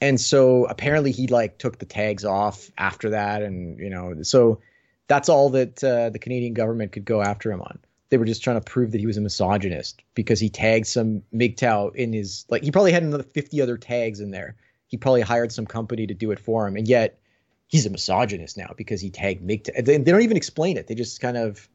and 0.00 0.20
so 0.20 0.64
apparently 0.66 1.12
he 1.12 1.26
like 1.26 1.58
took 1.58 1.78
the 1.78 1.86
tags 1.86 2.24
off 2.24 2.70
after 2.78 3.10
that, 3.10 3.42
and 3.42 3.78
you 3.78 3.90
know, 3.90 4.22
so 4.22 4.60
that's 5.08 5.28
all 5.28 5.50
that 5.50 5.82
uh, 5.82 6.10
the 6.10 6.18
Canadian 6.18 6.54
government 6.54 6.92
could 6.92 7.04
go 7.04 7.22
after 7.22 7.50
him 7.50 7.60
on. 7.60 7.78
They 8.10 8.18
were 8.18 8.24
just 8.24 8.42
trying 8.42 8.60
to 8.60 8.64
prove 8.64 8.92
that 8.92 9.00
he 9.00 9.06
was 9.06 9.16
a 9.16 9.20
misogynist 9.20 10.02
because 10.14 10.40
he 10.40 10.48
tagged 10.48 10.86
some 10.86 11.22
MGTOW 11.34 11.94
in 11.94 12.12
his 12.12 12.46
like 12.48 12.62
he 12.62 12.70
probably 12.70 12.92
had 12.92 13.02
another 13.02 13.24
fifty 13.24 13.60
other 13.60 13.76
tags 13.76 14.20
in 14.20 14.30
there. 14.30 14.56
He 14.86 14.96
probably 14.96 15.20
hired 15.20 15.52
some 15.52 15.66
company 15.66 16.06
to 16.06 16.14
do 16.14 16.30
it 16.30 16.38
for 16.38 16.66
him, 16.66 16.76
and 16.76 16.88
yet 16.88 17.18
he's 17.66 17.84
a 17.84 17.90
misogynist 17.90 18.56
now 18.56 18.72
because 18.76 19.00
he 19.00 19.10
tagged 19.10 19.46
MGTOW. 19.46 19.84
They, 19.84 19.98
they 19.98 20.10
don't 20.10 20.22
even 20.22 20.36
explain 20.36 20.76
it. 20.76 20.86
They 20.86 20.94
just 20.94 21.20
kind 21.20 21.36
of 21.36 21.68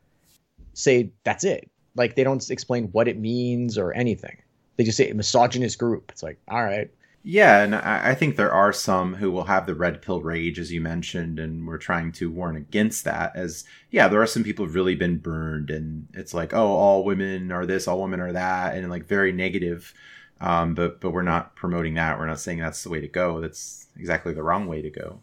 say 0.74 1.12
that's 1.24 1.44
it. 1.44 1.70
Like 1.96 2.16
they 2.16 2.24
don't 2.24 2.50
explain 2.50 2.86
what 2.86 3.08
it 3.08 3.20
means 3.20 3.78
or 3.78 3.94
anything. 3.94 4.42
They 4.78 4.84
just 4.84 4.98
say 4.98 5.12
misogynist 5.14 5.78
group. 5.78 6.12
It's 6.12 6.24
like 6.24 6.40
all 6.48 6.64
right. 6.64 6.90
Yeah, 7.26 7.64
and 7.64 7.74
I 7.74 8.16
think 8.16 8.36
there 8.36 8.52
are 8.52 8.74
some 8.74 9.16
who 9.16 9.32
will 9.32 9.46
have 9.46 9.66
the 9.66 9.76
red 9.76 10.02
pill 10.02 10.22
rage, 10.22 10.60
as 10.60 10.74
you 10.74 10.82
mentioned, 10.82 11.40
and 11.40 11.66
we're 11.66 11.78
trying 11.78 12.12
to 12.14 12.30
warn 12.30 12.58
against 12.58 13.06
that. 13.06 13.34
As 13.34 13.64
yeah, 13.92 14.10
there 14.10 14.22
are 14.22 14.28
some 14.28 14.44
people 14.44 14.66
who've 14.66 14.76
really 14.76 14.96
been 14.96 15.20
burned, 15.20 15.70
and 15.70 16.10
it's 16.14 16.34
like, 16.34 16.54
oh, 16.54 16.68
all 16.68 17.06
women 17.06 17.50
are 17.54 17.66
this, 17.66 17.88
all 17.88 18.02
women 18.02 18.20
are 18.20 18.34
that, 18.34 18.76
and 18.76 18.90
like 18.90 19.06
very 19.06 19.32
negative. 19.32 19.94
Um, 20.42 20.74
but 20.74 21.00
but 21.00 21.12
we're 21.12 21.22
not 21.22 21.56
promoting 21.56 21.94
that. 21.94 22.20
We're 22.20 22.28
not 22.28 22.42
saying 22.42 22.60
that's 22.60 22.84
the 22.84 22.90
way 22.90 23.00
to 23.00 23.08
go. 23.08 23.40
That's 23.40 23.88
exactly 23.96 24.34
the 24.34 24.44
wrong 24.44 24.68
way 24.68 24.82
to 24.82 24.90
go. 24.90 25.22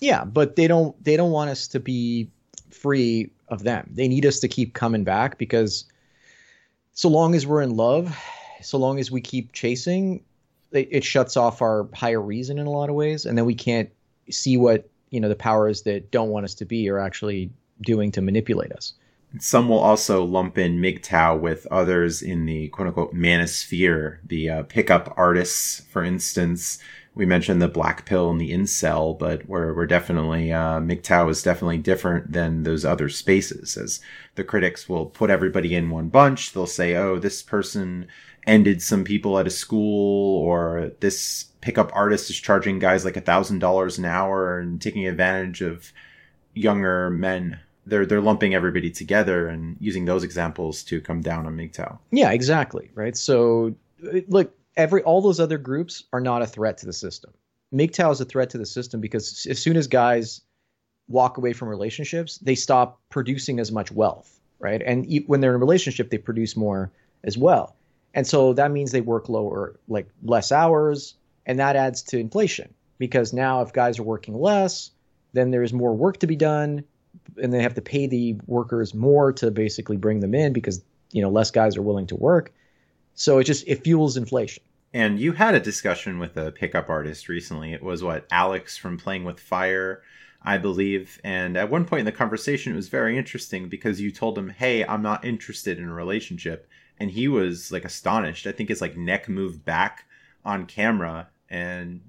Yeah, 0.00 0.24
but 0.24 0.56
they 0.56 0.68
don't 0.68 1.02
they 1.04 1.18
don't 1.18 1.32
want 1.32 1.50
us 1.50 1.68
to 1.68 1.80
be 1.80 2.30
free 2.70 3.30
of 3.48 3.62
them. 3.62 3.90
They 3.92 4.08
need 4.08 4.24
us 4.24 4.40
to 4.40 4.48
keep 4.48 4.72
coming 4.72 5.04
back 5.04 5.36
because 5.36 5.84
so 6.94 7.10
long 7.10 7.34
as 7.34 7.46
we're 7.46 7.60
in 7.60 7.76
love, 7.76 8.16
so 8.62 8.78
long 8.78 8.98
as 8.98 9.10
we 9.10 9.20
keep 9.20 9.52
chasing, 9.52 10.24
it, 10.72 10.88
it 10.90 11.04
shuts 11.04 11.36
off 11.36 11.62
our 11.62 11.88
higher 11.94 12.20
reason 12.20 12.58
in 12.58 12.66
a 12.66 12.70
lot 12.70 12.88
of 12.88 12.94
ways, 12.94 13.26
and 13.26 13.36
then 13.36 13.44
we 13.44 13.54
can't 13.54 13.90
see 14.30 14.56
what 14.56 14.88
you 15.10 15.20
know 15.20 15.28
the 15.28 15.36
powers 15.36 15.82
that 15.82 16.10
don't 16.10 16.30
want 16.30 16.44
us 16.44 16.54
to 16.54 16.64
be 16.64 16.88
are 16.88 16.98
actually 16.98 17.50
doing 17.82 18.12
to 18.12 18.20
manipulate 18.20 18.72
us. 18.72 18.94
Some 19.38 19.68
will 19.68 19.78
also 19.78 20.24
lump 20.24 20.58
in 20.58 20.80
MGTOW 20.80 21.40
with 21.40 21.66
others 21.70 22.20
in 22.20 22.46
the 22.46 22.68
quote 22.68 22.88
unquote 22.88 23.14
manosphere, 23.14 24.18
the 24.26 24.50
uh, 24.50 24.62
pickup 24.64 25.14
artists, 25.16 25.82
for 25.90 26.02
instance. 26.02 26.78
We 27.14 27.26
mentioned 27.26 27.60
the 27.60 27.68
black 27.68 28.06
pill 28.06 28.30
and 28.30 28.40
the 28.40 28.52
incel, 28.52 29.18
but 29.18 29.48
we're, 29.48 29.74
we're 29.74 29.86
definitely, 29.86 30.52
uh, 30.52 30.80
MGTOW 30.80 31.30
is 31.30 31.42
definitely 31.42 31.78
different 31.78 32.32
than 32.32 32.62
those 32.62 32.84
other 32.84 33.08
spaces, 33.08 33.76
as 33.76 34.00
the 34.36 34.44
critics 34.44 34.88
will 34.88 35.06
put 35.06 35.28
everybody 35.30 35.74
in 35.74 35.90
one 35.90 36.08
bunch. 36.08 36.52
They'll 36.52 36.66
say, 36.66 36.94
oh, 36.94 37.18
this 37.18 37.42
person 37.42 38.06
ended 38.46 38.82
some 38.82 39.04
people 39.04 39.38
at 39.38 39.46
a 39.46 39.50
school 39.50 40.38
or 40.38 40.92
this 41.00 41.46
pickup 41.60 41.90
artist 41.94 42.30
is 42.30 42.36
charging 42.36 42.78
guys 42.78 43.04
like 43.04 43.16
a 43.16 43.20
thousand 43.20 43.58
dollars 43.58 43.98
an 43.98 44.04
hour 44.04 44.58
and 44.58 44.80
taking 44.80 45.06
advantage 45.06 45.60
of 45.60 45.92
younger 46.54 47.10
men 47.10 47.60
they're 47.86 48.06
they're 48.06 48.20
lumping 48.20 48.54
everybody 48.54 48.90
together 48.90 49.48
and 49.48 49.76
using 49.80 50.04
those 50.04 50.24
examples 50.24 50.82
to 50.84 51.00
come 51.00 51.20
down 51.20 51.46
on 51.46 51.56
MGTOW. 51.56 51.98
Yeah, 52.10 52.30
exactly. 52.30 52.90
Right. 52.94 53.16
So 53.16 53.74
look, 54.28 54.54
every 54.76 55.02
all 55.02 55.20
those 55.20 55.40
other 55.40 55.58
groups 55.58 56.04
are 56.12 56.20
not 56.20 56.42
a 56.42 56.46
threat 56.46 56.78
to 56.78 56.86
the 56.86 56.92
system. 56.92 57.32
MGTOW 57.74 58.12
is 58.12 58.20
a 58.20 58.24
threat 58.24 58.50
to 58.50 58.58
the 58.58 58.66
system 58.66 59.00
because 59.00 59.46
as 59.48 59.58
soon 59.58 59.76
as 59.76 59.86
guys 59.86 60.40
walk 61.08 61.38
away 61.38 61.52
from 61.52 61.68
relationships, 61.68 62.38
they 62.38 62.54
stop 62.54 63.00
producing 63.10 63.58
as 63.58 63.72
much 63.72 63.90
wealth, 63.90 64.40
right? 64.58 64.82
And 64.84 65.06
when 65.26 65.40
they're 65.40 65.50
in 65.50 65.56
a 65.56 65.58
relationship, 65.58 66.10
they 66.10 66.18
produce 66.18 66.56
more 66.56 66.92
as 67.24 67.36
well. 67.36 67.76
And 68.14 68.26
so 68.26 68.52
that 68.54 68.70
means 68.70 68.92
they 68.92 69.00
work 69.00 69.28
lower, 69.28 69.78
like 69.88 70.08
less 70.22 70.50
hours, 70.50 71.14
and 71.46 71.58
that 71.58 71.76
adds 71.76 72.02
to 72.04 72.18
inflation 72.18 72.74
because 72.98 73.32
now 73.32 73.62
if 73.62 73.72
guys 73.72 73.98
are 73.98 74.04
working 74.04 74.38
less, 74.38 74.90
then 75.32 75.50
there's 75.50 75.72
more 75.72 75.94
work 75.94 76.18
to 76.18 76.26
be 76.26 76.36
done, 76.36 76.84
and 77.40 77.52
they 77.52 77.62
have 77.62 77.74
to 77.74 77.82
pay 77.82 78.06
the 78.06 78.36
workers 78.46 78.94
more 78.94 79.32
to 79.32 79.50
basically 79.50 79.96
bring 79.96 80.20
them 80.20 80.34
in 80.34 80.52
because 80.52 80.82
you 81.12 81.22
know 81.22 81.30
less 81.30 81.50
guys 81.50 81.76
are 81.76 81.82
willing 81.82 82.06
to 82.08 82.16
work. 82.16 82.52
So 83.14 83.38
it 83.38 83.44
just 83.44 83.66
it 83.66 83.82
fuels 83.84 84.16
inflation. 84.16 84.62
And 84.92 85.20
you 85.20 85.32
had 85.32 85.54
a 85.54 85.60
discussion 85.60 86.18
with 86.18 86.36
a 86.36 86.50
pickup 86.50 86.88
artist 86.88 87.28
recently. 87.28 87.72
It 87.72 87.82
was 87.82 88.02
what 88.02 88.26
Alex 88.32 88.76
from 88.76 88.98
Playing 88.98 89.22
with 89.22 89.38
Fire, 89.38 90.02
I 90.42 90.58
believe. 90.58 91.20
And 91.22 91.56
at 91.56 91.70
one 91.70 91.84
point 91.84 92.00
in 92.00 92.06
the 92.06 92.12
conversation, 92.12 92.72
it 92.72 92.76
was 92.76 92.88
very 92.88 93.16
interesting 93.16 93.68
because 93.68 94.00
you 94.00 94.10
told 94.10 94.36
him, 94.36 94.48
"Hey, 94.48 94.84
I'm 94.84 95.02
not 95.02 95.24
interested 95.24 95.78
in 95.78 95.88
a 95.88 95.94
relationship." 95.94 96.68
And 97.00 97.10
he 97.10 97.26
was 97.26 97.72
like 97.72 97.84
astonished. 97.84 98.46
I 98.46 98.52
think 98.52 98.68
his 98.68 98.80
like 98.80 98.96
neck 98.96 99.28
moved 99.28 99.64
back 99.64 100.04
on 100.44 100.66
camera, 100.66 101.28
and 101.48 102.02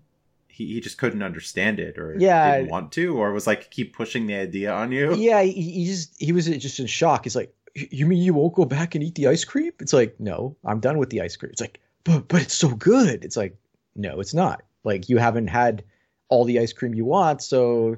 he, 0.50 0.74
he 0.74 0.82
just 0.82 0.98
couldn't 0.98 1.24
understand 1.24 1.80
it, 1.80 1.98
or 1.98 2.16
yeah, 2.20 2.58
didn't 2.58 2.70
want 2.70 2.92
to, 2.94 3.18
or 3.18 3.32
was 3.32 3.48
like 3.48 3.72
keep 3.72 3.96
pushing 3.96 4.28
the 4.28 4.36
idea 4.36 4.72
on 4.72 4.92
you. 4.92 5.16
Yeah, 5.16 5.42
he, 5.42 5.54
he 5.54 5.86
just 5.86 6.14
he 6.20 6.34
was 6.34 6.46
just 6.46 6.80
in 6.80 6.88
shock. 6.88 7.24
He's 7.24 7.36
like, 7.36 7.56
"You 7.74 8.06
mean 8.06 8.22
you 8.22 8.34
won't 8.34 8.54
go 8.54 8.66
back 8.66 8.94
and 8.94 9.04
eat 9.04 9.16
the 9.16 9.28
ice 9.28 9.46
cream?" 9.46 9.72
It's 9.80 9.94
like, 9.94 10.20
"No, 10.20 10.58
I'm 10.66 10.82
done 10.82 10.98
with 10.98 11.10
the 11.10 11.22
ice 11.22 11.38
cream." 11.38 11.52
It's 11.52 11.62
like, 11.62 11.80
"But 12.04 12.28
but 12.28 12.42
it's 12.42 12.54
so 12.54 12.70
good." 12.76 13.24
It's 13.24 13.38
like, 13.38 13.56
"No, 13.96 14.20
it's 14.20 14.34
not." 14.34 14.62
Like 14.84 15.08
you 15.10 15.18
haven't 15.18 15.48
had 15.48 15.84
all 16.28 16.44
the 16.44 16.60
ice 16.60 16.74
cream 16.74 16.94
you 16.94 17.06
want, 17.06 17.42
so 17.42 17.96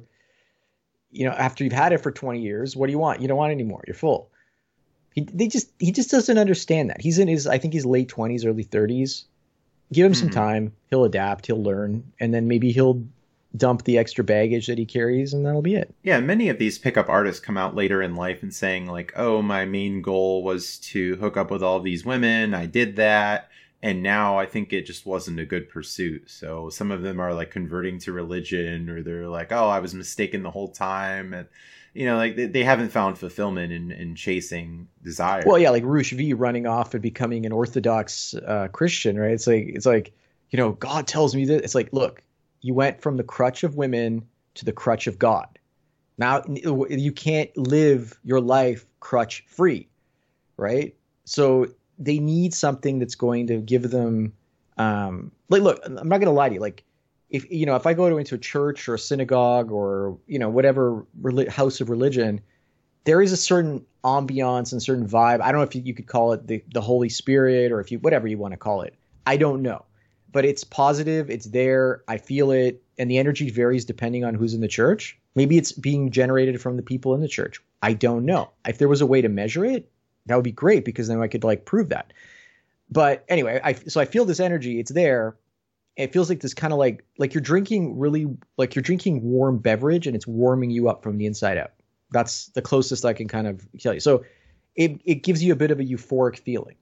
you 1.12 1.26
know 1.26 1.32
after 1.32 1.64
you've 1.64 1.74
had 1.74 1.92
it 1.92 2.00
for 2.00 2.12
20 2.12 2.40
years, 2.40 2.76
what 2.76 2.86
do 2.86 2.92
you 2.92 3.00
want? 3.00 3.22
You 3.22 3.28
don't 3.28 3.38
want 3.38 3.52
any 3.52 3.64
more. 3.64 3.84
You're 3.88 3.96
full. 3.96 4.30
He 5.14 5.22
they 5.22 5.48
just 5.48 5.70
he 5.80 5.92
just 5.92 6.12
doesn't 6.12 6.38
understand 6.38 6.90
that. 6.90 7.02
He's 7.02 7.20
in 7.20 7.28
his 7.28 7.48
I 7.48 7.58
think 7.58 7.74
he's 7.74 7.86
late 7.86 8.10
twenties, 8.10 8.46
early 8.46 8.64
thirties. 8.64 9.26
Give 9.92 10.06
him 10.06 10.14
mm-hmm. 10.14 10.20
some 10.20 10.30
time. 10.30 10.74
He'll 10.90 11.04
adapt. 11.04 11.46
He'll 11.46 11.62
learn, 11.62 12.12
and 12.20 12.34
then 12.34 12.48
maybe 12.48 12.72
he'll 12.72 13.04
dump 13.56 13.84
the 13.84 14.00
extra 14.00 14.24
baggage 14.24 14.66
that 14.66 14.80
he 14.80 14.86
carries, 14.86 15.34
and 15.34 15.46
that'll 15.46 15.62
be 15.62 15.76
it. 15.76 15.94
Yeah, 16.02 16.20
many 16.20 16.50
of 16.50 16.58
these 16.58 16.80
pickup 16.80 17.10
artists 17.10 17.40
come 17.40 17.58
out 17.58 17.76
later 17.76 18.02
in 18.02 18.16
life 18.16 18.42
and 18.42 18.54
saying 18.54 18.88
like, 18.88 19.14
"Oh, 19.16 19.42
my 19.42 19.66
main 19.66 20.02
goal 20.02 20.44
was 20.44 20.80
to 20.80 21.16
hook 21.18 21.38
up 21.38 21.52
with 21.52 21.62
all 21.62 21.80
these 21.80 22.06
women. 22.06 22.54
I 22.54 22.66
did 22.66 22.96
that." 22.96 23.50
and 23.84 24.02
now 24.02 24.40
I 24.40 24.46
think 24.46 24.72
it 24.72 24.86
just 24.86 25.06
wasn't 25.06 25.42
a 25.42 25.46
good 25.46 25.68
pursuit. 25.68 26.32
So 26.32 26.70
some 26.70 26.90
of 26.90 27.02
them 27.02 27.20
are 27.20 27.34
like 27.34 27.52
converting 27.52 28.00
to 28.00 28.14
religion, 28.14 28.90
or 28.90 29.04
they're 29.04 29.28
like, 29.28 29.52
"Oh, 29.52 29.68
I 29.68 29.80
was 29.80 29.94
mistaken 29.94 30.42
the 30.42 30.52
whole 30.52 30.70
time," 30.70 31.34
and 31.34 31.48
you 31.94 32.06
know, 32.06 32.18
like 32.18 32.36
they, 32.36 32.48
they 32.48 32.64
haven't 32.64 32.90
found 32.90 33.18
fulfillment 33.18 33.72
in, 33.72 33.92
in 33.92 34.16
chasing 34.16 34.88
desire. 35.04 35.44
Well, 35.46 35.60
yeah, 35.60 35.70
like 35.70 35.84
Roosh 35.84 36.12
V 36.14 36.34
running 36.34 36.66
off 36.66 36.94
and 36.94 37.02
becoming 37.02 37.46
an 37.46 37.52
Orthodox 37.52 38.34
uh, 38.34 38.68
Christian, 38.72 39.20
right? 39.20 39.32
It's 39.32 39.48
like 39.48 39.68
it's 39.68 39.86
like 39.86 40.14
you 40.50 40.58
know, 40.58 40.74
God 40.74 41.08
tells 41.08 41.36
me 41.36 41.46
that. 41.46 41.64
It's 41.64 41.76
like, 41.76 41.90
look, 41.92 42.22
you 42.62 42.74
went 42.74 43.02
from 43.02 43.18
the 43.18 43.24
crutch 43.24 43.64
of 43.64 43.76
women 43.76 44.26
to 44.54 44.66
the 44.66 44.72
crutch 44.72 45.08
of 45.08 45.18
God. 45.18 45.48
Now 46.18 46.44
you 46.48 47.12
can't 47.12 47.56
live 47.58 48.20
your 48.24 48.40
life 48.40 48.86
crutch 49.00 49.44
free, 49.48 49.90
right? 50.58 50.96
So 51.26 51.68
they 51.98 52.20
need 52.20 52.54
something 52.54 53.00
that's 53.00 53.16
going 53.16 53.48
to 53.48 53.62
give 53.62 53.90
them, 53.90 54.34
um, 54.78 55.32
like, 55.50 55.64
look, 55.64 55.82
I'm 55.86 56.08
not 56.08 56.20
to 56.22 56.30
lie 56.30 56.50
to 56.50 56.56
you, 56.56 56.62
like 56.62 56.84
if 57.34 57.52
you 57.52 57.66
know 57.66 57.76
if 57.76 57.86
I 57.86 57.94
go 57.94 58.08
to 58.10 58.18
into 58.18 58.36
a 58.36 58.38
church 58.38 58.88
or 58.88 58.94
a 58.94 59.00
synagogue 59.00 59.72
or 59.72 60.18
you 60.28 60.40
know 60.40 60.50
whatever 60.50 61.06
house 61.50 61.82
of 61.82 61.90
religion, 61.90 62.40
there 63.04 63.22
is 63.22 63.34
a 63.34 63.38
certain 63.38 63.84
ambiance 64.06 64.72
and 64.72 64.82
certain 64.82 65.08
vibe. 65.08 65.42
I 65.42 65.52
don't 65.52 65.60
know 65.60 65.64
if 65.64 65.76
you, 65.76 65.82
you 65.84 65.96
could 65.96 66.08
call 66.08 66.32
it 66.32 66.48
the 66.48 66.64
the 66.74 66.80
Holy 66.80 67.10
Spirit 67.10 67.72
or 67.72 67.82
if 67.82 67.92
you 67.92 68.00
whatever 68.00 68.28
you 68.28 68.38
want 68.38 68.54
to 68.54 68.58
call 68.58 68.82
it. 68.84 68.96
I 69.26 69.38
don't 69.38 69.64
know, 69.64 69.84
but 70.32 70.46
it's 70.46 70.64
positive. 70.64 71.30
It's 71.30 71.48
there. 71.48 72.04
I 72.08 72.18
feel 72.18 72.52
it, 72.52 72.84
and 73.00 73.10
the 73.10 73.18
energy 73.18 73.50
varies 73.50 73.84
depending 73.84 74.24
on 74.24 74.36
who's 74.36 74.54
in 74.54 74.62
the 74.62 74.68
church. 74.68 75.18
Maybe 75.34 75.58
it's 75.58 75.72
being 75.72 76.12
generated 76.12 76.62
from 76.62 76.78
the 76.78 76.84
people 76.84 77.16
in 77.16 77.22
the 77.22 77.28
church. 77.28 77.60
I 77.82 77.94
don't 77.94 78.26
know. 78.26 78.52
If 78.68 78.78
there 78.78 78.88
was 78.88 79.02
a 79.02 79.08
way 79.08 79.22
to 79.22 79.30
measure 79.30 79.66
it, 79.66 79.90
that 80.28 80.36
would 80.36 80.44
be 80.44 80.52
great 80.52 80.86
because 80.86 81.08
then 81.08 81.20
I 81.20 81.28
could 81.28 81.44
like 81.44 81.66
prove 81.66 81.90
that. 81.90 82.14
But 82.92 83.26
anyway, 83.28 83.60
I 83.64 83.74
so 83.74 84.00
I 84.00 84.06
feel 84.06 84.26
this 84.26 84.40
energy. 84.40 84.80
It's 84.80 84.92
there 84.92 85.36
it 85.96 86.12
feels 86.12 86.30
like 86.30 86.40
this 86.40 86.54
kind 86.54 86.74
of 86.74 86.80
like 86.80 87.04
like 87.18 87.34
you're 87.34 87.42
drinking 87.42 87.98
really 87.98 88.28
like 88.58 88.76
you're 88.76 88.84
drinking 88.84 89.22
warm 89.22 89.58
beverage 89.60 90.08
and 90.08 90.16
it's 90.16 90.28
warming 90.28 90.72
you 90.72 90.90
up 90.90 91.04
from 91.04 91.18
the 91.18 91.26
inside 91.26 91.58
out. 91.58 91.72
That's 92.12 92.48
the 92.48 92.62
closest 92.62 93.06
I 93.06 93.14
can 93.14 93.28
kind 93.28 93.48
of 93.48 93.66
tell 93.80 93.94
you. 93.94 94.00
So 94.00 94.24
it 94.76 95.00
it 95.06 95.16
gives 95.24 95.44
you 95.44 95.54
a 95.54 95.56
bit 95.56 95.72
of 95.72 95.80
a 95.80 95.84
euphoric 95.84 96.40
feeling. 96.40 96.76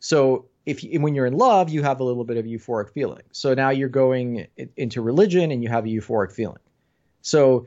So 0.00 0.46
if 0.66 0.84
you, 0.84 1.00
when 1.00 1.14
you're 1.14 1.26
in 1.26 1.36
love, 1.36 1.70
you 1.70 1.82
have 1.82 2.00
a 2.00 2.04
little 2.04 2.24
bit 2.24 2.36
of 2.36 2.44
euphoric 2.44 2.90
feeling. 2.90 3.22
So 3.32 3.54
now 3.54 3.70
you're 3.70 3.88
going 3.88 4.46
into 4.76 5.02
religion 5.02 5.50
and 5.50 5.62
you 5.62 5.68
have 5.68 5.84
a 5.84 5.88
euphoric 5.88 6.32
feeling. 6.32 6.58
So 7.22 7.66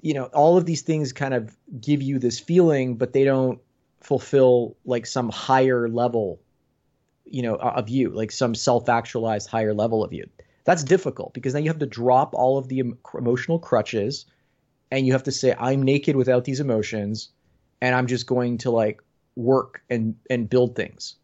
you 0.00 0.14
know 0.14 0.24
all 0.26 0.56
of 0.56 0.66
these 0.66 0.82
things 0.82 1.12
kind 1.12 1.34
of 1.34 1.56
give 1.80 2.02
you 2.02 2.18
this 2.18 2.40
feeling, 2.40 2.96
but 2.96 3.12
they 3.12 3.24
don't 3.24 3.60
fulfill 4.00 4.76
like 4.84 5.06
some 5.06 5.28
higher 5.30 5.88
level 5.88 6.40
you 7.24 7.42
know 7.42 7.56
of 7.56 7.88
you 7.88 8.10
like 8.10 8.30
some 8.30 8.54
self-actualized 8.54 9.48
higher 9.48 9.74
level 9.74 10.02
of 10.04 10.12
you 10.12 10.28
that's 10.64 10.84
difficult 10.84 11.32
because 11.34 11.52
then 11.52 11.62
you 11.64 11.70
have 11.70 11.78
to 11.78 11.86
drop 11.86 12.34
all 12.34 12.58
of 12.58 12.68
the 12.68 12.82
emotional 13.18 13.58
crutches 13.58 14.26
and 14.90 15.06
you 15.06 15.12
have 15.12 15.22
to 15.22 15.32
say 15.32 15.54
i'm 15.58 15.82
naked 15.82 16.16
without 16.16 16.44
these 16.44 16.60
emotions 16.60 17.30
and 17.80 17.94
i'm 17.94 18.06
just 18.06 18.26
going 18.26 18.58
to 18.58 18.70
like 18.70 19.00
work 19.36 19.82
and 19.88 20.14
and 20.30 20.50
build 20.50 20.76
things 20.76 21.16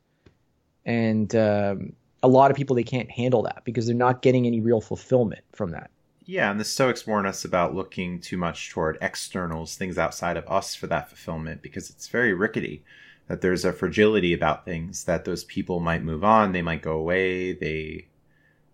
and 0.88 1.36
um, 1.36 1.92
a 2.22 2.28
lot 2.28 2.51
of 2.51 2.57
people 2.57 2.74
they 2.74 2.82
can't 2.82 3.11
handle 3.11 3.42
that 3.42 3.62
because 3.64 3.86
they're 3.86 3.94
not 3.94 4.22
getting 4.22 4.46
any 4.46 4.61
real 4.61 4.80
fulfillment 4.80 5.44
from 5.53 5.70
that. 5.70 5.90
Yeah, 6.24 6.51
and 6.51 6.61
the 6.61 6.64
Stoics 6.64 7.07
warn 7.07 7.26
us 7.26 7.44
about 7.44 7.74
looking 7.74 8.20
too 8.20 8.36
much 8.36 8.70
toward 8.70 8.99
externals, 9.01 9.76
things 9.76 9.96
outside 9.96 10.36
of 10.36 10.46
us 10.46 10.74
for 10.74 10.86
that 10.88 11.09
fulfillment, 11.09 11.62
because 11.62 11.88
it's 11.88 12.09
very 12.09 12.34
rickety. 12.34 12.82
That 13.29 13.41
there's 13.43 13.64
a 13.64 13.72
fragility 13.72 14.33
about 14.33 14.64
things 14.64 15.05
that 15.05 15.24
those 15.24 15.45
people 15.45 15.81
might 15.81 16.03
move 16.03 16.24
on, 16.24 16.53
they 16.53 16.62
might 16.62 16.83
go 16.83 16.93
away, 16.93 17.53
they 17.53 18.09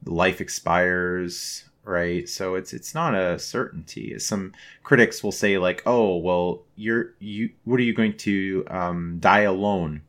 life 0.05 0.41
expires, 0.41 1.65
right? 1.85 2.29
So 2.29 2.55
it's 2.55 2.73
it's 2.73 2.95
not 2.95 3.15
a 3.15 3.39
certainty. 3.39 4.19
Some 4.19 4.53
critics 4.83 5.23
will 5.23 5.33
say 5.33 5.59
like, 5.59 5.83
"Oh, 5.87 6.17
well, 6.17 6.63
you're 6.77 7.15
you. 7.19 7.51
What 7.65 7.81
are 7.81 7.85
you 7.85 7.95
going 7.95 8.17
to 8.19 8.65
um, 8.69 9.17
die 9.21 9.41
alone?" 9.41 10.03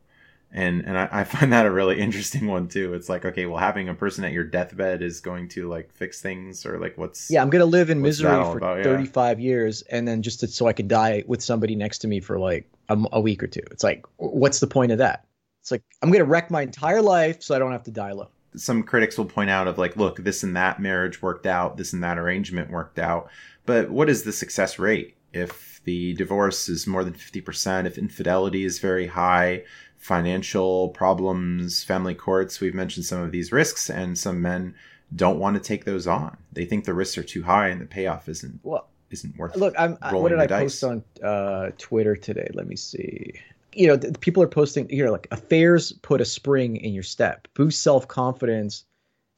and 0.56 0.86
and 0.86 0.96
I, 0.96 1.08
I, 1.12 1.24
find 1.24 1.52
that 1.52 1.66
a 1.66 1.70
really 1.70 2.00
interesting 2.00 2.46
one 2.46 2.68
too. 2.68 2.94
It's 2.94 3.08
like 3.08 3.24
okay, 3.24 3.46
well, 3.46 3.58
having 3.58 3.88
a 3.88 3.94
person 3.94 4.24
at 4.24 4.32
your 4.32 4.44
deathbed 4.44 5.02
is 5.02 5.20
going 5.20 5.48
to 5.50 5.68
like 5.68 5.92
fix 5.92 6.20
things, 6.20 6.64
or 6.64 6.78
like 6.78 6.96
what's 6.96 7.30
yeah, 7.30 7.42
I'm 7.42 7.50
gonna 7.50 7.66
live 7.66 7.90
in 7.90 8.00
misery 8.00 8.30
for 8.30 8.58
about? 8.58 8.82
35 8.82 9.38
yeah. 9.38 9.44
years, 9.44 9.82
and 9.82 10.08
then 10.08 10.22
just 10.22 10.40
to, 10.40 10.48
so 10.48 10.66
I 10.66 10.72
can 10.72 10.88
die 10.88 11.24
with 11.26 11.42
somebody 11.42 11.76
next 11.76 11.98
to 11.98 12.08
me 12.08 12.20
for 12.20 12.38
like 12.38 12.70
a, 12.88 12.98
a, 13.12 13.20
week 13.20 13.42
or 13.42 13.46
two. 13.46 13.62
It's 13.70 13.84
like, 13.84 14.04
what's 14.16 14.60
the 14.60 14.66
point 14.66 14.92
of 14.92 14.98
that? 14.98 15.26
It's 15.62 15.70
like 15.70 15.82
I'm 16.02 16.10
gonna 16.10 16.24
wreck 16.24 16.50
my 16.50 16.62
entire 16.62 17.02
life 17.02 17.42
so 17.42 17.54
I 17.54 17.58
don't 17.58 17.72
have 17.72 17.84
to 17.84 17.90
die 17.90 18.10
alone. 18.10 18.28
Some 18.54 18.82
critics 18.82 19.18
will 19.18 19.26
point 19.26 19.50
out 19.50 19.68
of 19.68 19.78
like, 19.78 19.96
look, 19.96 20.18
this 20.18 20.42
and 20.42 20.56
that 20.56 20.80
marriage 20.80 21.20
worked 21.20 21.46
out, 21.46 21.76
this 21.76 21.92
and 21.92 22.02
that 22.02 22.18
arrangement 22.18 22.70
worked 22.70 22.98
out, 22.98 23.28
but 23.66 23.90
what 23.90 24.08
is 24.08 24.22
the 24.22 24.32
success 24.32 24.78
rate? 24.78 25.16
If 25.32 25.82
the 25.84 26.14
divorce 26.14 26.68
is 26.68 26.86
more 26.86 27.04
than 27.04 27.12
50%, 27.12 27.86
if 27.86 27.98
infidelity 27.98 28.64
is 28.64 28.78
very 28.78 29.08
high, 29.08 29.64
financial 29.96 30.90
problems, 30.90 31.82
family 31.82 32.14
courts. 32.14 32.60
We've 32.60 32.74
mentioned 32.74 33.06
some 33.06 33.22
of 33.22 33.32
these 33.32 33.52
risks, 33.52 33.90
and 33.90 34.16
some 34.18 34.40
men 34.40 34.74
don't 35.14 35.38
want 35.38 35.56
to 35.56 35.62
take 35.62 35.84
those 35.84 36.06
on. 36.06 36.36
They 36.52 36.64
think 36.64 36.84
the 36.84 36.94
risks 36.94 37.18
are 37.18 37.22
too 37.22 37.44
high 37.44 37.68
and 37.68 37.80
the 37.80 37.86
payoff 37.86 38.28
isn't 38.28 38.60
well, 38.62 38.88
isn't 39.10 39.36
worth. 39.36 39.56
Look, 39.56 39.74
I'm, 39.78 39.96
what 40.10 40.30
did 40.30 40.38
I 40.38 40.46
dice. 40.46 40.80
post 40.80 40.84
on 40.84 41.04
uh, 41.22 41.70
Twitter 41.78 42.16
today? 42.16 42.48
Let 42.54 42.66
me 42.66 42.76
see. 42.76 43.32
You 43.72 43.88
know, 43.88 43.96
the, 43.96 44.18
people 44.18 44.42
are 44.42 44.48
posting 44.48 44.88
here 44.88 45.10
like 45.10 45.28
affairs 45.30 45.92
put 46.02 46.20
a 46.20 46.24
spring 46.24 46.76
in 46.76 46.94
your 46.94 47.02
step, 47.02 47.48
boost 47.54 47.82
self 47.82 48.08
confidence 48.08 48.84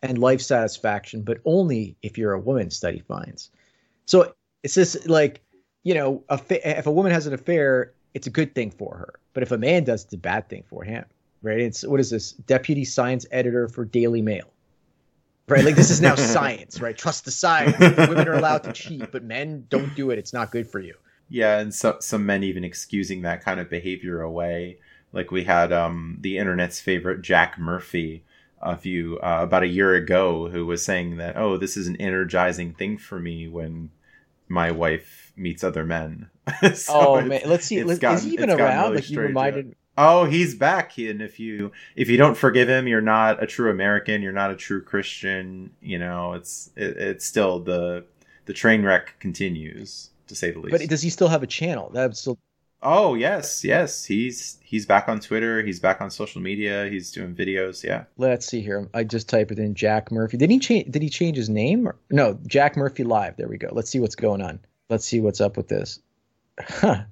and 0.03 0.19
life 0.19 0.41
satisfaction, 0.41 1.23
but 1.23 1.39
only 1.45 1.97
if 2.03 2.16
you're 2.16 2.33
a 2.33 2.41
woman. 2.41 2.71
Study 2.71 3.01
finds. 3.01 3.51
So 4.07 4.33
it's 4.62 4.75
just 4.75 5.09
like 5.09 5.43
you 5.85 5.95
know, 5.95 6.23
a 6.29 6.37
fa- 6.37 6.79
if 6.79 6.87
a 6.87 6.91
woman 6.91 7.12
has 7.12 7.27
an 7.27 7.33
affair, 7.33 7.93
it's 8.12 8.27
a 8.27 8.31
good 8.31 8.55
thing 8.55 8.71
for 8.71 8.95
her. 8.97 9.14
But 9.33 9.43
if 9.43 9.53
a 9.53 9.59
man 9.59 9.85
does, 9.85 10.05
it's 10.05 10.12
a 10.12 10.19
bad 10.19 10.49
thing 10.49 10.64
for 10.69 10.85
him, 10.85 11.05
right? 11.43 11.61
It's 11.61 11.83
what 11.83 11.99
is 11.99 12.11
this? 12.11 12.33
Deputy 12.33 12.85
science 12.85 13.25
editor 13.31 13.69
for 13.69 13.85
Daily 13.85 14.21
Mail, 14.21 14.53
right? 15.49 15.64
Like 15.64 15.76
this 15.76 15.90
is 15.90 16.01
now 16.01 16.14
science, 16.16 16.80
right? 16.80 16.96
Trust 16.96 17.24
the 17.24 17.30
science. 17.30 17.78
Women 17.78 18.28
are 18.28 18.34
allowed 18.34 18.64
to 18.64 18.72
cheat, 18.72 19.11
but 19.11 19.22
men 19.24 19.66
don't 19.68 19.94
do 19.94 20.11
it. 20.11 20.18
It's 20.18 20.32
not 20.32 20.51
good 20.51 20.68
for 20.68 20.80
you. 20.80 20.94
Yeah, 21.28 21.59
and 21.59 21.74
so, 21.74 21.99
some 22.01 22.24
men 22.24 22.42
even 22.42 22.64
excusing 22.64 23.22
that 23.22 23.44
kind 23.44 23.61
of 23.61 23.68
behavior 23.68 24.20
away. 24.20 24.78
Like 25.12 25.30
we 25.30 25.44
had 25.44 25.72
um, 25.72 26.18
the 26.20 26.38
internet's 26.38 26.80
favorite 26.80 27.22
Jack 27.22 27.59
Murphy 27.59 28.24
a 28.61 28.76
few 28.76 29.18
uh, 29.18 29.40
about 29.42 29.62
a 29.62 29.68
year 29.68 29.94
ago, 29.94 30.49
who 30.49 30.66
was 30.66 30.84
saying 30.84 31.16
that, 31.18 31.36
oh, 31.36 31.57
this 31.57 31.76
is 31.76 31.86
an 31.86 31.96
energizing 31.96 32.74
thing 32.74 32.99
for 32.99 33.18
me 33.18 33.49
when 33.49 33.90
my 34.49 34.70
wife 34.70 35.32
meets 35.36 35.62
other 35.62 35.84
men. 35.84 36.28
so 36.74 36.92
oh 36.94 37.20
man, 37.20 37.42
let's 37.46 37.66
see. 37.66 37.82
Let's, 37.84 38.01
gotten, 38.01 38.18
is 38.18 38.24
he 38.24 38.32
even 38.32 38.51
around? 38.51 38.90
Really 38.90 38.96
like 38.96 39.11
you 39.11 39.20
reminded. 39.20 39.76
Oh, 40.01 40.24
he's 40.24 40.55
back. 40.55 40.96
And 40.96 41.20
if 41.20 41.40
you 41.40 41.72
if 41.96 42.09
you 42.09 42.16
don't 42.16 42.36
forgive 42.36 42.68
him, 42.68 42.86
you're 42.86 43.01
not 43.01 43.42
a 43.42 43.46
true 43.46 43.70
American. 43.70 44.22
You're 44.22 44.32
not 44.32 44.53
a 44.53 44.57
true 44.57 44.80
Christian. 44.80 45.72
You 45.82 45.99
know, 45.99 46.34
it's 46.34 46.70
it, 46.76 46.96
it's 46.96 47.26
still 47.26 47.59
the 47.59 48.05
the 48.46 48.53
train 48.53 48.84
wreck 48.84 49.16
continues 49.18 50.11
to 50.28 50.34
say 50.34 50.53
the 50.53 50.61
least. 50.61 50.70
But 50.78 50.88
does 50.88 51.03
he 51.03 51.11
still 51.11 51.28
have 51.28 51.42
a 51.42 51.46
channel? 51.49 51.90
That's 51.92 52.20
still. 52.20 52.38
Oh 52.80 53.16
yes, 53.16 53.64
yes. 53.64 54.05
He's 54.05 54.59
he's 54.62 54.86
back 54.86 55.09
on 55.09 55.18
Twitter. 55.18 55.64
He's 55.64 55.80
back 55.80 56.01
on 56.01 56.11
social 56.12 56.40
media. 56.40 56.88
He's 56.88 57.11
doing 57.11 57.34
videos. 57.34 57.82
Yeah. 57.82 58.05
Let's 58.18 58.46
see 58.46 58.61
here. 58.61 58.88
I 58.94 59.03
just 59.03 59.28
typed 59.28 59.51
it 59.51 59.59
in. 59.59 59.74
Jack 59.74 60.12
Murphy. 60.12 60.36
Did 60.36 60.51
he 60.51 60.61
change? 60.61 60.92
Did 60.92 61.03
he 61.03 61.11
change 61.11 61.36
his 61.36 61.49
name? 61.49 61.88
Or, 61.88 61.96
no, 62.11 62.38
Jack 62.46 62.76
Murphy 62.76 63.03
Live. 63.03 63.36
There 63.36 63.49
we 63.49 63.59
go. 63.59 63.68
Let's 63.72 63.90
see 63.90 63.99
what's 63.99 64.14
going 64.14 64.42
on. 64.42 64.61
Let's 64.88 65.05
see 65.05 65.18
what's 65.18 65.40
up 65.40 65.57
with 65.57 65.66
this 65.66 66.01
huh, 66.61 67.05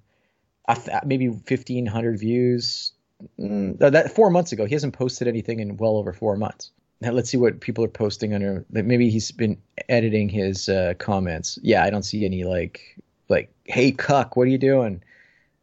maybe 1.05 1.29
1,500 1.29 2.19
views. 2.19 2.93
Mm, 3.39 3.79
that 3.79 4.15
four 4.15 4.31
months 4.31 4.53
ago, 4.53 4.67
he 4.67 4.75
hasn't 4.75 4.95
posted 4.95 5.27
anything 5.29 5.61
in 5.61 5.77
well 5.77 5.97
over 5.97 6.13
four 6.13 6.37
months. 6.37 6.71
Now 7.01 7.11
let's 7.11 7.29
see 7.29 7.37
what 7.37 7.61
people 7.61 7.85
are 7.85 7.89
posting 7.89 8.35
under. 8.35 8.65
Maybe 8.71 9.11
he's 9.11 9.31
been 9.31 9.59
editing 9.89 10.29
his 10.29 10.69
uh, 10.69 10.95
comments. 10.99 11.59
Yeah, 11.63 11.85
I 11.85 11.91
don't 11.91 12.03
see 12.03 12.25
any 12.25 12.45
like 12.45 12.99
like, 13.29 13.53
hey 13.65 13.93
cuck, 13.93 14.37
what 14.37 14.47
are 14.47 14.51
you 14.51 14.59
doing? 14.59 15.03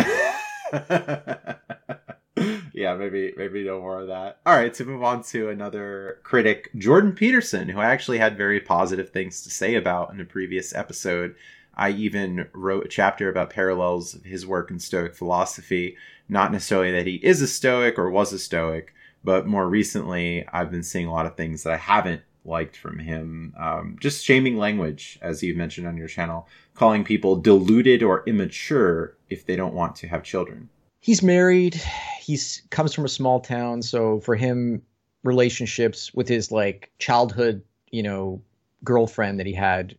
yeah, 2.73 2.95
maybe 2.95 3.33
maybe 3.37 3.63
no 3.63 3.79
more 3.79 4.01
of 4.01 4.07
that. 4.07 4.39
All 4.45 4.55
right, 4.55 4.73
to 4.73 4.85
move 4.85 5.03
on 5.03 5.23
to 5.25 5.49
another 5.49 6.19
critic, 6.23 6.69
Jordan 6.77 7.13
Peterson, 7.13 7.69
who 7.69 7.79
I 7.79 7.85
actually 7.85 8.17
had 8.17 8.37
very 8.37 8.59
positive 8.59 9.09
things 9.09 9.43
to 9.43 9.49
say 9.49 9.75
about 9.75 10.13
in 10.13 10.21
a 10.21 10.25
previous 10.25 10.73
episode. 10.73 11.35
I 11.75 11.91
even 11.91 12.47
wrote 12.53 12.85
a 12.85 12.89
chapter 12.89 13.29
about 13.29 13.49
parallels 13.49 14.13
of 14.13 14.23
his 14.23 14.45
work 14.45 14.69
in 14.69 14.79
Stoic 14.79 15.15
philosophy. 15.15 15.97
Not 16.29 16.51
necessarily 16.51 16.91
that 16.91 17.07
he 17.07 17.15
is 17.15 17.41
a 17.41 17.47
Stoic 17.47 17.97
or 17.97 18.09
was 18.09 18.31
a 18.33 18.39
Stoic, 18.39 18.93
but 19.23 19.47
more 19.47 19.67
recently, 19.67 20.45
I've 20.51 20.71
been 20.71 20.83
seeing 20.83 21.07
a 21.07 21.13
lot 21.13 21.25
of 21.25 21.35
things 21.35 21.63
that 21.63 21.73
I 21.73 21.77
haven't 21.77 22.21
liked 22.45 22.75
from 22.75 22.99
him. 22.99 23.53
Um, 23.57 23.97
just 23.99 24.25
shaming 24.25 24.57
language, 24.57 25.17
as 25.21 25.41
you've 25.41 25.57
mentioned 25.57 25.87
on 25.87 25.97
your 25.97 26.07
channel, 26.07 26.47
calling 26.73 27.03
people 27.03 27.37
deluded 27.37 28.03
or 28.03 28.23
immature 28.27 29.15
if 29.29 29.45
they 29.45 29.55
don't 29.55 29.73
want 29.73 29.95
to 29.97 30.07
have 30.07 30.23
children. 30.23 30.69
He's 30.99 31.23
married. 31.23 31.81
He's 32.19 32.63
comes 32.69 32.93
from 32.93 33.05
a 33.05 33.09
small 33.09 33.39
town, 33.39 33.81
so 33.81 34.19
for 34.19 34.35
him, 34.35 34.81
relationships 35.23 36.13
with 36.13 36.27
his 36.27 36.51
like 36.51 36.91
childhood, 36.99 37.63
you 37.91 38.03
know, 38.03 38.41
girlfriend 38.83 39.39
that 39.39 39.45
he 39.45 39.53
had 39.53 39.97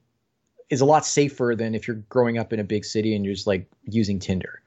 is 0.70 0.80
a 0.80 0.84
lot 0.84 1.06
safer 1.06 1.54
than 1.56 1.74
if 1.74 1.86
you're 1.86 2.02
growing 2.08 2.38
up 2.38 2.52
in 2.52 2.60
a 2.60 2.64
big 2.64 2.84
city 2.84 3.14
and 3.14 3.24
you're 3.24 3.34
just 3.34 3.46
like 3.46 3.66
using 3.84 4.18
Tinder. 4.18 4.62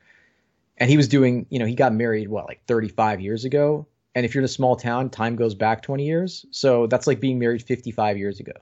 And 0.78 0.90
he 0.90 0.98
was 0.98 1.08
doing, 1.08 1.46
you 1.50 1.60
know, 1.60 1.66
he 1.66 1.76
got 1.76 1.94
married 1.94 2.28
what 2.30 2.46
like 2.46 2.62
35 2.68 3.20
years 3.20 3.46
ago. 3.46 3.88
And 4.14 4.26
if 4.26 4.34
you're 4.34 4.42
in 4.42 4.46
a 4.46 4.50
small 4.50 4.76
town, 4.76 5.10
time 5.10 5.36
goes 5.36 5.56
back 5.56 5.82
20 5.82 6.06
years. 6.06 6.46
So 6.52 6.88
that's 6.88 7.08
like 7.08 7.20
being 7.20 7.40
married 7.40 7.62
55 7.62 8.18
years 8.18 8.40
ago. 8.40 8.54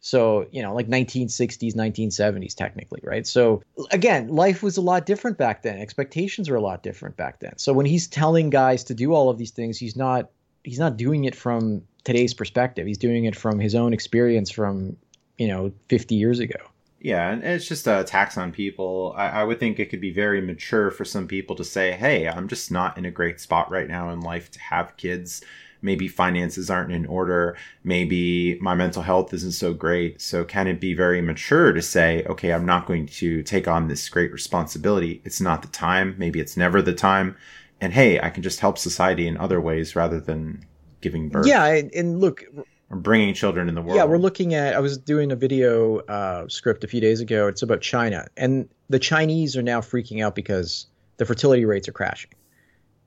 So, 0.00 0.46
you 0.52 0.62
know, 0.62 0.74
like 0.74 0.88
1960s, 0.88 1.74
1970s, 1.74 2.54
technically, 2.54 3.00
right? 3.02 3.26
So, 3.26 3.62
again, 3.90 4.28
life 4.28 4.62
was 4.62 4.76
a 4.76 4.80
lot 4.80 5.06
different 5.06 5.38
back 5.38 5.62
then. 5.62 5.78
Expectations 5.78 6.48
were 6.48 6.56
a 6.56 6.60
lot 6.60 6.82
different 6.82 7.16
back 7.16 7.40
then. 7.40 7.58
So, 7.58 7.72
when 7.72 7.84
he's 7.84 8.06
telling 8.06 8.48
guys 8.48 8.84
to 8.84 8.94
do 8.94 9.12
all 9.12 9.28
of 9.28 9.38
these 9.38 9.50
things, 9.50 9.76
he's 9.76 9.96
not 9.96 10.30
he's 10.62 10.78
not 10.78 10.96
doing 10.96 11.24
it 11.24 11.34
from 11.34 11.82
today's 12.04 12.32
perspective. 12.32 12.86
He's 12.86 12.98
doing 12.98 13.24
it 13.24 13.34
from 13.34 13.58
his 13.58 13.74
own 13.74 13.92
experience 13.92 14.50
from 14.50 14.96
you 15.38 15.48
know 15.48 15.72
50 15.88 16.14
years 16.14 16.40
ago. 16.40 16.58
Yeah 17.00 17.30
and 17.30 17.44
it's 17.44 17.68
just 17.68 17.86
uh, 17.86 18.00
a 18.00 18.04
tax 18.04 18.36
on 18.36 18.52
people. 18.52 19.14
I, 19.16 19.28
I, 19.28 19.44
would 19.44 19.60
think 19.60 19.78
it 19.78 19.88
could 19.88 20.00
be 20.00 20.12
very 20.12 20.40
mature 20.40 20.90
for 20.90 21.04
some 21.04 21.28
people 21.28 21.54
to 21.56 21.64
say 21.64 21.92
hey 21.92 22.28
i'm 22.28 22.48
just 22.48 22.72
not 22.72 22.98
in 22.98 23.04
a 23.04 23.10
great 23.10 23.40
spot 23.40 23.70
right 23.70 23.88
now 23.88 24.10
in 24.10 24.20
life 24.20 24.50
to 24.52 24.60
have 24.60 24.96
kids. 24.96 25.42
Maybe 25.80 26.08
finances 26.08 26.70
aren't 26.70 26.90
in 26.90 27.06
order. 27.06 27.56
Maybe 27.84 28.58
my 28.58 28.74
mental 28.74 29.02
health 29.02 29.32
isn't 29.32 29.52
so 29.52 29.72
great. 29.72 30.20
So 30.20 30.44
can 30.44 30.66
it 30.66 30.80
be 30.80 30.92
very 30.92 31.20
mature 31.22 31.72
to 31.72 31.82
say 31.82 32.24
okay 32.24 32.52
i'm 32.52 32.66
not 32.66 32.86
going 32.86 33.06
to 33.06 33.44
take 33.44 33.68
on 33.68 33.86
this 33.86 34.08
great 34.08 34.32
responsibility. 34.32 35.22
It's 35.24 35.40
not 35.40 35.62
the 35.62 35.68
time. 35.68 36.16
Maybe 36.18 36.40
it's 36.40 36.56
never 36.56 36.82
the 36.82 36.94
time. 36.94 37.36
And 37.80 37.92
hey 37.92 38.18
i 38.20 38.28
can 38.28 38.42
just 38.42 38.58
help 38.58 38.76
society 38.76 39.28
in 39.28 39.36
other 39.36 39.60
ways 39.60 39.94
rather 39.94 40.18
than 40.18 40.66
giving 41.00 41.28
birth. 41.28 41.46
Yeah 41.46 41.80
and 41.94 42.20
look 42.20 42.42
or 42.56 42.64
bringing 42.90 43.34
children 43.34 43.68
in 43.68 43.74
the 43.74 43.82
world. 43.82 43.96
Yeah, 43.96 44.04
we're 44.04 44.18
looking 44.18 44.54
at. 44.54 44.74
I 44.74 44.80
was 44.80 44.98
doing 44.98 45.32
a 45.32 45.36
video 45.36 45.98
uh, 45.98 46.48
script 46.48 46.84
a 46.84 46.88
few 46.88 47.00
days 47.00 47.20
ago. 47.20 47.46
It's 47.48 47.62
about 47.62 47.80
China, 47.80 48.26
and 48.36 48.68
the 48.88 48.98
Chinese 48.98 49.56
are 49.56 49.62
now 49.62 49.80
freaking 49.80 50.24
out 50.24 50.34
because 50.34 50.86
the 51.18 51.26
fertility 51.26 51.64
rates 51.64 51.88
are 51.88 51.92
crashing. 51.92 52.30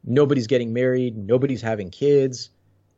Nobody's 0.03 0.47
getting 0.47 0.73
married. 0.73 1.17
Nobody's 1.17 1.61
having 1.61 1.89
kids. 1.89 2.49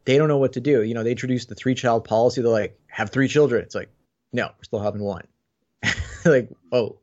They 0.06 0.18
don't 0.18 0.28
know 0.28 0.38
what 0.38 0.54
to 0.54 0.60
do. 0.60 0.84
You 0.84 0.94
know, 0.94 1.04
they 1.04 1.12
introduced 1.12 1.50
the 1.50 1.56
three-child 1.56 2.04
policy. 2.04 2.42
They're 2.42 2.52
like, 2.52 2.78
have 2.88 3.10
three 3.10 3.28
children. 3.28 3.64
It's 3.64 3.76
like, 3.76 3.90
no, 4.34 4.48
we're 4.48 4.64
still 4.64 4.80
having 4.80 5.02
one. 5.02 5.28
like, 6.26 6.50
oh, 6.72 7.00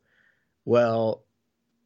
well, 0.64 1.24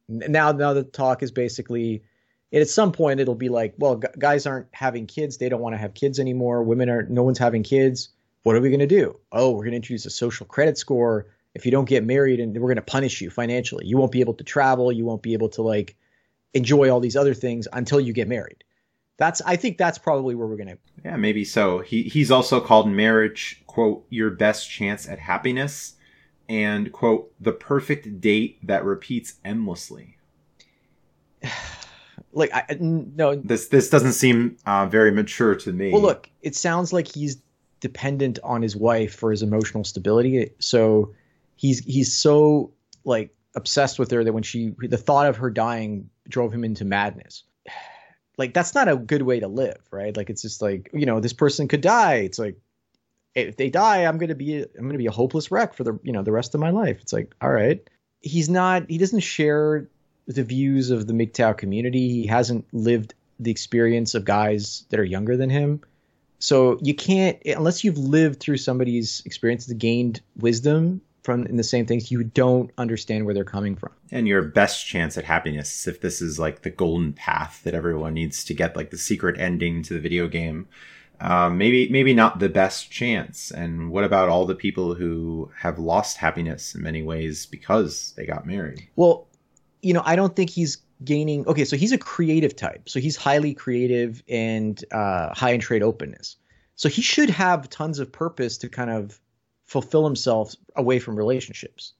now 0.07 0.51
now 0.51 0.73
the 0.73 0.83
talk 0.83 1.23
is 1.23 1.31
basically 1.31 2.03
and 2.51 2.61
at 2.61 2.69
some 2.69 2.91
point 2.91 3.19
it'll 3.19 3.35
be 3.35 3.49
like 3.49 3.73
well 3.77 3.97
g- 3.97 4.07
guys 4.17 4.45
aren't 4.45 4.67
having 4.71 5.07
kids. 5.07 5.37
They 5.37 5.49
don't 5.49 5.61
want 5.61 5.73
to 5.73 5.77
have 5.77 5.93
kids 5.93 6.19
anymore. 6.19 6.63
Women 6.63 6.89
are 6.89 7.03
no 7.03 7.23
one's 7.23 7.39
having 7.39 7.63
kids. 7.63 8.09
What 8.43 8.55
are 8.55 8.61
we 8.61 8.69
going 8.69 8.79
to 8.79 8.87
do? 8.87 9.19
Oh 9.31 9.51
we're 9.51 9.63
going 9.63 9.71
to 9.71 9.77
introduce 9.77 10.05
a 10.05 10.09
social 10.09 10.45
credit 10.45 10.77
score. 10.77 11.27
If 11.53 11.65
you 11.65 11.71
don't 11.71 11.87
get 11.87 12.03
married 12.03 12.39
and 12.39 12.53
we're 12.53 12.67
going 12.67 12.75
to 12.75 12.81
punish 12.81 13.21
you 13.21 13.29
financially. 13.29 13.85
You 13.85 13.97
won't 13.97 14.11
be 14.11 14.19
able 14.19 14.33
to 14.35 14.43
travel. 14.43 14.91
You 14.91 15.05
won't 15.05 15.21
be 15.21 15.33
able 15.33 15.49
to 15.49 15.61
like 15.61 15.95
enjoy 16.53 16.89
all 16.89 16.99
these 16.99 17.15
other 17.15 17.33
things 17.33 17.67
until 17.73 17.99
you 17.99 18.13
get 18.13 18.27
married. 18.27 18.63
That's 19.17 19.41
I 19.45 19.55
think 19.55 19.77
that's 19.77 19.97
probably 19.97 20.35
where 20.35 20.47
we're 20.47 20.57
gonna. 20.57 20.77
Yeah, 21.03 21.15
maybe 21.15 21.45
so. 21.45 21.79
He 21.79 22.03
he's 22.03 22.31
also 22.31 22.59
called 22.59 22.89
marriage 22.89 23.63
quote 23.67 24.05
your 24.09 24.29
best 24.29 24.69
chance 24.69 25.07
at 25.07 25.19
happiness, 25.19 25.95
and 26.47 26.91
quote 26.91 27.33
the 27.39 27.53
perfect 27.53 28.21
date 28.21 28.65
that 28.65 28.83
repeats 28.83 29.35
endlessly. 29.43 30.17
like 32.35 32.51
I 32.53 32.65
no 32.79 33.35
this 33.35 33.69
this 33.69 33.89
doesn't 33.89 34.13
seem 34.13 34.57
uh, 34.65 34.85
very 34.85 35.11
mature 35.11 35.55
to 35.55 35.71
me. 35.71 35.91
Well, 35.91 36.01
look, 36.01 36.29
it 36.41 36.55
sounds 36.55 36.93
like 36.93 37.07
he's 37.07 37.37
dependent 37.79 38.39
on 38.43 38.61
his 38.61 38.75
wife 38.75 39.15
for 39.15 39.31
his 39.31 39.41
emotional 39.41 39.83
stability. 39.83 40.51
So 40.59 41.13
he's 41.55 41.79
he's 41.79 42.13
so 42.13 42.71
like 43.05 43.33
obsessed 43.55 43.97
with 43.97 44.11
her 44.11 44.23
that 44.23 44.33
when 44.33 44.43
she 44.43 44.75
the 44.79 44.97
thought 44.97 45.27
of 45.27 45.37
her 45.37 45.49
dying 45.49 46.09
drove 46.27 46.53
him 46.53 46.63
into 46.63 46.85
madness. 46.85 47.43
Like 48.37 48.53
that's 48.53 48.75
not 48.75 48.89
a 48.89 48.97
good 48.97 49.21
way 49.21 49.39
to 49.39 49.47
live, 49.47 49.79
right? 49.91 50.17
Like 50.17 50.29
it's 50.29 50.41
just 50.41 50.61
like 50.61 50.89
you 50.91 51.05
know 51.05 51.21
this 51.21 51.31
person 51.31 51.69
could 51.69 51.79
die. 51.79 52.15
It's 52.15 52.37
like 52.37 52.57
if 53.33 53.55
they 53.55 53.69
die, 53.69 54.03
I'm 54.03 54.17
gonna 54.17 54.35
be 54.35 54.57
I'm 54.57 54.87
gonna 54.87 54.97
be 54.97 55.05
a 55.05 55.11
hopeless 55.11 55.51
wreck 55.51 55.73
for 55.73 55.85
the 55.85 55.97
you 56.03 56.11
know 56.11 56.21
the 56.21 56.33
rest 56.33 56.53
of 56.53 56.59
my 56.59 56.69
life. 56.69 56.97
It's 56.99 57.13
like 57.13 57.33
all 57.39 57.49
right, 57.49 57.79
he's 58.19 58.49
not 58.49 58.89
he 58.89 58.97
doesn't 58.97 59.21
share 59.21 59.87
the 60.27 60.43
views 60.43 60.89
of 60.89 61.07
the 61.07 61.13
MGTOW 61.13 61.57
community. 61.57 62.09
He 62.09 62.27
hasn't 62.27 62.65
lived 62.73 63.13
the 63.39 63.51
experience 63.51 64.15
of 64.15 64.25
guys 64.25 64.85
that 64.89 64.99
are 64.99 65.05
younger 65.05 65.37
than 65.37 65.49
him. 65.49 65.81
So 66.39 66.77
you 66.81 66.93
can't 66.93 67.37
unless 67.45 67.83
you've 67.83 67.97
lived 67.97 68.39
through 68.39 68.57
somebody's 68.57 69.21
experience, 69.25 69.71
gained 69.73 70.21
wisdom 70.37 71.01
from 71.25 71.45
in 71.47 71.57
the 71.57 71.63
same 71.63 71.85
things, 71.85 72.11
you 72.11 72.23
don't 72.23 72.71
understand 72.77 73.25
where 73.25 73.33
they're 73.33 73.43
coming 73.43 73.75
from. 73.75 73.91
And 74.11 74.27
your 74.27 74.43
best 74.43 74.85
chance 74.85 75.17
at 75.17 75.25
happiness, 75.25 75.87
if 75.87 75.99
this 75.99 76.21
is 76.21 76.39
like 76.39 76.61
the 76.61 76.69
golden 76.69 77.13
path 77.13 77.61
that 77.63 77.73
everyone 77.73 78.13
needs 78.13 78.45
to 78.45 78.53
get, 78.53 78.77
like 78.77 78.91
the 78.91 78.97
secret 78.97 79.37
ending 79.39 79.81
to 79.83 79.95
the 79.95 79.99
video 79.99 80.27
game, 80.27 80.67
um, 81.19 81.57
maybe 81.57 81.89
maybe 81.89 82.13
not 82.13 82.39
the 82.39 82.49
best 82.49 82.91
chance. 82.91 83.51
And 83.51 83.89
what 83.89 84.03
about 84.03 84.29
all 84.29 84.45
the 84.45 84.55
people 84.55 84.93
who 84.93 85.51
have 85.57 85.79
lost 85.79 86.17
happiness 86.17 86.75
in 86.75 86.83
many 86.83 87.01
ways 87.01 87.45
because 87.45 88.13
they 88.15 88.25
got 88.25 88.45
married? 88.45 88.87
Well, 88.95 89.27
you 89.85 89.93
know, 89.93 90.01
I 90.03 90.15
don't 90.15 90.35
think 90.35 90.49
he's 90.49 90.77
gaining. 91.03 91.45
Okay, 91.47 91.63
so 91.63 91.77
he's 91.77 91.91
a 91.91 91.97
creative 91.99 92.55
type, 92.55 92.89
so 92.89 92.99
he's 92.99 93.15
highly 93.15 93.53
creative 93.53 94.23
and 94.27 94.83
uh, 94.91 95.31
high 95.35 95.51
in 95.51 95.59
trait 95.59 95.83
openness. 95.83 96.37
So 96.75 96.89
he 96.89 97.03
should 97.03 97.29
have 97.29 97.69
tons 97.69 97.99
of 97.99 98.11
purpose 98.11 98.57
to 98.59 98.69
kind 98.69 98.89
of 98.89 99.19
fulfill 99.65 100.03
himself 100.03 100.55
away 100.75 100.97
from 100.97 101.15
relationships. 101.15 101.93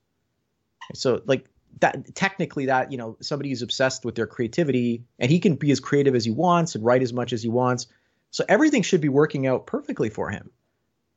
So 0.96 1.22
like 1.28 1.46
that 1.80 2.16
technically 2.16 2.66
that 2.66 2.92
you 2.92 2.98
know 2.98 3.18
somebody 3.22 3.52
is 3.52 3.62
obsessed 3.62 4.04
with 4.04 4.16
their 4.16 4.28
creativity 4.28 5.04
and 5.20 5.30
he 5.30 5.40
can 5.40 5.54
be 5.54 5.70
as 5.70 5.80
creative 5.80 6.16
as 6.16 6.26
he 6.26 6.32
wants 6.32 6.74
and 6.74 6.84
write 6.84 7.04
as 7.04 7.14
much 7.14 7.34
as 7.34 7.44
he 7.44 7.50
wants. 7.50 7.86
So 8.32 8.44
everything 8.50 8.82
should 8.82 9.02
be 9.02 9.10
working 9.10 9.46
out 9.46 9.68
perfectly 9.68 10.10
for 10.10 10.32
him. 10.32 10.50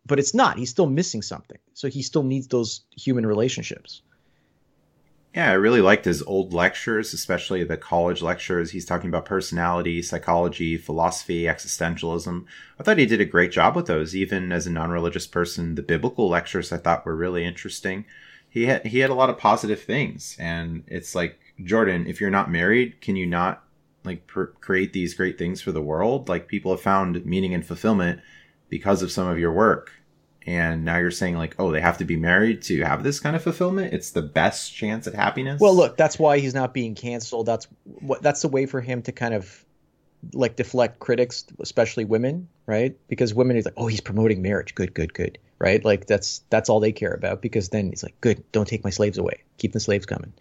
But 0.04 0.18
it's 0.18 0.34
not. 0.34 0.58
He's 0.58 0.70
still 0.70 0.86
missing 0.86 1.22
something. 1.22 1.58
So 1.72 1.88
he 1.88 2.02
still 2.02 2.22
needs 2.22 2.46
those 2.48 2.82
human 2.94 3.24
relationships. 3.24 4.02
Yeah, 5.34 5.50
I 5.50 5.54
really 5.54 5.82
liked 5.82 6.06
his 6.06 6.22
old 6.22 6.54
lectures, 6.54 7.12
especially 7.12 7.62
the 7.62 7.76
college 7.76 8.22
lectures. 8.22 8.70
He's 8.70 8.86
talking 8.86 9.08
about 9.08 9.26
personality, 9.26 10.00
psychology, 10.02 10.76
philosophy, 10.78 11.42
existentialism. 11.42 12.44
I 12.78 12.82
thought 12.82 12.98
he 12.98 13.06
did 13.06 13.20
a 13.20 13.26
great 13.26 13.52
job 13.52 13.76
with 13.76 13.86
those. 13.86 14.16
Even 14.16 14.50
as 14.52 14.66
a 14.66 14.70
non-religious 14.72 15.26
person, 15.26 15.74
the 15.74 15.82
biblical 15.82 16.28
lectures 16.28 16.72
I 16.72 16.78
thought 16.78 17.04
were 17.04 17.14
really 17.14 17.44
interesting. 17.44 18.06
He 18.48 18.66
had 18.66 18.86
he 18.86 19.00
had 19.00 19.10
a 19.10 19.14
lot 19.14 19.28
of 19.28 19.36
positive 19.38 19.82
things, 19.82 20.34
and 20.40 20.82
it's 20.86 21.14
like 21.14 21.38
Jordan, 21.62 22.06
if 22.06 22.20
you're 22.20 22.30
not 22.30 22.50
married, 22.50 23.00
can 23.02 23.14
you 23.14 23.26
not 23.26 23.62
like 24.04 24.26
create 24.60 24.94
these 24.94 25.12
great 25.12 25.36
things 25.38 25.60
for 25.60 25.72
the 25.72 25.82
world? 25.82 26.28
Like 26.30 26.48
people 26.48 26.70
have 26.72 26.80
found 26.80 27.26
meaning 27.26 27.52
and 27.52 27.64
fulfillment 27.64 28.20
because 28.70 29.02
of 29.02 29.12
some 29.12 29.28
of 29.28 29.38
your 29.38 29.52
work 29.52 29.92
and 30.48 30.82
now 30.82 30.96
you're 30.96 31.10
saying 31.10 31.36
like 31.36 31.54
oh 31.58 31.70
they 31.70 31.80
have 31.80 31.98
to 31.98 32.04
be 32.06 32.16
married 32.16 32.62
to 32.62 32.82
have 32.82 33.02
this 33.02 33.20
kind 33.20 33.36
of 33.36 33.42
fulfillment? 33.42 33.92
It's 33.92 34.12
the 34.12 34.22
best 34.22 34.74
chance 34.74 35.06
at 35.06 35.14
happiness? 35.14 35.60
Well 35.60 35.74
look 35.74 35.96
that's 35.96 36.18
why 36.18 36.38
he's 36.38 36.54
not 36.54 36.72
being 36.72 36.94
canceled. 36.94 37.46
That's 37.46 37.68
what 37.84 38.22
that's 38.22 38.40
the 38.42 38.48
way 38.48 38.64
for 38.64 38.80
him 38.80 39.02
to 39.02 39.12
kind 39.12 39.34
of 39.34 39.64
like 40.32 40.56
deflect 40.56 40.98
critics 40.98 41.44
especially 41.60 42.04
women 42.04 42.48
right? 42.66 42.96
Because 43.08 43.34
women 43.34 43.56
is 43.56 43.66
like 43.66 43.74
oh 43.76 43.86
he's 43.86 44.00
promoting 44.00 44.40
marriage. 44.40 44.74
Good 44.74 44.94
good 44.94 45.12
good 45.12 45.38
right? 45.58 45.84
Like 45.84 46.06
that's 46.06 46.42
that's 46.48 46.70
all 46.70 46.80
they 46.80 46.92
care 46.92 47.12
about 47.12 47.42
because 47.42 47.68
then 47.68 47.90
he's 47.90 48.02
like 48.02 48.18
good 48.22 48.42
don't 48.52 48.66
take 48.66 48.84
my 48.84 48.90
slaves 48.90 49.18
away. 49.18 49.42
Keep 49.58 49.72
the 49.74 49.80
slaves 49.80 50.06
coming 50.06 50.32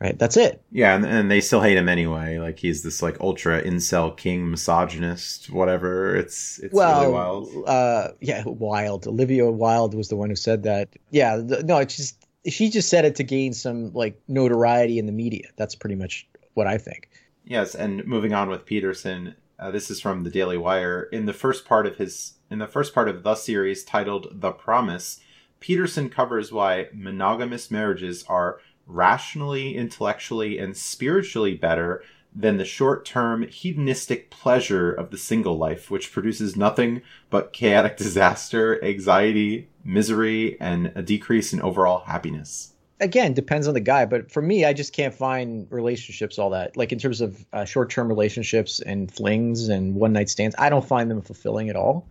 right? 0.00 0.18
That's 0.18 0.36
it. 0.36 0.62
Yeah, 0.70 0.94
and, 0.94 1.04
and 1.04 1.30
they 1.30 1.40
still 1.40 1.60
hate 1.60 1.76
him 1.76 1.88
anyway. 1.88 2.38
Like 2.38 2.58
he's 2.58 2.82
this 2.82 3.02
like 3.02 3.20
ultra 3.20 3.62
incel 3.62 4.16
king 4.16 4.50
misogynist, 4.50 5.50
whatever. 5.50 6.14
It's 6.16 6.58
it's 6.58 6.74
well, 6.74 7.00
really 7.00 7.12
wild. 7.12 7.48
Uh, 7.66 8.08
yeah, 8.20 8.42
wild. 8.46 9.06
Olivia 9.06 9.50
Wilde 9.50 9.94
was 9.94 10.08
the 10.08 10.16
one 10.16 10.30
who 10.30 10.36
said 10.36 10.62
that. 10.64 10.90
Yeah, 11.10 11.36
the, 11.36 11.62
no, 11.62 11.78
it's 11.78 11.96
just 11.96 12.26
she 12.46 12.68
just 12.68 12.88
said 12.88 13.04
it 13.04 13.14
to 13.16 13.24
gain 13.24 13.52
some 13.52 13.92
like 13.92 14.20
notoriety 14.28 14.98
in 14.98 15.06
the 15.06 15.12
media. 15.12 15.48
That's 15.56 15.74
pretty 15.74 15.96
much 15.96 16.26
what 16.54 16.66
I 16.66 16.78
think. 16.78 17.08
Yes, 17.44 17.74
and 17.74 18.04
moving 18.06 18.32
on 18.32 18.48
with 18.48 18.64
Peterson, 18.64 19.34
uh, 19.58 19.70
this 19.70 19.90
is 19.90 20.00
from 20.00 20.24
the 20.24 20.30
Daily 20.30 20.56
Wire. 20.56 21.02
In 21.12 21.26
the 21.26 21.32
first 21.32 21.64
part 21.64 21.86
of 21.86 21.96
his 21.96 22.34
in 22.50 22.58
the 22.58 22.66
first 22.66 22.94
part 22.94 23.08
of 23.08 23.22
the 23.22 23.34
series 23.34 23.84
titled 23.84 24.28
"The 24.32 24.52
Promise," 24.52 25.20
Peterson 25.60 26.10
covers 26.10 26.52
why 26.52 26.88
monogamous 26.92 27.70
marriages 27.70 28.24
are 28.28 28.60
rationally, 28.86 29.76
intellectually, 29.76 30.58
and 30.58 30.76
spiritually 30.76 31.54
better 31.54 32.02
than 32.34 32.56
the 32.56 32.64
short 32.64 33.04
term 33.04 33.46
hedonistic 33.46 34.30
pleasure 34.30 34.92
of 34.92 35.10
the 35.10 35.18
single 35.18 35.56
life, 35.56 35.90
which 35.90 36.12
produces 36.12 36.56
nothing 36.56 37.02
but 37.30 37.52
chaotic 37.52 37.96
disaster, 37.98 38.82
anxiety, 38.84 39.68
misery, 39.84 40.60
and 40.60 40.92
a 40.94 41.02
decrease 41.02 41.52
in 41.52 41.62
overall 41.62 42.00
happiness. 42.00 42.72
Again, 43.00 43.34
depends 43.34 43.66
on 43.66 43.74
the 43.74 43.80
guy, 43.80 44.06
but 44.06 44.30
for 44.30 44.40
me, 44.40 44.64
I 44.64 44.72
just 44.72 44.92
can't 44.92 45.14
find 45.14 45.66
relationships 45.70 46.38
all 46.38 46.50
that. 46.50 46.76
Like 46.76 46.92
in 46.92 46.98
terms 46.98 47.20
of 47.20 47.44
uh, 47.52 47.64
short 47.64 47.90
term 47.90 48.08
relationships 48.08 48.80
and 48.80 49.12
flings 49.12 49.68
and 49.68 49.94
one 49.94 50.12
night 50.12 50.28
stands, 50.28 50.54
I 50.58 50.68
don't 50.68 50.86
find 50.86 51.10
them 51.10 51.20
fulfilling 51.20 51.68
at 51.70 51.76
all 51.76 52.08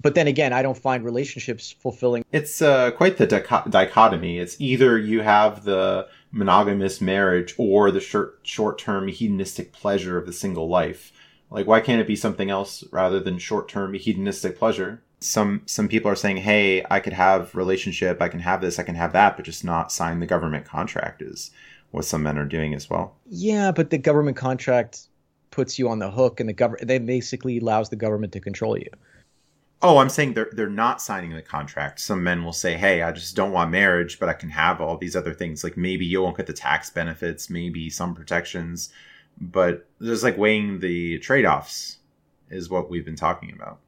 but 0.00 0.14
then 0.14 0.26
again, 0.26 0.52
I 0.52 0.62
don't 0.62 0.76
find 0.76 1.04
relationships 1.04 1.72
fulfilling. 1.72 2.24
It's 2.32 2.60
uh, 2.62 2.90
quite 2.92 3.16
the 3.16 3.26
dichotomy. 3.26 4.38
It's 4.38 4.60
either 4.60 4.98
you 4.98 5.22
have 5.22 5.64
the 5.64 6.08
monogamous 6.30 7.00
marriage 7.00 7.54
or 7.58 7.90
the 7.90 8.00
short 8.00 8.40
short 8.42 8.78
term 8.78 9.08
hedonistic 9.08 9.72
pleasure 9.72 10.18
of 10.18 10.26
the 10.26 10.32
single 10.32 10.68
life. 10.68 11.12
Like, 11.50 11.66
why 11.66 11.80
can't 11.80 12.00
it 12.00 12.06
be 12.06 12.16
something 12.16 12.50
else 12.50 12.84
rather 12.90 13.20
than 13.20 13.38
short 13.38 13.68
term 13.68 13.94
hedonistic 13.94 14.58
pleasure? 14.58 15.02
Some 15.20 15.62
some 15.66 15.88
people 15.88 16.10
are 16.10 16.16
saying, 16.16 16.38
"Hey, 16.38 16.84
I 16.90 17.00
could 17.00 17.14
have 17.14 17.54
relationship, 17.54 18.20
I 18.20 18.28
can 18.28 18.40
have 18.40 18.60
this, 18.60 18.78
I 18.78 18.82
can 18.82 18.96
have 18.96 19.12
that, 19.14 19.36
but 19.36 19.46
just 19.46 19.64
not 19.64 19.90
sign 19.90 20.20
the 20.20 20.26
government 20.26 20.66
contract." 20.66 21.22
Is 21.22 21.50
what 21.90 22.04
some 22.04 22.22
men 22.22 22.36
are 22.36 22.44
doing 22.44 22.74
as 22.74 22.90
well. 22.90 23.16
Yeah, 23.26 23.72
but 23.72 23.90
the 23.90 23.98
government 23.98 24.36
contract 24.36 25.08
puts 25.50 25.78
you 25.78 25.88
on 25.88 25.98
the 26.00 26.10
hook, 26.10 26.40
and 26.40 26.48
the 26.48 26.52
government 26.52 26.86
they 26.86 26.98
basically 26.98 27.58
allows 27.58 27.88
the 27.88 27.96
government 27.96 28.32
to 28.34 28.40
control 28.40 28.76
you. 28.76 28.90
Oh, 29.82 29.98
I'm 29.98 30.08
saying 30.08 30.34
they're 30.34 30.48
they're 30.52 30.68
not 30.70 31.02
signing 31.02 31.34
the 31.34 31.42
contract. 31.42 32.00
Some 32.00 32.22
men 32.24 32.44
will 32.44 32.52
say, 32.52 32.74
"Hey, 32.74 33.02
I 33.02 33.12
just 33.12 33.36
don't 33.36 33.52
want 33.52 33.70
marriage, 33.70 34.18
but 34.18 34.28
I 34.28 34.32
can 34.32 34.50
have 34.50 34.80
all 34.80 34.96
these 34.96 35.14
other 35.16 35.34
things. 35.34 35.62
Like 35.62 35.76
maybe 35.76 36.06
you 36.06 36.22
won't 36.22 36.36
get 36.36 36.46
the 36.46 36.52
tax 36.52 36.88
benefits, 36.90 37.50
maybe 37.50 37.90
some 37.90 38.14
protections, 38.14 38.90
but 39.38 39.86
there's 40.00 40.24
like 40.24 40.38
weighing 40.38 40.80
the 40.80 41.18
trade-offs 41.18 41.98
is 42.50 42.70
what 42.70 42.88
we've 42.90 43.04
been 43.04 43.16
talking 43.16 43.52
about." 43.52 43.78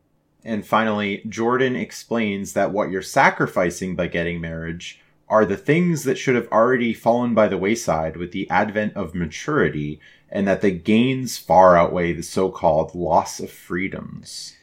And 0.45 0.67
finally, 0.67 1.23
Jordan 1.29 1.75
explains 1.75 2.53
that 2.53 2.71
what 2.73 2.91
you're 2.91 3.03
sacrificing 3.03 3.97
by 3.97 4.09
getting 4.09 4.41
marriage 4.41 5.01
are 5.29 5.45
the 5.45 5.57
things 5.57 6.05
that 6.05 6.19
should 6.19 6.35
have 6.35 6.49
already 6.53 6.95
fallen 6.95 7.35
by 7.35 7.49
the 7.49 7.59
wayside 7.59 8.17
with 8.17 8.33
the 8.33 8.49
advent 8.51 8.95
of 8.95 9.15
maturity, 9.15 10.01
and 10.31 10.47
that 10.47 10.61
the 10.61 10.71
gains 10.71 11.39
far 11.39 11.77
outweigh 11.77 12.13
the 12.13 12.23
so-called 12.23 12.95
loss 12.95 13.41
of 13.41 13.51
freedoms. 13.51 14.55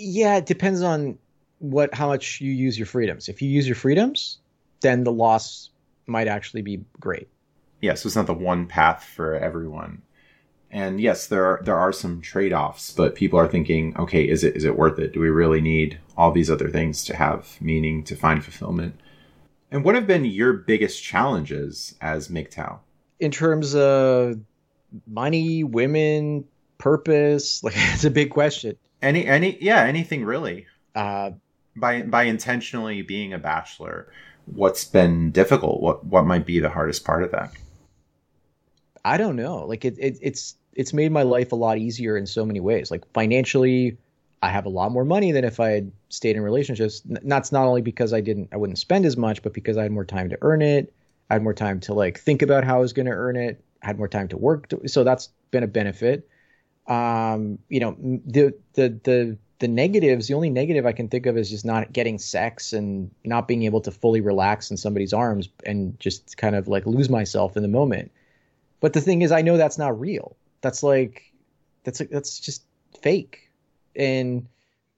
Yeah, 0.00 0.36
it 0.36 0.46
depends 0.46 0.82
on 0.82 1.18
what 1.58 1.94
how 1.94 2.08
much 2.08 2.40
you 2.40 2.50
use 2.52 2.78
your 2.78 2.86
freedoms. 2.86 3.28
If 3.28 3.42
you 3.42 3.50
use 3.50 3.66
your 3.66 3.76
freedoms, 3.76 4.38
then 4.80 5.04
the 5.04 5.12
loss 5.12 5.70
might 6.06 6.26
actually 6.26 6.62
be 6.62 6.82
great. 6.98 7.28
Yeah, 7.80 7.94
so 7.94 8.06
it's 8.06 8.16
not 8.16 8.26
the 8.26 8.34
one 8.34 8.66
path 8.66 9.04
for 9.04 9.34
everyone. 9.34 10.02
And 10.70 11.00
yes, 11.00 11.26
there 11.26 11.44
are 11.44 11.60
there 11.64 11.76
are 11.76 11.92
some 11.92 12.20
trade-offs, 12.20 12.92
but 12.92 13.14
people 13.14 13.38
are 13.38 13.48
thinking, 13.48 13.96
okay, 13.98 14.26
is 14.26 14.44
it 14.44 14.56
is 14.56 14.64
it 14.64 14.76
worth 14.76 14.98
it? 14.98 15.12
Do 15.12 15.20
we 15.20 15.28
really 15.28 15.60
need 15.60 15.98
all 16.16 16.32
these 16.32 16.50
other 16.50 16.68
things 16.68 17.04
to 17.04 17.16
have 17.16 17.60
meaning, 17.60 18.04
to 18.04 18.16
find 18.16 18.42
fulfillment? 18.42 18.98
And 19.70 19.84
what 19.84 19.94
have 19.94 20.06
been 20.06 20.24
your 20.24 20.52
biggest 20.52 21.02
challenges 21.02 21.94
as 22.00 22.28
MGTOW? 22.28 22.78
In 23.20 23.30
terms 23.30 23.74
of 23.74 24.40
money, 25.06 25.62
women, 25.62 26.44
purpose, 26.78 27.62
like 27.62 27.74
it's 27.76 28.04
a 28.04 28.10
big 28.10 28.30
question. 28.30 28.76
Any 29.02 29.26
any 29.26 29.58
yeah, 29.60 29.82
anything 29.84 30.24
really. 30.24 30.66
Uh, 30.94 31.32
by 31.76 32.02
by 32.02 32.24
intentionally 32.24 33.02
being 33.02 33.32
a 33.32 33.38
bachelor, 33.38 34.12
what's 34.46 34.84
been 34.84 35.30
difficult? 35.30 35.80
What 35.80 36.04
what 36.04 36.26
might 36.26 36.46
be 36.46 36.60
the 36.60 36.70
hardest 36.70 37.04
part 37.04 37.22
of 37.22 37.30
that? 37.32 37.52
I 39.04 39.16
don't 39.16 39.36
know. 39.36 39.66
Like 39.66 39.84
it, 39.84 39.96
it 39.98 40.18
it's 40.20 40.56
it's 40.74 40.92
made 40.92 41.12
my 41.12 41.22
life 41.22 41.52
a 41.52 41.56
lot 41.56 41.78
easier 41.78 42.16
in 42.16 42.26
so 42.26 42.44
many 42.44 42.60
ways. 42.60 42.90
Like 42.90 43.10
financially, 43.12 43.96
I 44.42 44.50
have 44.50 44.66
a 44.66 44.70
lot 44.70 44.92
more 44.92 45.04
money 45.04 45.32
than 45.32 45.44
if 45.44 45.60
I 45.60 45.70
had 45.70 45.92
stayed 46.08 46.36
in 46.36 46.42
relationships. 46.42 47.02
That's 47.04 47.52
not 47.52 47.66
only 47.66 47.82
because 47.82 48.12
I 48.12 48.20
didn't 48.20 48.48
I 48.52 48.56
wouldn't 48.56 48.78
spend 48.78 49.06
as 49.06 49.16
much, 49.16 49.42
but 49.42 49.54
because 49.54 49.76
I 49.76 49.82
had 49.84 49.92
more 49.92 50.04
time 50.04 50.28
to 50.30 50.38
earn 50.42 50.62
it. 50.62 50.92
I 51.30 51.34
had 51.34 51.42
more 51.42 51.54
time 51.54 51.80
to 51.80 51.94
like 51.94 52.18
think 52.18 52.42
about 52.42 52.64
how 52.64 52.76
I 52.76 52.80
was 52.80 52.92
going 52.92 53.06
to 53.06 53.12
earn 53.12 53.36
it. 53.36 53.62
I 53.82 53.86
had 53.86 53.98
more 53.98 54.08
time 54.08 54.28
to 54.28 54.36
work. 54.36 54.68
To, 54.68 54.88
so 54.88 55.04
that's 55.04 55.30
been 55.50 55.62
a 55.62 55.68
benefit. 55.68 56.28
Um, 56.86 57.58
you 57.68 57.80
know, 57.80 57.96
the 58.26 58.54
the 58.74 58.88
the 59.04 59.38
the 59.60 59.68
negatives, 59.68 60.26
the 60.26 60.34
only 60.34 60.50
negative 60.50 60.86
I 60.86 60.92
can 60.92 61.08
think 61.08 61.26
of 61.26 61.36
is 61.36 61.50
just 61.50 61.64
not 61.64 61.92
getting 61.92 62.18
sex 62.18 62.72
and 62.72 63.10
not 63.24 63.46
being 63.46 63.64
able 63.64 63.82
to 63.82 63.90
fully 63.90 64.20
relax 64.20 64.70
in 64.70 64.76
somebody's 64.76 65.12
arms 65.12 65.50
and 65.66 66.00
just 66.00 66.36
kind 66.38 66.56
of 66.56 66.66
like 66.66 66.86
lose 66.86 67.10
myself 67.10 67.56
in 67.56 67.62
the 67.62 67.68
moment. 67.68 68.10
But 68.80 68.94
the 68.94 69.02
thing 69.02 69.20
is, 69.20 69.30
I 69.30 69.42
know 69.42 69.58
that's 69.58 69.76
not 69.76 70.00
real. 70.00 70.34
That's 70.62 70.82
like, 70.82 71.30
that's 71.84 72.00
like, 72.00 72.08
that's 72.08 72.40
just 72.40 72.64
fake, 73.02 73.50
and 73.94 74.46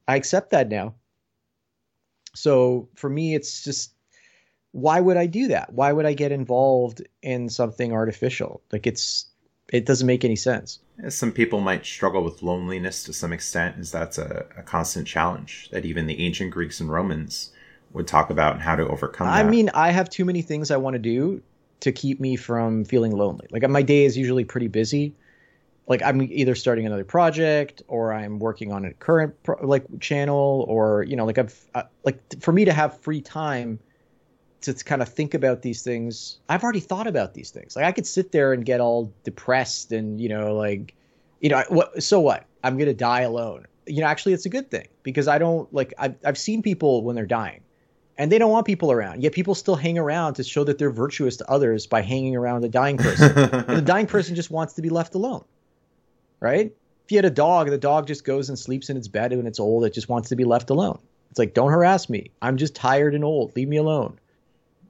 I 0.06 0.14
accept 0.16 0.50
that 0.50 0.68
now. 0.68 0.94
So 2.34 2.88
for 2.94 3.10
me, 3.10 3.34
it's 3.34 3.64
just, 3.64 3.92
why 4.70 5.00
would 5.00 5.16
I 5.16 5.26
do 5.26 5.48
that? 5.48 5.72
Why 5.72 5.92
would 5.92 6.06
I 6.06 6.14
get 6.14 6.32
involved 6.32 7.02
in 7.22 7.48
something 7.48 7.92
artificial? 7.92 8.62
Like 8.72 8.86
it's, 8.86 9.26
it 9.72 9.86
doesn't 9.86 10.06
make 10.06 10.24
any 10.24 10.36
sense. 10.36 10.78
Some 11.08 11.32
people 11.32 11.60
might 11.60 11.84
struggle 11.84 12.22
with 12.22 12.42
loneliness 12.42 13.02
to 13.04 13.12
some 13.12 13.32
extent, 13.32 13.76
as 13.78 13.90
that's 13.90 14.18
a, 14.18 14.46
a 14.56 14.62
constant 14.62 15.08
challenge 15.08 15.70
that 15.72 15.84
even 15.84 16.06
the 16.06 16.24
ancient 16.24 16.50
Greeks 16.52 16.78
and 16.78 16.90
Romans 16.90 17.50
would 17.92 18.06
talk 18.06 18.30
about 18.30 18.54
and 18.54 18.62
how 18.62 18.76
to 18.76 18.86
overcome 18.86 19.26
I 19.26 19.42
that. 19.42 19.50
mean, 19.50 19.70
I 19.74 19.90
have 19.90 20.08
too 20.10 20.24
many 20.24 20.42
things 20.42 20.70
I 20.70 20.76
want 20.76 20.94
to 20.94 20.98
do 20.98 21.42
to 21.80 21.92
keep 21.92 22.20
me 22.20 22.36
from 22.36 22.84
feeling 22.84 23.12
lonely. 23.12 23.48
Like 23.50 23.68
my 23.68 23.82
day 23.82 24.04
is 24.04 24.16
usually 24.16 24.44
pretty 24.44 24.68
busy. 24.68 25.14
Like 25.88 26.02
I'm 26.02 26.22
either 26.22 26.54
starting 26.54 26.86
another 26.86 27.04
project 27.04 27.82
or 27.88 28.12
I'm 28.12 28.38
working 28.38 28.70
on 28.72 28.84
a 28.84 28.92
current 28.92 29.34
pro- 29.42 29.66
like 29.66 29.84
channel 30.00 30.64
or 30.68 31.02
you 31.02 31.16
know 31.16 31.24
like 31.26 31.38
I've 31.38 31.58
uh, 31.74 31.82
like 32.04 32.20
for 32.40 32.52
me 32.52 32.64
to 32.64 32.72
have 32.72 33.00
free 33.00 33.20
time 33.20 33.80
to 34.62 34.74
kind 34.74 35.02
of 35.02 35.08
think 35.08 35.34
about 35.34 35.62
these 35.62 35.82
things. 35.82 36.38
I've 36.48 36.62
already 36.62 36.80
thought 36.80 37.06
about 37.06 37.34
these 37.34 37.50
things. 37.50 37.76
Like 37.76 37.84
I 37.84 37.92
could 37.92 38.06
sit 38.06 38.32
there 38.32 38.52
and 38.52 38.64
get 38.64 38.80
all 38.80 39.12
depressed 39.24 39.92
and 39.92 40.20
you 40.20 40.28
know 40.28 40.54
like 40.54 40.94
you 41.40 41.48
know 41.48 41.62
what 41.68 42.02
so 42.02 42.20
what? 42.20 42.46
I'm 42.64 42.76
going 42.76 42.88
to 42.88 42.94
die 42.94 43.22
alone. 43.22 43.66
You 43.86 44.00
know 44.00 44.06
actually 44.06 44.32
it's 44.32 44.46
a 44.46 44.50
good 44.50 44.70
thing 44.70 44.88
because 45.02 45.28
I 45.28 45.38
don't 45.38 45.72
like 45.72 45.92
I've 45.98 46.16
I've 46.24 46.38
seen 46.38 46.62
people 46.62 47.02
when 47.02 47.16
they're 47.16 47.26
dying 47.26 47.60
and 48.18 48.30
they 48.30 48.38
don't 48.38 48.50
want 48.50 48.66
people 48.66 48.92
around. 48.92 49.22
Yet 49.22 49.32
people 49.32 49.54
still 49.54 49.76
hang 49.76 49.98
around 49.98 50.34
to 50.34 50.44
show 50.44 50.64
that 50.64 50.78
they're 50.78 50.90
virtuous 50.90 51.36
to 51.38 51.50
others 51.50 51.86
by 51.86 52.02
hanging 52.02 52.36
around 52.36 52.60
the 52.60 52.68
dying 52.68 52.96
person. 52.96 53.34
the 53.66 53.82
dying 53.84 54.06
person 54.06 54.34
just 54.34 54.50
wants 54.50 54.74
to 54.74 54.82
be 54.82 54.90
left 54.90 55.14
alone, 55.14 55.44
right? 56.40 56.72
If 57.04 57.10
you 57.10 57.18
had 57.18 57.24
a 57.24 57.30
dog, 57.30 57.68
the 57.68 57.78
dog 57.78 58.06
just 58.06 58.24
goes 58.24 58.48
and 58.48 58.58
sleeps 58.58 58.90
in 58.90 58.96
its 58.96 59.08
bed 59.08 59.36
when 59.36 59.46
it's 59.46 59.58
old. 59.58 59.84
It 59.84 59.92
just 59.92 60.08
wants 60.08 60.28
to 60.28 60.36
be 60.36 60.44
left 60.44 60.70
alone. 60.70 61.00
It's 61.30 61.38
like, 61.38 61.54
don't 61.54 61.70
harass 61.70 62.08
me. 62.10 62.30
I'm 62.42 62.58
just 62.58 62.74
tired 62.74 63.14
and 63.14 63.24
old. 63.24 63.56
Leave 63.56 63.68
me 63.68 63.78
alone. 63.78 64.20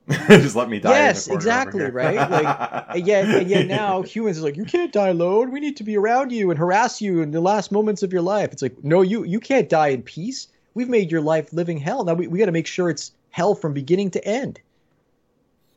just 0.28 0.56
let 0.56 0.68
me 0.68 0.80
die. 0.80 0.90
Yes, 0.90 1.28
exactly, 1.28 1.84
right? 1.84 2.28
Like, 2.30 2.86
and 2.96 3.06
yet, 3.06 3.24
and 3.24 3.48
yet 3.48 3.66
now 3.66 4.02
humans 4.02 4.38
are 4.38 4.42
like, 4.42 4.56
you 4.56 4.64
can't 4.64 4.92
die 4.92 5.08
alone. 5.08 5.52
We 5.52 5.60
need 5.60 5.76
to 5.76 5.84
be 5.84 5.96
around 5.96 6.32
you 6.32 6.50
and 6.50 6.58
harass 6.58 7.00
you 7.00 7.20
in 7.20 7.30
the 7.30 7.40
last 7.40 7.70
moments 7.70 8.02
of 8.02 8.12
your 8.12 8.22
life. 8.22 8.52
It's 8.52 8.62
like, 8.62 8.82
no, 8.82 9.02
you 9.02 9.24
you 9.24 9.38
can't 9.38 9.68
die 9.68 9.88
in 9.88 10.02
peace 10.02 10.48
we've 10.74 10.88
made 10.88 11.10
your 11.10 11.20
life 11.20 11.52
living 11.52 11.78
hell. 11.78 12.04
Now 12.04 12.14
we, 12.14 12.26
we 12.26 12.38
got 12.38 12.46
to 12.46 12.52
make 12.52 12.66
sure 12.66 12.90
it's 12.90 13.12
hell 13.30 13.54
from 13.54 13.72
beginning 13.72 14.10
to 14.12 14.24
end. 14.24 14.60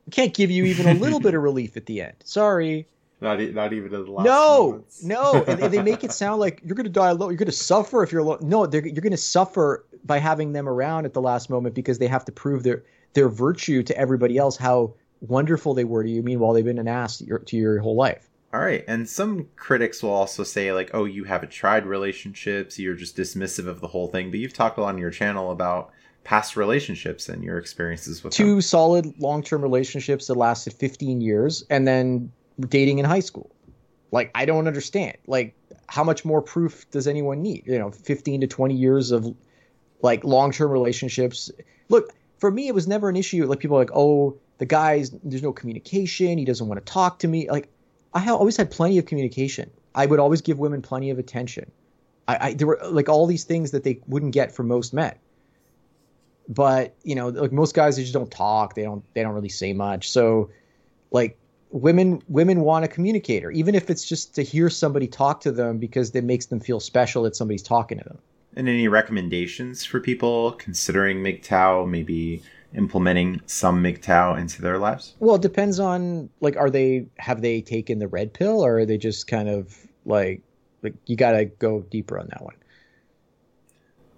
We 0.06 0.10
can't 0.10 0.34
give 0.34 0.50
you 0.50 0.64
even 0.64 0.86
a 0.86 0.94
little 0.94 1.20
bit 1.20 1.34
of 1.34 1.42
relief 1.42 1.76
at 1.76 1.86
the 1.86 2.02
end. 2.02 2.14
Sorry. 2.24 2.86
Not, 3.20 3.40
not 3.40 3.72
even 3.72 3.94
at 3.94 4.04
the 4.04 4.10
last. 4.10 4.26
No, 4.26 4.70
moments. 4.70 5.02
no, 5.02 5.44
and, 5.44 5.60
and, 5.60 5.72
they 5.72 5.82
make 5.82 6.04
it 6.04 6.12
sound 6.12 6.38
like 6.38 6.60
you're 6.62 6.74
going 6.74 6.84
to 6.84 6.90
die 6.90 7.08
alone. 7.08 7.30
You're 7.30 7.38
going 7.38 7.46
to 7.46 7.52
suffer 7.52 8.02
if 8.02 8.12
you're 8.12 8.20
alone. 8.20 8.40
No, 8.42 8.68
you're 8.70 8.82
going 8.82 9.10
to 9.10 9.16
suffer 9.16 9.86
by 10.04 10.18
having 10.18 10.52
them 10.52 10.68
around 10.68 11.06
at 11.06 11.14
the 11.14 11.22
last 11.22 11.48
moment 11.48 11.74
because 11.74 11.98
they 11.98 12.08
have 12.08 12.26
to 12.26 12.32
prove 12.32 12.62
their 12.62 12.84
their 13.16 13.28
virtue 13.28 13.82
to 13.82 13.98
everybody 13.98 14.38
else, 14.38 14.56
how 14.56 14.94
wonderful 15.20 15.74
they 15.74 15.84
were 15.84 16.04
to 16.04 16.10
you. 16.10 16.22
Meanwhile, 16.22 16.52
they've 16.52 16.64
been 16.64 16.78
an 16.78 16.86
ass 16.86 17.18
to 17.18 17.24
your, 17.24 17.38
to 17.40 17.56
your 17.56 17.80
whole 17.80 17.96
life. 17.96 18.28
All 18.54 18.60
right. 18.60 18.84
And 18.86 19.08
some 19.08 19.48
critics 19.56 20.02
will 20.02 20.10
also 20.10 20.44
say, 20.44 20.72
like, 20.72 20.90
oh, 20.94 21.04
you 21.04 21.24
haven't 21.24 21.50
tried 21.50 21.84
relationships. 21.84 22.78
You're 22.78 22.94
just 22.94 23.16
dismissive 23.16 23.66
of 23.66 23.80
the 23.80 23.88
whole 23.88 24.06
thing. 24.06 24.30
But 24.30 24.38
you've 24.38 24.52
talked 24.52 24.78
a 24.78 24.82
lot 24.82 24.94
on 24.94 24.98
your 24.98 25.10
channel 25.10 25.50
about 25.50 25.90
past 26.24 26.56
relationships 26.56 27.28
and 27.28 27.42
your 27.42 27.58
experiences 27.58 28.22
with 28.22 28.32
two 28.32 28.52
them. 28.52 28.60
solid 28.60 29.20
long 29.20 29.42
term 29.42 29.62
relationships 29.62 30.28
that 30.28 30.34
lasted 30.34 30.72
15 30.74 31.20
years 31.20 31.64
and 31.70 31.86
then 31.86 32.32
dating 32.68 32.98
in 32.98 33.04
high 33.04 33.20
school. 33.20 33.50
Like, 34.12 34.30
I 34.34 34.44
don't 34.44 34.68
understand. 34.68 35.16
Like, 35.26 35.54
how 35.88 36.04
much 36.04 36.24
more 36.24 36.40
proof 36.40 36.88
does 36.90 37.06
anyone 37.06 37.42
need? 37.42 37.64
You 37.66 37.78
know, 37.78 37.90
15 37.90 38.42
to 38.42 38.46
20 38.46 38.74
years 38.74 39.10
of 39.10 39.34
like 40.02 40.24
long 40.24 40.52
term 40.52 40.70
relationships. 40.70 41.50
Look, 41.88 42.12
for 42.38 42.50
me, 42.50 42.68
it 42.68 42.74
was 42.74 42.86
never 42.86 43.08
an 43.08 43.16
issue. 43.16 43.44
Like, 43.46 43.60
people 43.60 43.76
are 43.76 43.80
like, 43.80 43.94
oh, 43.94 44.36
the 44.58 44.66
guy's, 44.66 45.10
there's 45.22 45.42
no 45.42 45.52
communication. 45.52 46.38
He 46.38 46.44
doesn't 46.44 46.66
want 46.66 46.84
to 46.84 46.92
talk 46.92 47.18
to 47.20 47.28
me. 47.28 47.50
Like, 47.50 47.68
I 48.14 48.28
always 48.30 48.56
had 48.56 48.70
plenty 48.70 48.98
of 48.98 49.06
communication. 49.06 49.70
I 49.94 50.06
would 50.06 50.18
always 50.18 50.40
give 50.40 50.58
women 50.58 50.82
plenty 50.82 51.10
of 51.10 51.18
attention. 51.18 51.70
I, 52.28 52.48
I, 52.48 52.54
there 52.54 52.66
were 52.66 52.80
like 52.90 53.08
all 53.08 53.26
these 53.26 53.44
things 53.44 53.70
that 53.70 53.84
they 53.84 54.00
wouldn't 54.06 54.32
get 54.32 54.52
from 54.52 54.68
most 54.68 54.92
men. 54.92 55.14
But 56.48 56.94
you 57.02 57.14
know, 57.14 57.28
like 57.28 57.52
most 57.52 57.74
guys, 57.74 57.96
they 57.96 58.02
just 58.02 58.14
don't 58.14 58.30
talk. 58.30 58.74
They 58.74 58.84
don't. 58.84 59.02
They 59.14 59.22
don't 59.22 59.34
really 59.34 59.48
say 59.48 59.72
much. 59.72 60.10
So, 60.10 60.50
like 61.10 61.36
women, 61.70 62.22
women 62.28 62.60
want 62.60 62.84
a 62.84 62.88
communicator, 62.88 63.50
even 63.50 63.74
if 63.74 63.90
it's 63.90 64.04
just 64.04 64.34
to 64.36 64.42
hear 64.42 64.70
somebody 64.70 65.08
talk 65.08 65.40
to 65.40 65.52
them 65.52 65.78
because 65.78 66.10
it 66.14 66.24
makes 66.24 66.46
them 66.46 66.60
feel 66.60 66.78
special 66.78 67.24
that 67.24 67.34
somebody's 67.34 67.62
talking 67.62 67.98
to 67.98 68.04
them. 68.04 68.18
And 68.56 68.68
any 68.68 68.88
recommendations 68.88 69.84
for 69.84 70.00
people 70.00 70.52
considering 70.52 71.22
MGTOW, 71.22 71.88
maybe 71.88 72.42
implementing 72.74 73.42
some 73.46 73.82
MGTOW 73.82 74.38
into 74.38 74.62
their 74.62 74.78
lives? 74.78 75.14
Well, 75.20 75.36
it 75.36 75.42
depends 75.42 75.78
on 75.78 76.30
like, 76.40 76.56
are 76.56 76.70
they 76.70 77.06
have 77.18 77.42
they 77.42 77.60
taken 77.60 77.98
the 77.98 78.08
red 78.08 78.32
pill, 78.32 78.64
or 78.64 78.78
are 78.78 78.86
they 78.86 78.96
just 78.96 79.26
kind 79.26 79.48
of 79.48 79.76
like 80.06 80.42
like 80.86 80.94
you 81.06 81.16
got 81.16 81.32
to 81.32 81.44
go 81.44 81.80
deeper 81.90 82.18
on 82.18 82.28
that 82.28 82.42
one. 82.42 82.54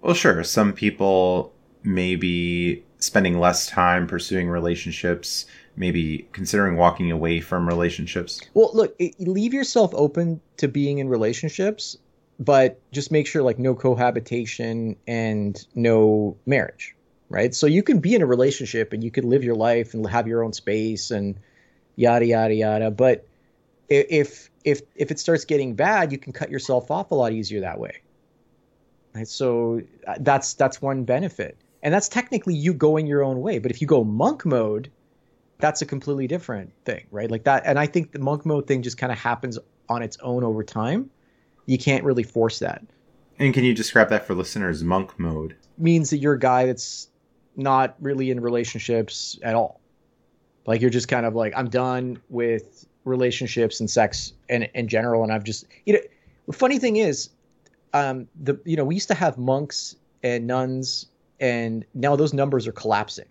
Well, 0.01 0.13
sure. 0.13 0.43
Some 0.43 0.73
people 0.73 1.53
may 1.83 2.15
be 2.15 2.83
spending 2.99 3.39
less 3.39 3.67
time 3.67 4.07
pursuing 4.07 4.49
relationships, 4.49 5.45
maybe 5.75 6.27
considering 6.31 6.75
walking 6.77 7.11
away 7.11 7.41
from 7.41 7.67
relationships. 7.67 8.41
Well, 8.53 8.71
look, 8.73 8.95
leave 9.19 9.53
yourself 9.53 9.91
open 9.95 10.41
to 10.57 10.67
being 10.67 10.99
in 10.99 11.09
relationships, 11.09 11.97
but 12.39 12.79
just 12.91 13.11
make 13.11 13.27
sure 13.27 13.43
like 13.43 13.59
no 13.59 13.75
cohabitation 13.75 14.95
and 15.07 15.67
no 15.75 16.37
marriage 16.45 16.95
right? 17.29 17.53
So 17.53 17.67
you 17.67 17.83
can 17.83 17.99
be 17.99 18.15
in 18.15 18.21
a 18.21 18.25
relationship 18.25 18.91
and 18.91 19.03
you 19.03 19.11
can 19.11 19.29
live 19.29 19.43
your 19.43 19.55
life 19.55 19.93
and 19.93 20.07
have 20.09 20.27
your 20.27 20.43
own 20.43 20.51
space 20.51 21.11
and 21.11 21.39
yada 21.95 22.25
yada 22.25 22.53
yada. 22.53 22.91
But 22.91 23.27
if 23.87 24.49
if 24.63 24.81
if 24.95 25.11
it 25.11 25.19
starts 25.19 25.45
getting 25.45 25.75
bad, 25.75 26.11
you 26.11 26.17
can 26.17 26.33
cut 26.33 26.49
yourself 26.49 26.91
off 26.91 27.11
a 27.11 27.15
lot 27.15 27.31
easier 27.31 27.61
that 27.61 27.79
way. 27.79 28.01
Right? 29.15 29.27
So 29.27 29.81
uh, 30.07 30.15
that's 30.19 30.53
that's 30.55 30.81
one 30.81 31.03
benefit, 31.03 31.57
and 31.81 31.93
that's 31.93 32.09
technically 32.09 32.55
you 32.55 32.73
going 32.73 33.07
your 33.07 33.23
own 33.23 33.41
way. 33.41 33.59
But 33.59 33.71
if 33.71 33.81
you 33.81 33.87
go 33.87 34.03
monk 34.03 34.45
mode, 34.45 34.91
that's 35.59 35.81
a 35.81 35.85
completely 35.85 36.27
different 36.27 36.71
thing, 36.85 37.05
right? 37.11 37.29
Like 37.29 37.43
that, 37.45 37.63
and 37.65 37.79
I 37.79 37.87
think 37.87 38.11
the 38.11 38.19
monk 38.19 38.45
mode 38.45 38.67
thing 38.67 38.81
just 38.81 38.97
kind 38.97 39.11
of 39.11 39.17
happens 39.17 39.57
on 39.87 40.03
its 40.03 40.17
own 40.21 40.43
over 40.43 40.63
time. 40.63 41.09
You 41.69 41.77
can't 41.77 42.03
really 42.03 42.23
force 42.23 42.57
that. 42.59 42.83
And 43.37 43.53
can 43.53 43.63
you 43.63 43.75
describe 43.75 44.09
that 44.09 44.25
for 44.25 44.33
listeners? 44.33 44.83
Monk 44.83 45.17
mode 45.19 45.55
means 45.77 46.09
that 46.09 46.17
you're 46.17 46.33
a 46.33 46.39
guy 46.39 46.65
that's 46.65 47.09
not 47.55 47.95
really 47.99 48.31
in 48.31 48.39
relationships 48.39 49.37
at 49.43 49.53
all. 49.53 49.79
Like 50.65 50.81
you're 50.81 50.89
just 50.89 51.07
kind 51.07 51.27
of 51.27 51.35
like 51.35 51.53
I'm 51.55 51.69
done 51.69 52.19
with 52.29 52.87
relationships 53.05 53.79
and 53.79 53.87
sex 53.87 54.33
and 54.49 54.67
in 54.73 54.87
general, 54.87 55.21
and 55.21 55.31
I've 55.31 55.43
just 55.43 55.65
you 55.85 55.93
know. 55.93 55.99
The 56.47 56.53
funny 56.53 56.79
thing 56.79 56.95
is, 56.95 57.29
um, 57.93 58.27
the 58.41 58.59
you 58.65 58.75
know 58.75 58.83
we 58.83 58.95
used 58.95 59.07
to 59.09 59.13
have 59.13 59.37
monks 59.37 59.95
and 60.23 60.47
nuns, 60.47 61.05
and 61.39 61.85
now 61.93 62.15
those 62.15 62.33
numbers 62.33 62.65
are 62.65 62.71
collapsing, 62.71 63.27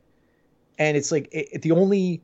and 0.78 0.97
it's 0.97 1.11
like 1.11 1.28
it, 1.32 1.62
the 1.62 1.72
only 1.72 2.22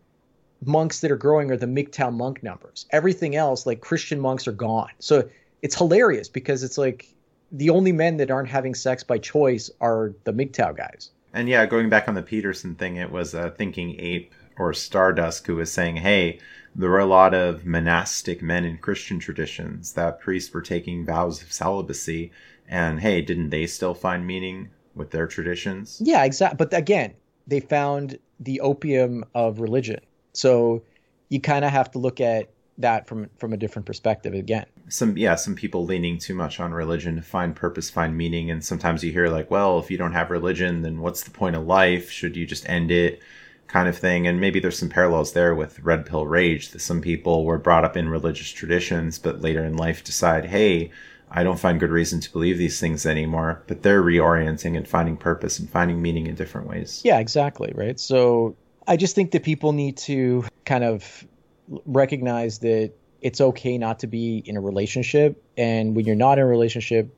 monks 0.65 1.01
that 1.01 1.11
are 1.11 1.17
growing 1.17 1.51
are 1.51 1.57
the 1.57 1.67
MGTOW 1.67 2.13
monk 2.13 2.45
numbers. 2.45 2.87
Everything 2.91 3.35
else, 3.35 3.67
like 3.67 3.81
Christian 3.81 4.21
monks, 4.21 4.47
are 4.47 4.53
gone. 4.53 4.91
So 5.01 5.29
it's 5.65 5.77
hilarious 5.77 6.29
because 6.29 6.63
it's 6.63 6.77
like 6.77 7.09
the 7.51 7.71
only 7.71 7.91
men 7.91 8.19
that 8.19 8.31
aren't 8.31 8.51
having 8.51 8.75
sex 8.75 9.03
by 9.03 9.17
choice 9.17 9.71
are 9.81 10.13
the 10.25 10.33
MGTOW 10.33 10.77
guys. 10.77 11.11
And 11.33 11.49
yeah, 11.49 11.65
going 11.65 11.89
back 11.89 12.07
on 12.07 12.15
the 12.15 12.23
Peterson 12.23 12.75
thing, 12.75 12.97
it 12.97 13.11
was 13.11 13.33
a 13.33 13.51
thinking 13.51 13.99
ape 13.99 14.35
or 14.59 14.73
Stardusk 14.73 15.47
who 15.47 15.57
was 15.57 15.73
saying, 15.73 15.97
hey, 15.97 16.39
there 16.77 16.91
were 16.91 16.99
a 16.99 17.07
lot 17.07 17.33
of 17.33 17.65
monastic 17.65 18.43
men 18.43 18.67
in 18.67 18.77
Christian 18.77 19.19
traditions 19.19 19.95
that 19.95 20.21
priests 20.21 20.53
were 20.53 20.61
taking 20.61 21.07
vows 21.07 21.43
of 21.43 21.51
celibacy. 21.51 22.31
And 22.69 23.01
hey, 23.01 23.23
didn't 23.23 23.49
they 23.49 23.67
still 23.67 23.95
find 23.95 24.27
meaning 24.27 24.69
with 24.95 25.13
their 25.13 25.27
traditions? 25.27 25.99
Yeah, 26.05 26.25
exactly. 26.25 26.59
But 26.59 26.77
again, 26.77 27.15
they 27.47 27.61
found 27.61 28.19
the 28.39 28.61
opium 28.61 29.25
of 29.35 29.61
religion. 29.61 30.01
So 30.35 30.83
you 31.31 31.41
kind 31.41 31.65
of 31.65 31.71
have 31.71 31.91
to 31.93 31.99
look 31.99 32.21
at 32.21 32.51
that 32.79 33.07
from 33.07 33.29
from 33.39 33.53
a 33.53 33.57
different 33.57 33.87
perspective 33.87 34.35
again. 34.35 34.67
Some 34.89 35.17
yeah, 35.17 35.35
some 35.37 35.55
people 35.55 35.85
leaning 35.85 36.19
too 36.19 36.35
much 36.35 36.61
on 36.61 36.73
religion 36.73 37.17
to 37.17 37.23
find 37.23 37.55
purpose, 37.55 37.91
find 37.91 38.17
meaning, 38.17 38.51
and 38.51 38.65
sometimes 38.65 39.03
you 39.05 39.13
hear 39.13 39.29
like, 39.29 39.51
well, 39.51 39.79
if 39.79 39.91
you 39.91 39.99
don't 39.99 40.13
have 40.13 40.31
religion, 40.31 40.83
then 40.83 41.01
what's 41.01 41.23
the 41.23 41.31
point 41.31 41.57
of 41.57 41.67
life? 41.67 42.11
Should 42.11 42.37
you 42.37 42.47
just 42.47 42.69
end 42.69 42.91
it? 42.91 43.21
Kind 43.67 43.89
of 43.89 43.97
thing, 43.97 44.27
and 44.27 44.41
maybe 44.41 44.61
there's 44.61 44.79
some 44.79 44.91
parallels 44.91 45.33
there 45.33 45.55
with 45.55 45.81
red 45.81 46.05
pill 46.07 46.27
rage. 46.27 46.71
That 46.71 46.81
some 46.81 47.01
people 47.01 47.45
were 47.45 47.59
brought 47.59 47.85
up 47.85 47.97
in 47.97 48.09
religious 48.09 48.51
traditions, 48.51 49.19
but 49.19 49.41
later 49.41 49.65
in 49.65 49.77
life 49.77 50.05
decide, 50.05 50.45
hey, 50.45 50.91
I 51.31 51.43
don't 51.43 51.59
find 51.59 51.81
good 51.81 51.91
reason 51.91 52.21
to 52.21 52.31
believe 52.31 52.59
these 52.59 52.79
things 52.79 53.07
anymore. 53.07 53.63
But 53.67 53.83
they're 53.83 54.03
reorienting 54.03 54.77
and 54.77 54.87
finding 54.87 55.17
purpose 55.17 55.59
and 55.59 55.69
finding 55.69 56.01
meaning 56.01 56.27
in 56.27 56.35
different 56.35 56.69
ways. 56.69 57.01
Yeah, 57.05 57.19
exactly. 57.19 57.73
Right. 57.75 57.99
So 57.99 58.55
I 58.87 58.97
just 58.97 59.15
think 59.15 59.33
that 59.33 59.43
people 59.43 59.73
need 59.73 59.97
to 59.99 60.45
kind 60.65 60.85
of 60.85 61.27
recognize 61.69 62.59
that 62.61 62.93
it's 63.21 63.41
okay 63.41 63.79
not 63.79 64.01
to 64.01 64.07
be 64.07 64.43
in 64.45 64.57
a 64.57 64.61
relationship. 64.61 65.43
And 65.57 65.97
when 65.97 66.05
you're 66.05 66.17
not 66.17 66.39
in 66.39 66.45
a 66.45 66.47
relationship, 66.47 67.15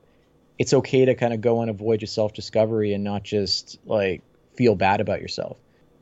it's 0.59 0.73
okay 0.73 1.05
to 1.05 1.15
kind 1.15 1.35
of 1.35 1.41
go 1.41 1.59
on 1.59 1.69
a 1.69 1.73
voyage 1.73 2.03
of 2.03 2.09
self 2.09 2.33
discovery 2.33 2.95
and 2.95 3.05
not 3.05 3.25
just 3.25 3.79
like 3.85 4.23
feel 4.55 4.75
bad 4.75 5.01
about 5.01 5.21
yourself. 5.21 5.59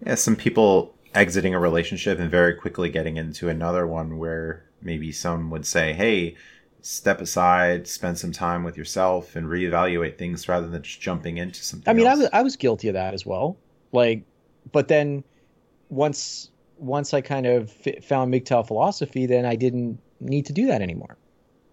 Yeah, 0.07 0.14
some 0.14 0.36
people 0.36 0.95
exiting 1.14 1.55
a 1.55 1.59
relationship 1.59 2.18
and 2.18 2.30
very 2.30 2.55
quickly 2.55 2.90
getting 2.90 3.16
into 3.16 3.49
another 3.49 3.86
one 3.86 4.18
where 4.18 4.64
maybe 4.82 5.12
some 5.12 5.51
would 5.51 5.64
say, 5.64 5.92
hey, 5.92 6.36
step 6.82 7.20
aside, 7.20 7.88
spend 7.88 8.18
some 8.18 8.32
time 8.32 8.62
with 8.62 8.76
yourself 8.76 9.36
and 9.36 9.47
reevaluate 9.47 10.18
things 10.18 10.49
rather 10.49 10.68
than 10.68 10.82
just 10.82 11.01
jumping 11.01 11.38
into 11.38 11.64
something. 11.64 11.88
I 11.88 11.95
mean, 11.95 12.07
else. 12.07 12.18
I 12.18 12.22
was 12.22 12.30
I 12.34 12.42
was 12.42 12.57
guilty 12.57 12.88
of 12.88 12.95
that 12.95 13.14
as 13.14 13.24
well. 13.24 13.57
Like, 13.92 14.24
but 14.70 14.88
then 14.88 15.24
once 15.88 16.51
once 16.76 17.14
I 17.14 17.20
kind 17.20 17.46
of 17.46 17.70
found 18.02 18.32
MGTOW 18.32 18.66
philosophy, 18.66 19.26
then 19.26 19.44
I 19.44 19.56
didn't 19.56 19.98
need 20.20 20.46
to 20.46 20.52
do 20.52 20.66
that 20.66 20.82
anymore. 20.82 21.16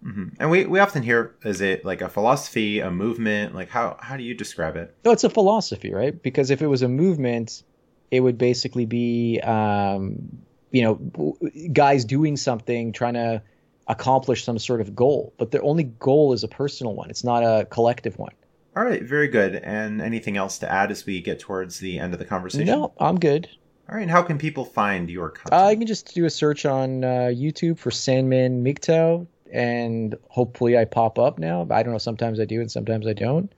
Mm-hmm. 0.04 0.28
And 0.40 0.50
we, 0.50 0.66
we 0.66 0.80
often 0.80 1.02
hear, 1.02 1.34
is 1.44 1.60
it 1.60 1.84
like 1.84 2.00
a 2.02 2.08
philosophy, 2.08 2.80
a 2.80 2.90
movement? 2.90 3.54
Like 3.54 3.68
how, 3.68 3.96
how 4.00 4.16
do 4.16 4.24
you 4.24 4.34
describe 4.34 4.76
it? 4.76 4.94
No, 5.04 5.12
it's 5.12 5.24
a 5.24 5.30
philosophy, 5.30 5.92
right? 5.92 6.20
Because 6.20 6.50
if 6.50 6.60
it 6.60 6.66
was 6.66 6.82
a 6.82 6.88
movement, 6.88 7.62
it 8.10 8.20
would 8.20 8.36
basically 8.36 8.84
be, 8.84 9.40
um, 9.40 10.42
you 10.70 10.82
know, 10.82 11.36
guys 11.72 12.04
doing 12.04 12.36
something, 12.36 12.92
trying 12.92 13.14
to 13.14 13.42
accomplish 13.86 14.44
some 14.44 14.58
sort 14.58 14.80
of 14.80 14.94
goal. 14.94 15.32
But 15.38 15.50
the 15.50 15.60
only 15.60 15.84
goal 15.84 16.32
is 16.32 16.42
a 16.42 16.48
personal 16.48 16.94
one. 16.94 17.10
It's 17.10 17.24
not 17.24 17.42
a 17.42 17.66
collective 17.66 18.18
one. 18.18 18.32
All 18.74 18.84
right, 18.84 19.02
very 19.02 19.28
good. 19.28 19.54
And 19.56 20.00
anything 20.00 20.36
else 20.36 20.58
to 20.58 20.72
add 20.72 20.90
as 20.90 21.04
we 21.04 21.20
get 21.20 21.38
towards 21.38 21.78
the 21.78 21.98
end 21.98 22.14
of 22.14 22.18
the 22.18 22.24
conversation? 22.24 22.66
No, 22.66 22.92
I'm 22.98 23.20
good. 23.20 23.48
All 23.88 23.96
right, 23.96 24.02
and 24.02 24.10
how 24.10 24.22
can 24.22 24.38
people 24.38 24.64
find 24.64 25.10
your 25.10 25.30
content? 25.30 25.62
Uh, 25.62 25.68
you 25.70 25.76
can 25.76 25.86
just 25.86 26.14
do 26.14 26.24
a 26.24 26.30
search 26.30 26.64
on 26.64 27.04
uh, 27.04 27.30
YouTube 27.32 27.78
for 27.78 27.90
Sandman 27.90 28.64
MGTOW, 28.64 29.26
and 29.52 30.14
hopefully 30.28 30.78
I 30.78 30.84
pop 30.84 31.18
up 31.18 31.38
now. 31.38 31.66
I 31.70 31.82
don't 31.82 31.92
know. 31.92 31.98
Sometimes 31.98 32.40
I 32.40 32.44
do, 32.44 32.60
and 32.60 32.70
sometimes 32.70 33.06
I 33.06 33.12
don't. 33.12 33.52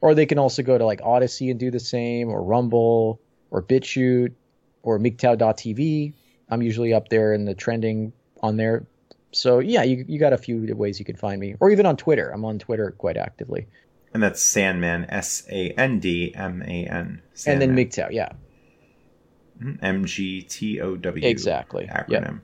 Or 0.00 0.14
they 0.14 0.26
can 0.26 0.38
also 0.38 0.62
go 0.62 0.76
to 0.76 0.84
like 0.84 1.00
Odysee 1.00 1.50
and 1.50 1.58
do 1.58 1.70
the 1.70 1.80
same, 1.80 2.28
or 2.28 2.42
Rumble, 2.42 3.20
or 3.50 3.62
BitChute, 3.62 4.32
or 4.82 4.98
MGTOW.tv. 4.98 6.12
I'm 6.50 6.62
usually 6.62 6.92
up 6.92 7.08
there 7.08 7.32
in 7.32 7.44
the 7.44 7.54
trending 7.54 8.12
on 8.42 8.56
there. 8.56 8.86
So 9.32 9.60
yeah, 9.60 9.82
you 9.82 10.04
you 10.06 10.18
got 10.18 10.32
a 10.32 10.38
few 10.38 10.74
ways 10.76 10.98
you 10.98 11.04
can 11.04 11.16
find 11.16 11.40
me, 11.40 11.54
or 11.60 11.70
even 11.70 11.86
on 11.86 11.96
Twitter. 11.96 12.30
I'm 12.30 12.44
on 12.44 12.58
Twitter 12.58 12.90
quite 12.98 13.16
actively. 13.16 13.66
And 14.12 14.22
that's 14.22 14.42
Sandman, 14.42 15.06
S 15.08 15.44
A 15.50 15.70
N 15.70 15.98
D 15.98 16.34
M 16.34 16.62
A 16.62 16.86
N. 16.86 17.22
And 17.46 17.62
then 17.62 17.74
MGTOW, 17.74 18.12
yeah. 18.12 18.32
M 19.82 20.04
G 20.04 20.42
T 20.42 20.80
O 20.80 20.96
W 20.96 21.26
exactly 21.26 21.86
acronym. 21.86 22.08
Yep. 22.10 22.34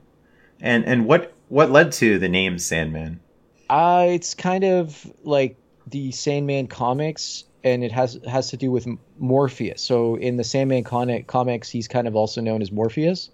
And 0.60 0.84
and 0.84 1.06
what 1.06 1.32
what 1.48 1.70
led 1.70 1.92
to 1.92 2.18
the 2.18 2.28
name 2.28 2.58
Sandman? 2.58 3.20
Uh 3.68 4.06
it's 4.08 4.34
kind 4.34 4.64
of 4.64 5.06
like 5.24 5.56
the 5.86 6.12
Sandman 6.12 6.66
comics 6.66 7.44
and 7.64 7.82
it 7.84 7.92
has 7.92 8.18
has 8.26 8.50
to 8.50 8.56
do 8.56 8.70
with 8.70 8.86
Morpheus. 9.18 9.82
So 9.82 10.16
in 10.16 10.36
the 10.36 10.44
Sandman 10.44 10.84
con- 10.84 11.24
comics 11.24 11.70
he's 11.70 11.88
kind 11.88 12.08
of 12.08 12.16
also 12.16 12.40
known 12.40 12.62
as 12.62 12.70
Morpheus. 12.72 13.30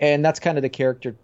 And 0.00 0.24
that's 0.24 0.38
kind 0.38 0.58
of 0.58 0.62
the 0.62 0.68
character 0.68 1.16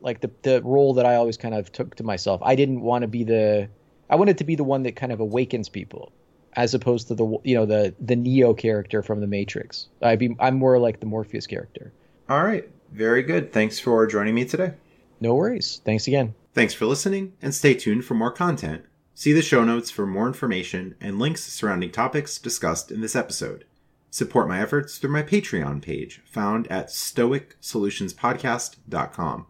like 0.00 0.20
the 0.20 0.30
the 0.42 0.62
role 0.62 0.94
that 0.94 1.06
I 1.06 1.16
always 1.16 1.36
kind 1.36 1.54
of 1.54 1.70
took 1.72 1.94
to 1.96 2.02
myself. 2.02 2.40
I 2.44 2.54
didn't 2.54 2.80
want 2.80 3.02
to 3.02 3.08
be 3.08 3.24
the 3.24 3.68
I 4.10 4.16
wanted 4.16 4.38
to 4.38 4.44
be 4.44 4.56
the 4.56 4.64
one 4.64 4.82
that 4.82 4.96
kind 4.96 5.12
of 5.12 5.20
awakens 5.20 5.68
people 5.68 6.12
as 6.54 6.74
opposed 6.74 7.08
to 7.08 7.14
the 7.14 7.38
you 7.44 7.54
know 7.54 7.66
the 7.66 7.94
the 8.00 8.16
Neo 8.16 8.54
character 8.54 9.02
from 9.02 9.20
the 9.20 9.26
Matrix. 9.26 9.88
I 10.02 10.16
be 10.16 10.34
I'm 10.40 10.56
more 10.56 10.78
like 10.78 11.00
the 11.00 11.06
Morpheus 11.06 11.46
character. 11.46 11.92
All 12.28 12.44
right, 12.44 12.68
very 12.92 13.22
good. 13.22 13.52
Thanks 13.52 13.78
for 13.78 14.06
joining 14.06 14.34
me 14.34 14.44
today. 14.44 14.74
No 15.20 15.34
worries. 15.34 15.80
Thanks 15.84 16.06
again. 16.06 16.34
Thanks 16.54 16.74
for 16.74 16.86
listening, 16.86 17.34
and 17.40 17.54
stay 17.54 17.74
tuned 17.74 18.04
for 18.04 18.14
more 18.14 18.32
content. 18.32 18.84
See 19.14 19.32
the 19.32 19.42
show 19.42 19.64
notes 19.64 19.90
for 19.90 20.06
more 20.06 20.26
information 20.26 20.96
and 21.00 21.18
links 21.18 21.44
surrounding 21.44 21.90
topics 21.90 22.38
discussed 22.38 22.90
in 22.90 23.00
this 23.00 23.16
episode. 23.16 23.64
Support 24.10 24.48
my 24.48 24.60
efforts 24.60 24.98
through 24.98 25.12
my 25.12 25.22
Patreon 25.22 25.80
page 25.80 26.20
found 26.24 26.66
at 26.68 26.88
stoicsolutionspodcast.com. 26.88 29.46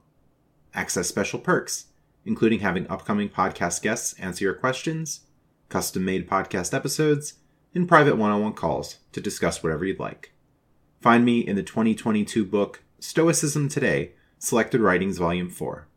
Access 0.74 1.08
special 1.08 1.38
perks, 1.40 1.86
including 2.24 2.60
having 2.60 2.86
upcoming 2.88 3.28
podcast 3.28 3.82
guests 3.82 4.14
answer 4.20 4.44
your 4.44 4.54
questions 4.54 5.22
custom 5.72 6.04
made 6.04 6.28
podcast 6.28 6.74
episodes, 6.74 7.34
and 7.74 7.88
private 7.88 8.18
one 8.18 8.30
on 8.30 8.42
one 8.42 8.52
calls 8.52 8.98
to 9.12 9.20
discuss 9.20 9.62
whatever 9.62 9.86
you'd 9.86 9.98
like. 9.98 10.32
Find 11.00 11.24
me 11.24 11.40
in 11.40 11.56
the 11.56 11.62
2022 11.62 12.44
book 12.44 12.82
Stoicism 13.00 13.68
Today, 13.68 14.12
Selected 14.38 14.82
Writings 14.82 15.16
Volume 15.16 15.48
4. 15.48 15.88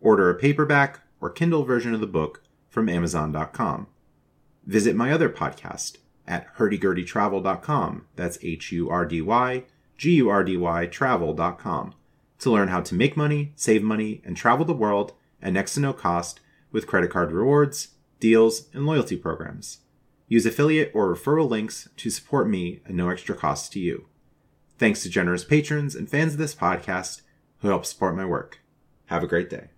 Order 0.00 0.30
a 0.30 0.34
paperback 0.34 1.00
or 1.20 1.30
Kindle 1.30 1.64
version 1.64 1.94
of 1.94 2.00
the 2.00 2.06
book 2.08 2.42
from 2.68 2.88
Amazon.com. 2.88 3.86
Visit 4.66 4.96
my 4.96 5.12
other 5.12 5.30
podcast 5.30 5.98
at 6.26 6.52
hurdygurdytravel.com. 6.56 8.06
That's 8.16 8.38
H 8.42 8.72
U 8.72 8.90
R 8.90 9.06
D 9.06 9.22
Y 9.22 9.64
G 9.96 10.14
U 10.16 10.28
R 10.28 10.42
D 10.42 10.56
Y 10.56 10.86
travel.com 10.86 11.94
to 12.40 12.50
learn 12.50 12.68
how 12.68 12.80
to 12.80 12.94
make 12.94 13.16
money, 13.16 13.52
save 13.54 13.82
money, 13.82 14.22
and 14.24 14.36
travel 14.36 14.64
the 14.64 14.72
world 14.72 15.12
at 15.40 15.52
next 15.52 15.74
to 15.74 15.80
no 15.80 15.92
cost 15.92 16.40
with 16.72 16.86
credit 16.86 17.10
card 17.10 17.32
rewards 17.32 17.88
deals, 18.20 18.68
and 18.72 18.86
loyalty 18.86 19.16
programs. 19.16 19.78
Use 20.28 20.46
affiliate 20.46 20.92
or 20.94 21.12
referral 21.12 21.48
links 21.48 21.88
to 21.96 22.10
support 22.10 22.48
me 22.48 22.80
at 22.86 22.94
no 22.94 23.08
extra 23.08 23.34
cost 23.34 23.72
to 23.72 23.80
you. 23.80 24.06
Thanks 24.78 25.02
to 25.02 25.10
generous 25.10 25.44
patrons 25.44 25.94
and 25.94 26.08
fans 26.08 26.34
of 26.34 26.38
this 26.38 26.54
podcast 26.54 27.22
who 27.58 27.68
help 27.68 27.84
support 27.84 28.16
my 28.16 28.24
work. 28.24 28.60
Have 29.06 29.24
a 29.24 29.26
great 29.26 29.50
day. 29.50 29.68